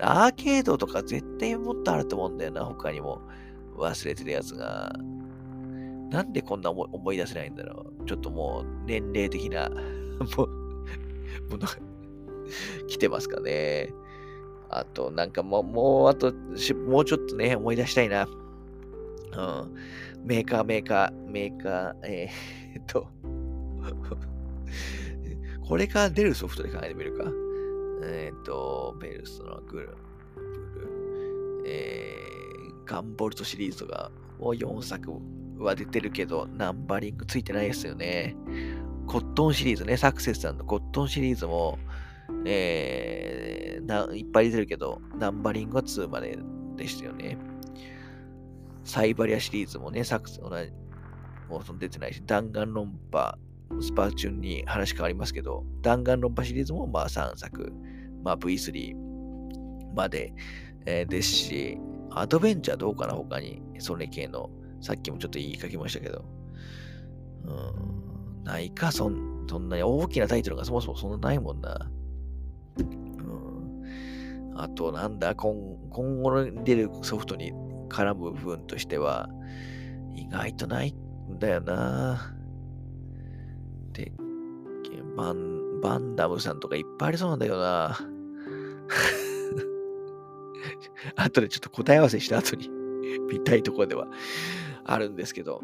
[0.00, 3.20] アーケードとか絶対もっとあると思うんだよな、他にも。
[3.76, 4.92] 忘れてるやつが。
[6.12, 8.04] なんでこんな思い出せないんだろう。
[8.06, 9.70] ちょっともう年齢的な
[10.36, 10.46] も
[11.56, 11.68] のが
[12.86, 13.92] 来てますかね。
[14.68, 16.32] あと、なんかもう、もう、あと、
[16.86, 18.24] もうちょっとね、思い出したいな。
[18.24, 19.74] うん。
[20.24, 23.06] メーカー、メーカー、メーカー、えー、 っと
[25.66, 27.24] これから出るソフトで考えてみるか。
[28.04, 29.96] えー、っと、ベルスのグル、
[30.34, 35.12] ブル、えー、ガンボルトシリーズが、もう4作
[35.62, 38.36] は出てるけど、ナンバリングついてないですよね。
[39.06, 41.78] コットンシリーズね、サクセスさんのコットンシリーズも、
[42.44, 46.38] えー、いっぱい出てるけど、ナンバリングは2まで
[46.76, 47.36] でしたよね。
[48.84, 50.72] サイバリアシリーズもね、サクセス、同じ、
[51.48, 53.38] もうその出てないし、弾丸論破、
[53.80, 57.72] スパーチュンに話変わりますけど、弾丸論破シリーズもまあ3作、
[58.22, 58.94] まあ V3
[59.94, 60.32] まで、
[60.86, 61.78] えー、ですし、
[62.10, 64.50] アドベンチャーどうかな他に、それ系の、
[64.82, 66.24] さっきもちょっと言いかけましたけど、
[67.44, 71.90] うん、ないか、そんそんなに大きなタイトルがそもそもそんなないもんな。
[72.78, 75.54] うん、あと、なんだ今、
[75.90, 77.52] 今後に出るソフトに
[77.88, 79.28] 絡む部分としては、
[80.14, 82.34] 意外とないんだよな。
[83.92, 84.12] で、
[85.16, 87.98] バン、バンダムさんとかいっぱいありそうなんだよな。
[91.16, 92.70] 後でちょっと答え合わせした後に
[93.28, 94.06] 見たいところでは
[94.84, 95.60] あるんですけど、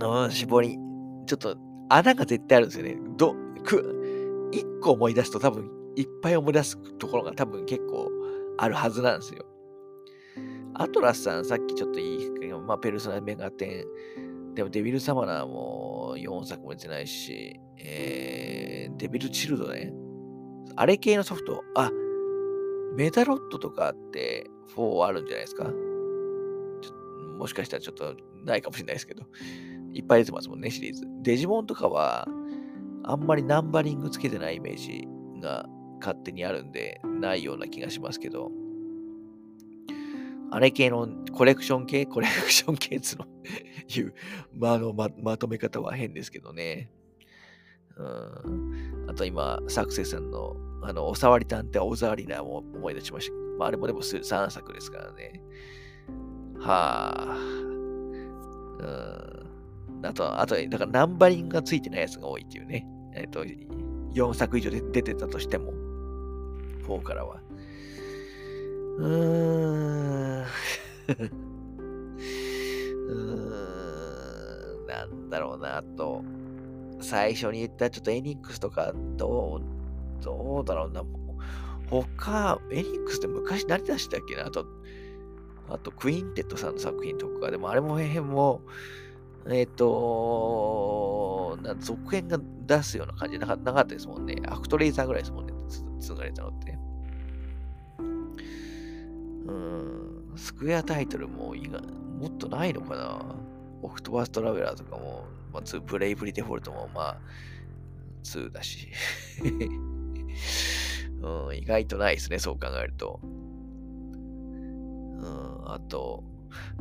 [0.00, 0.78] うん、絞り、
[1.26, 1.56] ちょっと
[1.88, 2.96] 穴が絶対あるんですよね。
[3.16, 3.34] ど、
[3.64, 8.10] く、一個思い出すと多分いっぱい思い出すところが多分結構
[8.58, 9.44] あるはずなんですよ。
[10.74, 12.30] アトラスさん、さっきちょっといい、
[12.66, 13.84] まあ、ペルソナメガテ
[14.20, 19.92] ン、でもデビルサマナーも4作も出てないし、えー、デビルチルドね。
[20.76, 21.90] あれ系のソフト、あ、
[22.96, 25.70] メタロットとかって4あるんじゃないですか？
[27.38, 29.24] もしかしたらちょっとないかもしれないですけど、
[29.92, 31.04] いっぱい出てますもんね、シリーズ。
[31.22, 32.26] デジモンとかは、
[33.04, 35.06] あんまりナンバリングつけてないイメージ
[35.40, 35.66] が
[36.00, 38.50] 勝手にあるんで、ないような気がしますけど、
[40.50, 43.26] あれ系のコレクション系コレクション系つの？
[43.88, 44.14] いう、
[44.52, 46.90] まあ、のままとめ方は変ですけどね。
[47.96, 53.34] うん、あと今、サクセスさんの、あの、おさわり探偵おざわりなも思い出しました。
[53.58, 55.40] まあ、あれもでも3作ですからね。
[56.60, 57.36] はあ。
[58.80, 60.06] うん。
[60.06, 62.86] あと、あと、だからナンバリングがついてないやつが多いっていうね。
[63.14, 65.72] えっ、と、4作以上で出てたとしても、
[66.86, 67.40] 4からは。
[68.98, 70.42] うーん。
[70.42, 73.14] うー
[74.84, 74.86] ん。
[74.86, 76.22] なんだろうな、と。
[77.00, 81.02] 最初に言ったちょっとエニックスとか、どう、どうだろうな。
[81.90, 84.46] 他、エニックスって昔何出したっけな？
[84.46, 84.64] あと、
[85.68, 88.62] あと、クインテットさんの作品とか、でもあれも辺も、
[89.46, 94.36] えっ、ー、とな、続編が出すような感じなかったですもんね。
[94.46, 95.52] アクトレイザーぐらいですもんね、
[96.00, 96.78] つがれたのって。
[99.46, 103.22] うん、スクエアタイトルもいがもっとないのかな
[103.82, 107.18] オクトバストラベラーとかも、まあ、2、ブレイブリデフォルトもまあ、
[108.22, 108.88] 2だし。
[111.22, 113.20] うん、意外とないですね、そう考えると。
[115.66, 116.24] あと、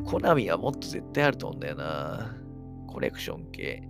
[0.05, 2.35] コナミはもっと絶対あると思うんだよな。
[2.87, 3.83] コレクション系。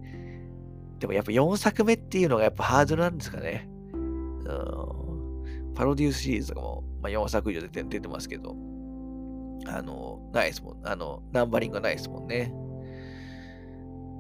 [1.00, 3.68] でもやっぱ4作目っていうのがやっぱハードルなんですかね。
[3.94, 8.56] うん、パロデュースシリーズとかも、まあ、4作以上出てますけど、
[9.68, 10.88] あの、ないですもん。
[10.88, 12.54] あの、ナンバリングないですもんね。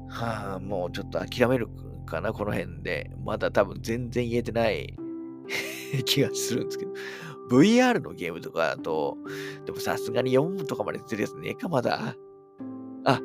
[0.09, 1.69] はあ、もうちょっと諦める
[2.05, 3.11] かな、この辺で。
[3.23, 4.95] まだ多分全然言えてない
[6.05, 6.91] 気がするんですけど。
[7.49, 9.17] VR のゲームとかだと、
[9.65, 12.15] でもさすがに4とかまで出るやつねえか、まだ。
[13.05, 13.19] あ、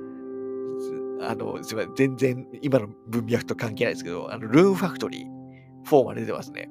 [1.20, 1.94] あの、すみません。
[1.94, 6.70] 全然今の文脈と関係ないですけど、あの、ルーンファクトリー4まで出てますね。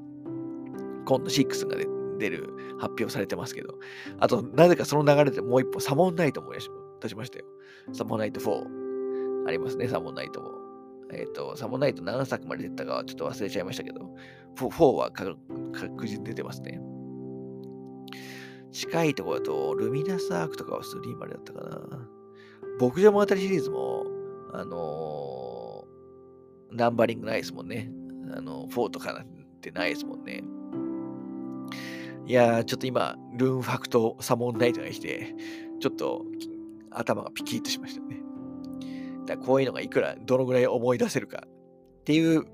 [1.05, 1.75] 今度6が
[2.19, 3.75] 出る、発表されてますけど。
[4.19, 6.69] あと、なぜかその流れでもう一歩、サモンナイトも出し
[7.15, 7.45] ましたよ。
[7.93, 9.47] サモンナイト4。
[9.47, 10.51] ありますね、サモンナイトも。
[11.11, 14.01] えっ、ー、と、サモンナイト何作まで出たかはちょっと忘れちゃいましたけど、
[14.57, 16.79] 4, 4は確実に出てますね。
[18.71, 21.79] 近いところだと、ルミナスアークとかは3までだったかな。
[22.79, 24.05] 牧場物語シリーズも、
[24.53, 27.91] あのー、ナンバリングないですもんね。
[28.35, 29.27] あの、4とかなん
[29.61, 30.43] てないですもんね。
[32.25, 35.33] いやー、ちょっと今、ルーンファクトサモンナイトが来て、
[35.79, 36.25] ちょっと
[36.91, 38.21] 頭がピキッとしましたね。
[39.25, 42.45] だこういうのがいくら、どのぐらい思い出せるかっていう、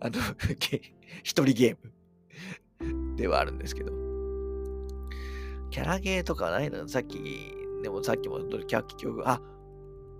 [0.00, 0.18] あの
[1.22, 1.76] 一人ゲー
[2.80, 4.01] ムではあるんですけど。
[5.72, 6.86] キャラゲーとかないの？
[6.86, 7.18] さっき、
[7.82, 9.40] でもさっきもキャッキ曲、あ、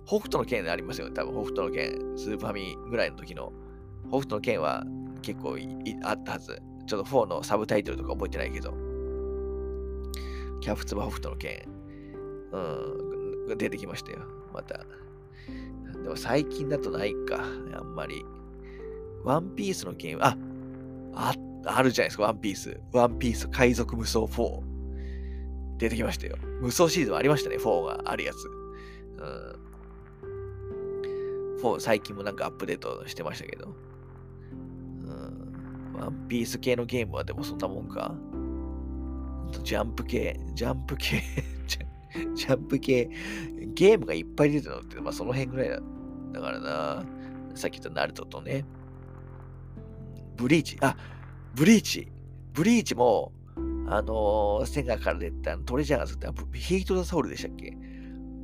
[0.06, 1.14] 北斗の剣でありますよね。
[1.14, 3.52] 多分北斗の剣、スーパーミーぐらいの時の。
[4.08, 4.82] 北斗の剣は
[5.20, 5.58] 結構
[6.04, 6.60] あったはず。
[6.86, 8.72] ちょっと4のサブタイトルとか覚えてないけど。
[10.60, 11.68] キャプツバ北斗の剣。
[12.52, 14.20] うん、出てきましたよ。
[14.54, 14.86] また。
[16.02, 17.44] でも最近だとないか。
[17.76, 18.24] あんまり。
[19.22, 20.36] ワンピースのゲーム、あ、
[21.14, 21.34] あ、
[21.66, 22.80] あるじゃないですか、ワンピース。
[22.92, 24.71] ワンピース海賊無双4。
[25.82, 26.36] 出てきましたよ。
[26.60, 28.36] 無双シーズンありましたね、4があるやつ。
[28.46, 29.24] う
[31.58, 31.60] ん。
[31.60, 33.74] 4、最近もなんかアップデートしてましたけど。
[34.52, 35.92] うん。
[35.94, 38.14] ワンピース系のゲームはでもそんなもんか。
[39.64, 41.20] ジャンプ系、ジャンプ系
[42.34, 43.10] ジャンプ系、
[43.74, 45.80] ゲームがいっぱい出てるのって、まあその辺ぐらいだ。
[46.32, 47.04] だからな、
[47.56, 48.64] さっき言ったナルトとね、
[50.36, 50.96] ブリーチ、あ、
[51.56, 52.06] ブリーチ、
[52.52, 53.32] ブリーチも、
[53.94, 57.76] あのー、セガから出たトレジャーが作ったヒート・ザ・ソウルでしたっけ？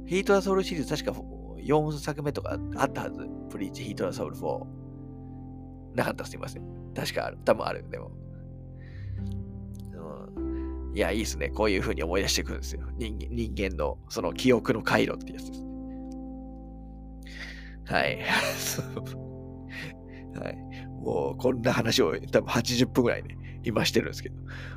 [0.07, 1.19] ヒート・ザ・ソウルシリーズ確か
[1.57, 3.27] 4作目とかあったはず。
[3.51, 4.67] ブリーチ、ヒート・ザ・ソウル4。
[5.95, 6.63] なかったすいません。
[6.95, 7.39] 確かある。
[7.45, 7.89] 多分ある。
[7.91, 8.11] でも。
[10.95, 11.49] いや、いいですね。
[11.49, 12.83] こういう風に思い出してくるんですよ。
[12.99, 15.69] 人人間のその記憶の回路ってやつですね。
[17.85, 18.19] はい。
[20.39, 20.59] はい。
[21.01, 24.37] もうこんな話を多分80分ぐらいね、今してるんですけど。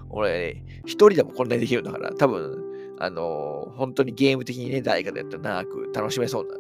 [0.10, 2.64] 俺、ね、一人でもこんなにできるんだから、多分、
[3.00, 6.56] あのー、本当にゲーム的にね、誰かでやったら長く楽しめそうな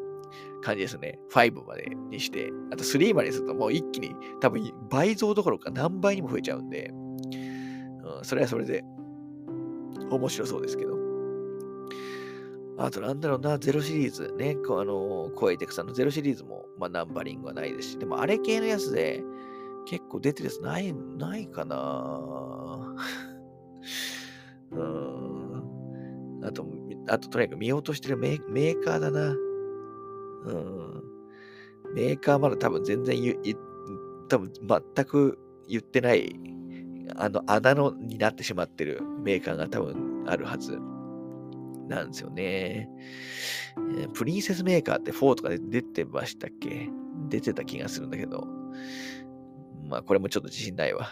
[0.61, 1.19] 感じですね。
[1.31, 8.83] 5までにして、あと3までにするともう一気に多分倍増どころか何倍にも増えちゃうんで、うん、それはそれで
[10.09, 11.01] 面白そうですけど。
[12.77, 19.23] あとなんだろうな、ゼロシリーズね、あの、コエテクさんのゼロシリーズも、まあ、ナンバリングはないですし、でもあれ系のやつで
[19.85, 22.95] 結構出てるやつない、ないかな
[24.71, 26.45] うん。
[26.45, 26.65] あと、
[27.07, 29.29] あととにかく見落としてるメメーカーだな。
[29.31, 29.33] う
[30.53, 31.03] ん。
[31.93, 33.37] メーカーまだ多分全然言、
[34.29, 34.51] 多分
[34.95, 35.37] 全く
[35.67, 36.35] 言ってない
[37.17, 40.79] あの穴のになってしまってるメーカーが多分あるはず
[41.87, 42.89] なんですよね。
[44.13, 46.89] プリンセスメーカーって4とかで出てましたっけ？
[47.29, 48.47] 出てた気がするんだけど。
[49.87, 51.09] まあこれもちょっと自信ないわ。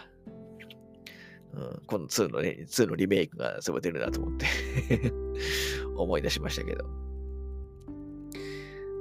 [1.53, 4.45] うん、この2のね、2のリメイクがすごい出るなと思って
[5.97, 6.85] 思い出しましたけど。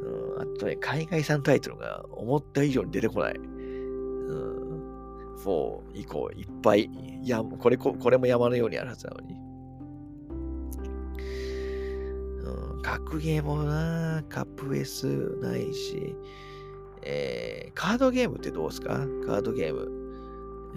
[0.03, 3.35] うん、あとね、海外産タイトルが思った以上に出てこない。
[3.37, 4.59] うん
[5.39, 6.91] 4以降いっぱい、
[7.23, 9.35] いや、これこれも山のようにあるはずなのに。
[12.75, 15.07] うん、格ゲーもな、カップ S
[15.41, 16.15] ないし、
[17.03, 18.95] えー、カードゲームってどうですか？
[19.27, 19.89] カードゲーム。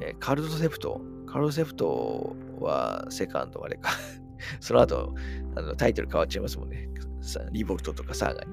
[0.01, 1.01] えー、カルドセプト。
[1.27, 3.91] カルドセプトはセカンドあれか
[4.59, 5.13] その後、
[5.55, 6.89] あのタイトル変わっちゃいますもんね。
[7.51, 8.51] リボルトとかサーガに。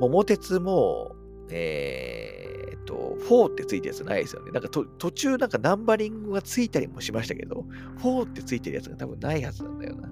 [0.00, 1.14] 桃鉄も、
[1.50, 4.50] えー、っと、4ってついてるやつないですよね。
[4.50, 7.64] なんか途中なんかナンバリングがついたりもしましたけど、
[8.00, 10.10] 4ってついてるやつが多分ないはずなんだよな。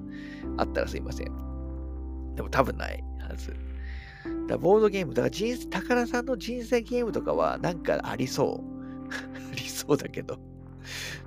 [0.59, 1.27] あったらすいません。
[2.37, 3.53] でも多分ないはず。
[4.47, 8.75] だボードゲーム、だから人生、宝さんの人生ゲームとかはなんかありそう。
[9.53, 10.39] ありそうだけど、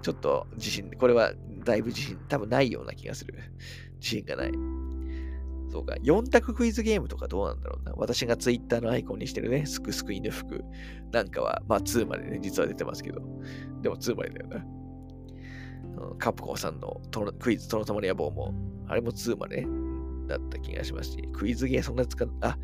[0.02, 1.34] ちょっと自信、これは
[1.64, 3.36] だいぶ自信、多分ないような気がする。
[4.00, 4.52] 自信がない。
[5.70, 7.94] そうか、4択クイズゲームとかどうなんだろうな。
[7.98, 10.64] 私がツイッターのアイコンにしてるね、すくすく犬服
[11.12, 13.22] なんかは、まあ2までね、実は出てますけど、
[13.82, 14.66] でも2までだよな。
[16.20, 17.02] カプコンさんの
[17.40, 18.54] クイズ、トのたまの野望も、
[18.88, 19.68] あれも2まで、ね、
[20.28, 22.58] だった気がしますし、クイズゲーそんな使っ、あ、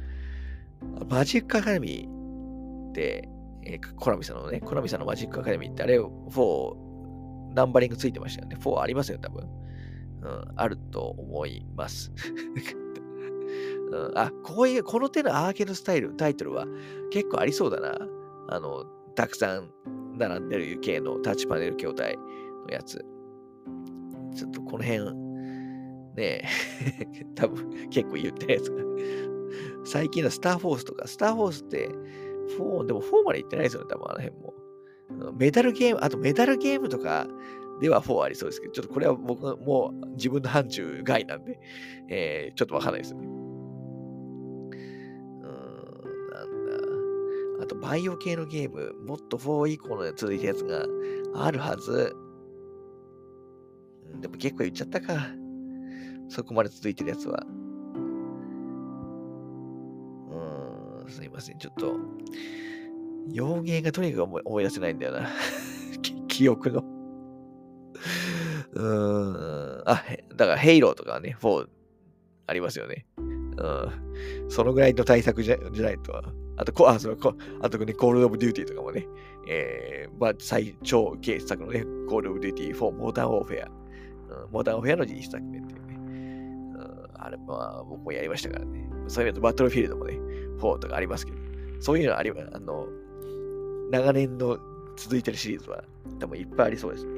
[1.10, 3.30] マジックアカデミーって、
[3.66, 8.58] えー、コナミさんのね、コナミさんのマジックアカデミーってあれ4、ナンバリングついてましたよね。
[8.60, 9.48] 4ありますよ、多分。
[10.24, 12.12] うん、あると思います。
[13.92, 16.66] うん、あ、こういう、この手のアーケードスタイル、タイトルは
[17.12, 17.98] 結構ありそうだな。
[18.50, 18.86] あの、
[19.16, 19.70] たくさん
[20.18, 23.06] 並んでる系のタッチパネル筐体のやつ。
[24.36, 25.14] ちょっとこの辺、
[26.16, 26.44] ねえ、
[27.36, 28.84] 多分結構言ってるやつが。
[29.86, 31.90] 最近のスターフォースとか、スターフォースって、
[32.60, 34.54] 4、でも4まで行ってないですよね、多分あの辺も。
[35.38, 37.28] メダルゲーム、あとメダルゲームとか
[37.82, 41.60] では4ありそうですけど、ちょっとこれは僕もう自分の範疇外なんで、
[42.10, 43.44] えー、ちょっとわかんないですよね。
[47.64, 50.86] あと、バイオ系のゲーム、もっと4以降の続いたやつが
[51.34, 52.14] あるはず。
[54.20, 55.28] でも結構言っちゃったか。
[56.28, 57.46] そこまで続いてるやつは。
[61.06, 61.58] ん、すいません。
[61.58, 61.98] ちょっと、
[63.32, 65.30] 幼芸がとにかく思い出せないんだよな。
[66.28, 66.84] 記憶の
[68.74, 69.84] うーん。
[69.86, 70.04] あ、
[70.36, 71.68] だからヘイローとかね、4
[72.48, 73.06] ありますよね。
[73.18, 74.50] うん。
[74.50, 76.24] そのぐらいの対策じゃじゃないとは
[76.58, 79.08] あと、こあそのこあとね、コールオブデューティーとかもね、
[79.48, 85.83] えー、まあ、最高傑作のね、コールオブデューティー4モダン・ウォーフェア、うん、モダン・ウォーフェアの一作目っていう、
[87.26, 88.90] あれ、まあ、僕もやりましたからね。
[89.08, 90.20] そういうのと、バトルフィールドもね、
[90.60, 91.38] 4とかありますけど、
[91.80, 92.88] そういうのありあの、
[93.92, 94.58] 長年の
[94.98, 95.84] 続いてるシリーズは
[96.20, 97.12] 多分いっぱいありそうですね。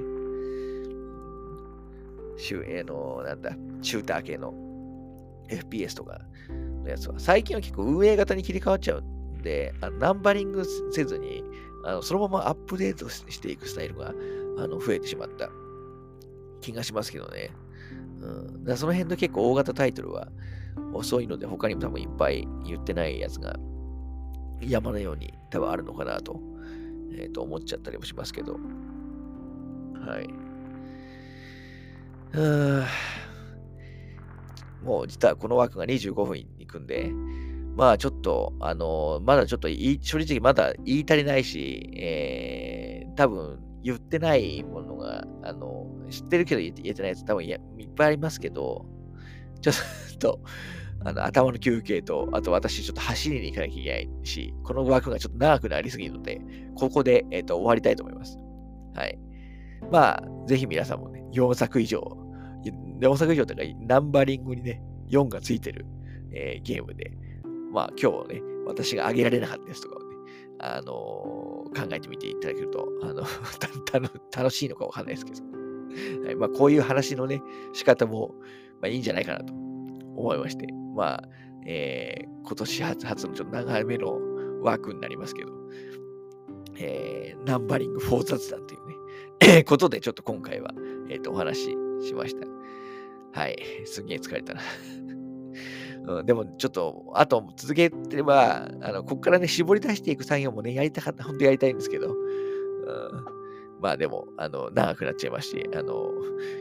[2.38, 4.54] 周囲の、なんだ、シューター系の
[5.50, 6.20] FPS とか
[6.84, 11.44] のやつは、最近は結構運営型に切り替わっちゃうんで、あのナンバリングせずに、
[11.86, 14.14] あのそのままアップデートしていくスタイルが
[14.58, 15.50] あの増えてしまった
[16.62, 17.52] 気がしますけどね。
[18.26, 20.28] うん、だその辺の結構大型タイトルは
[20.94, 23.56] 遅いので、他にも多分いっぱい言ってないやつが
[24.62, 26.40] 山のように多分あるのかなと,、
[27.14, 28.54] えー、と思っちゃったりもしますけど。
[28.54, 30.28] はい。
[34.84, 37.12] もう実はこの枠が25分いくんで、
[37.76, 47.60] まあちょっと、あのー、まだちょっと正直まだ言い足りないし、えー、多分言ってないものが、あの、知ってるけど言えてないやつ多分いっ
[47.96, 48.84] ぱいありますけど、
[49.62, 50.40] ちょっと、
[51.04, 56.42] あの頭の休憩と、あと私ちょっと走りに行かなきゃいけないし、この枠がちょっと長くなりすぎるので、
[56.74, 58.40] ここで、えーと、終わりたいと思います。
[58.96, 59.20] はい。
[59.92, 62.02] まあ、ぜひ皆さんもね、4作以上、
[63.00, 64.82] 4作以上というか、ナンバリングにね、
[65.12, 65.86] 4がついてる、
[66.34, 67.12] えー、ゲームで、
[67.72, 70.05] まあ今日ね、私があげられなかったやつとか、
[70.60, 73.24] あの、考えてみていただけると、あの
[74.36, 75.42] 楽しいのかわかんないですけど、
[76.26, 77.42] はいまあ、こういう話のね、
[77.74, 78.36] 仕方も、
[78.82, 81.30] まあ、いいんじゃないかなと思いまして、まあ、
[81.66, 84.20] えー、今年初初のちょっと長めの
[84.62, 85.52] ワークになりますけど、
[86.78, 88.88] えー、ナンバリング4雑談という
[89.50, 90.74] ね、 ことでちょっと今回は、
[91.10, 91.78] えっ、ー、と、お話し
[92.08, 92.48] しました。
[93.40, 94.62] はい、すげえ疲れたな。
[96.08, 102.16] うん、でもちょっと、あと続けてれば、あの、ここからね、絞り出していく作業もね、やりたかった、本当やりたいんですけど、うん、
[103.82, 106.12] まあでも、あの、長くなっちゃいますし、あの、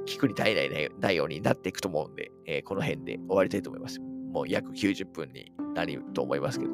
[0.07, 4.01] 聞くに耐えない内容になっていくと思うんで、えー、この辺で終わりたいと思います。
[4.01, 6.73] もう約90分になると思いますけど。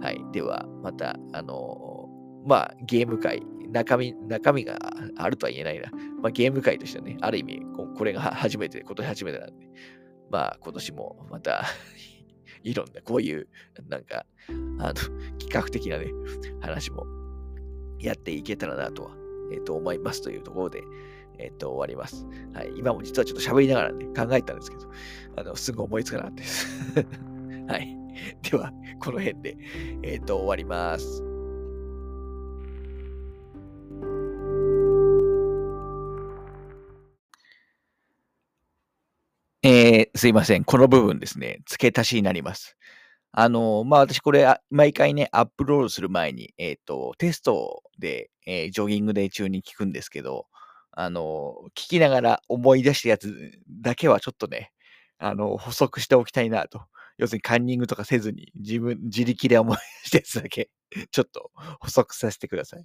[0.00, 0.24] はい。
[0.32, 2.08] では、また、あの
[2.46, 4.78] まあ、ゲーム界、中身、中身が
[5.16, 5.90] あるとは言えないな。
[6.22, 7.60] まあ、ゲーム界としてはね、ある意味、
[7.96, 9.68] これが初めて、今年初めてなんで、
[10.30, 11.64] まあ今年もまた
[12.62, 13.48] いろんなこういう
[13.88, 14.26] なんか
[14.78, 14.94] あの
[15.38, 16.06] 企画的なね
[16.60, 17.06] 話も
[17.98, 19.10] やっていけたらなとは、
[19.52, 20.82] えっ、ー、と思いますというところで、
[21.38, 22.26] えっ、ー、と終わります。
[22.52, 22.72] はい。
[22.76, 24.90] 今も実はちょっと喋りながらね考えたんですけど、
[25.36, 26.66] あのすぐ思いつかなかったです。
[27.68, 27.96] はい。
[28.50, 29.56] では、この辺で、
[30.02, 31.35] えっ、ー、と終わります。
[39.62, 40.64] えー、すいません。
[40.64, 42.76] この部分ですね、付け足しになります。
[43.32, 50.46] あの、まあ、私これ、毎回ね、アップロードする前に、えっ、ー、と、テストで、えー、ジョギングで中に聞くんですけど、
[50.92, 54.72] あの、聞きながら思い出したやつだけはちょっとね、
[55.18, 56.82] あの、補足しておきたいなと。
[57.18, 60.70] 要するにカンニングとかせずに、自分、自力で思い出したやつだけ、
[61.10, 61.50] ちょっと
[61.80, 62.84] 補足させてください。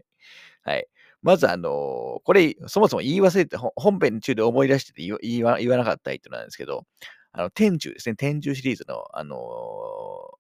[0.64, 0.88] はい。
[1.22, 6.86] まず、あのこれ、そもそも言い忘れて、本編中で思い出してて言わなかった人なんですけど、
[7.34, 8.16] あの、天柱ですね。
[8.16, 9.38] 天柱シリーズの、あの、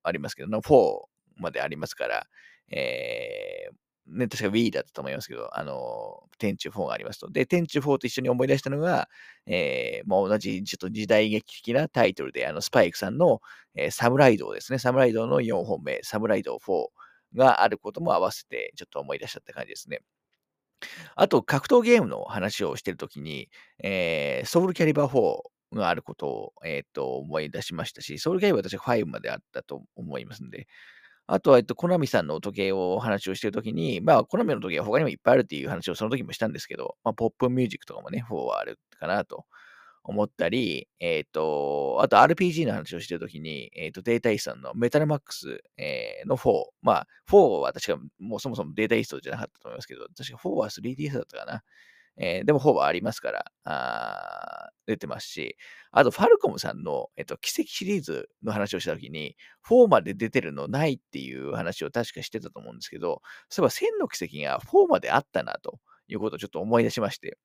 [0.03, 0.99] ありますけど、の4
[1.37, 2.27] までありますから、
[2.71, 7.29] えー、ね、確か Wii だったと思いますけど、あのー、天柱4がありますと。
[7.29, 9.07] で、天柱4と一緒に思い出したのが、
[9.45, 13.39] えー、もう同じ、ちょっと時代劇的なタイトルで、あの、スパイクさんの、
[13.75, 14.79] えー、サムライドウですね。
[14.79, 16.87] サムライドウの4本目、サムライドウ4
[17.35, 20.01] があることも合わせて、ちょっと思い出したって感じですね。
[21.15, 23.49] あと、格闘ゲームの話をしてるときに、
[23.83, 30.67] えー、ソウルキャリバー4があることを、えっ、と、思い出しましたし、ソウルゲームは私は5まであったと思いますんで、
[31.27, 39.45] あとは、えっと、コナミさんの時計をお話をしてるときに、まあ、コナミの時計は他にもいっぱいあるっていう話をその時もしたんですけど、まあ、ポップミュージックとかもね、4はあるかなと
[40.03, 46.65] 思ったり、えっ、と、あと RPG の話をしてるときに、えっ、と、データイーストのメタルマックス、えーの4。
[46.81, 51.63] まあ、4は私がもうそもそもデータイーストじゃなかったと思いますけど、確か4は 3DS だったかな。
[52.17, 55.57] えーでも4はありますから、あ出てますし、
[55.91, 59.35] あと、ファルコムさんの、えっと、奇跡シリーズの話をしたときに、
[59.69, 67.37] 4まで出てるのないっていう話を確かしてたと思うんですけど、そういえば1000の奇跡が4まであったなということをちょっと思い出しまして、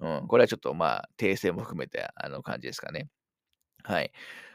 [0.00, 3.08] うん、これはちょっとまあ、訂正も含めてあの感じですかね。
[3.84, 4.12] はい。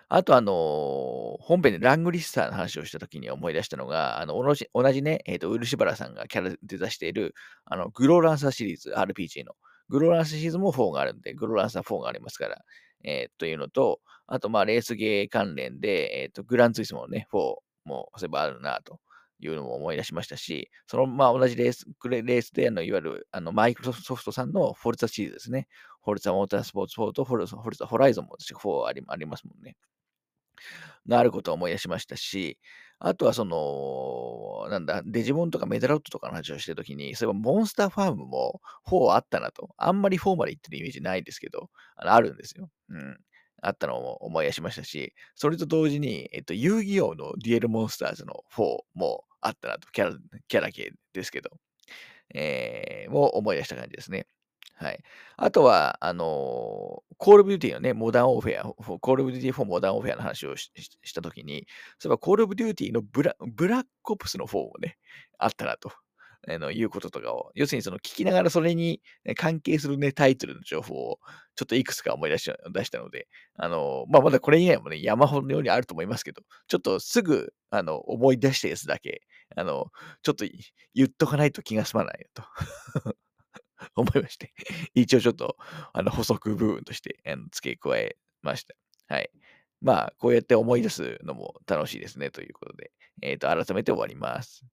[0.10, 7.36] あと、あのー本編でラングリッサーの話をしたときに思い出したのが、あの、同じ同じね、えっ、と、ウルシバラさんがキャラで出している、
[7.66, 9.54] あの、グローランサーシリーズ、RPG の。
[9.90, 12.64] グローランサーシリーズも4があるんで、グローランサー4がありますから、
[13.04, 19.00] えーというのと、あと、まあ、レースゲー関連で、えっ、と、グランツイスモのね、4も、そういえばあるなと。
[19.40, 25.68] いうのも思い出しましたし、そのまあ同じレースレースであの、いわゆるあのマイクロソフトさんのフォルツァシリーズですね。
[26.04, 29.76] フォルツァモータースポーツ4とフォルツァフォルツァホライゾンも私4ありありますもんね。
[31.08, 32.58] があることを思い出しましたし、
[33.00, 39.70] あとはその、なんだ、デジモンとかメダロットとかの話をしてるときに、そういえばモンスターファームも4あったなと。
[39.78, 42.70] あんまり4まで行ってるイメージないですけど、あのあるんですよ。
[42.90, 43.18] うん。
[43.62, 51.52] あったのを思い出しましたし、それと同時に、えっと、遊戯王のデュエルモンスターズの4もあったなと、キャラ、キャラ系ですけど、
[52.34, 54.28] えー、も思い出した感じですね。
[54.76, 55.00] はい。
[55.38, 61.66] あとは、あのーコールオブデューティーのね、モダン・ウォーフェア、コールオブデューティー4モダン・ウォーフェアの話をししたときに、
[61.98, 64.98] そういえばコールオブデューティーのブラブラックオプスの4もね、
[65.40, 65.92] あったなと。
[66.50, 69.02] あのいうこととかを、要するにその聞きながらそれに
[69.36, 71.20] 関係するね、タイトルの情報を
[71.56, 79.24] ちょっといくつか思い出し出したので、あの、まあ、まだこれ以外もね、山ほどのようにあると思いますけど、ちょっとすぐ、あの、思い出したやつだけ、
[79.56, 79.92] あの、
[80.24, 80.46] ちょっと
[80.94, 82.44] 言っとかないと気が済まないよと
[83.96, 84.54] 思いまして、
[84.96, 85.58] 一応ちょっと、
[85.94, 88.76] あの、補足部分として、あの付け加えました。
[89.14, 89.32] はい。
[89.82, 92.92] まあ、こうやって思い出すのも楽しいですね、ということで、
[93.22, 94.66] えっ、と、改めて終わります。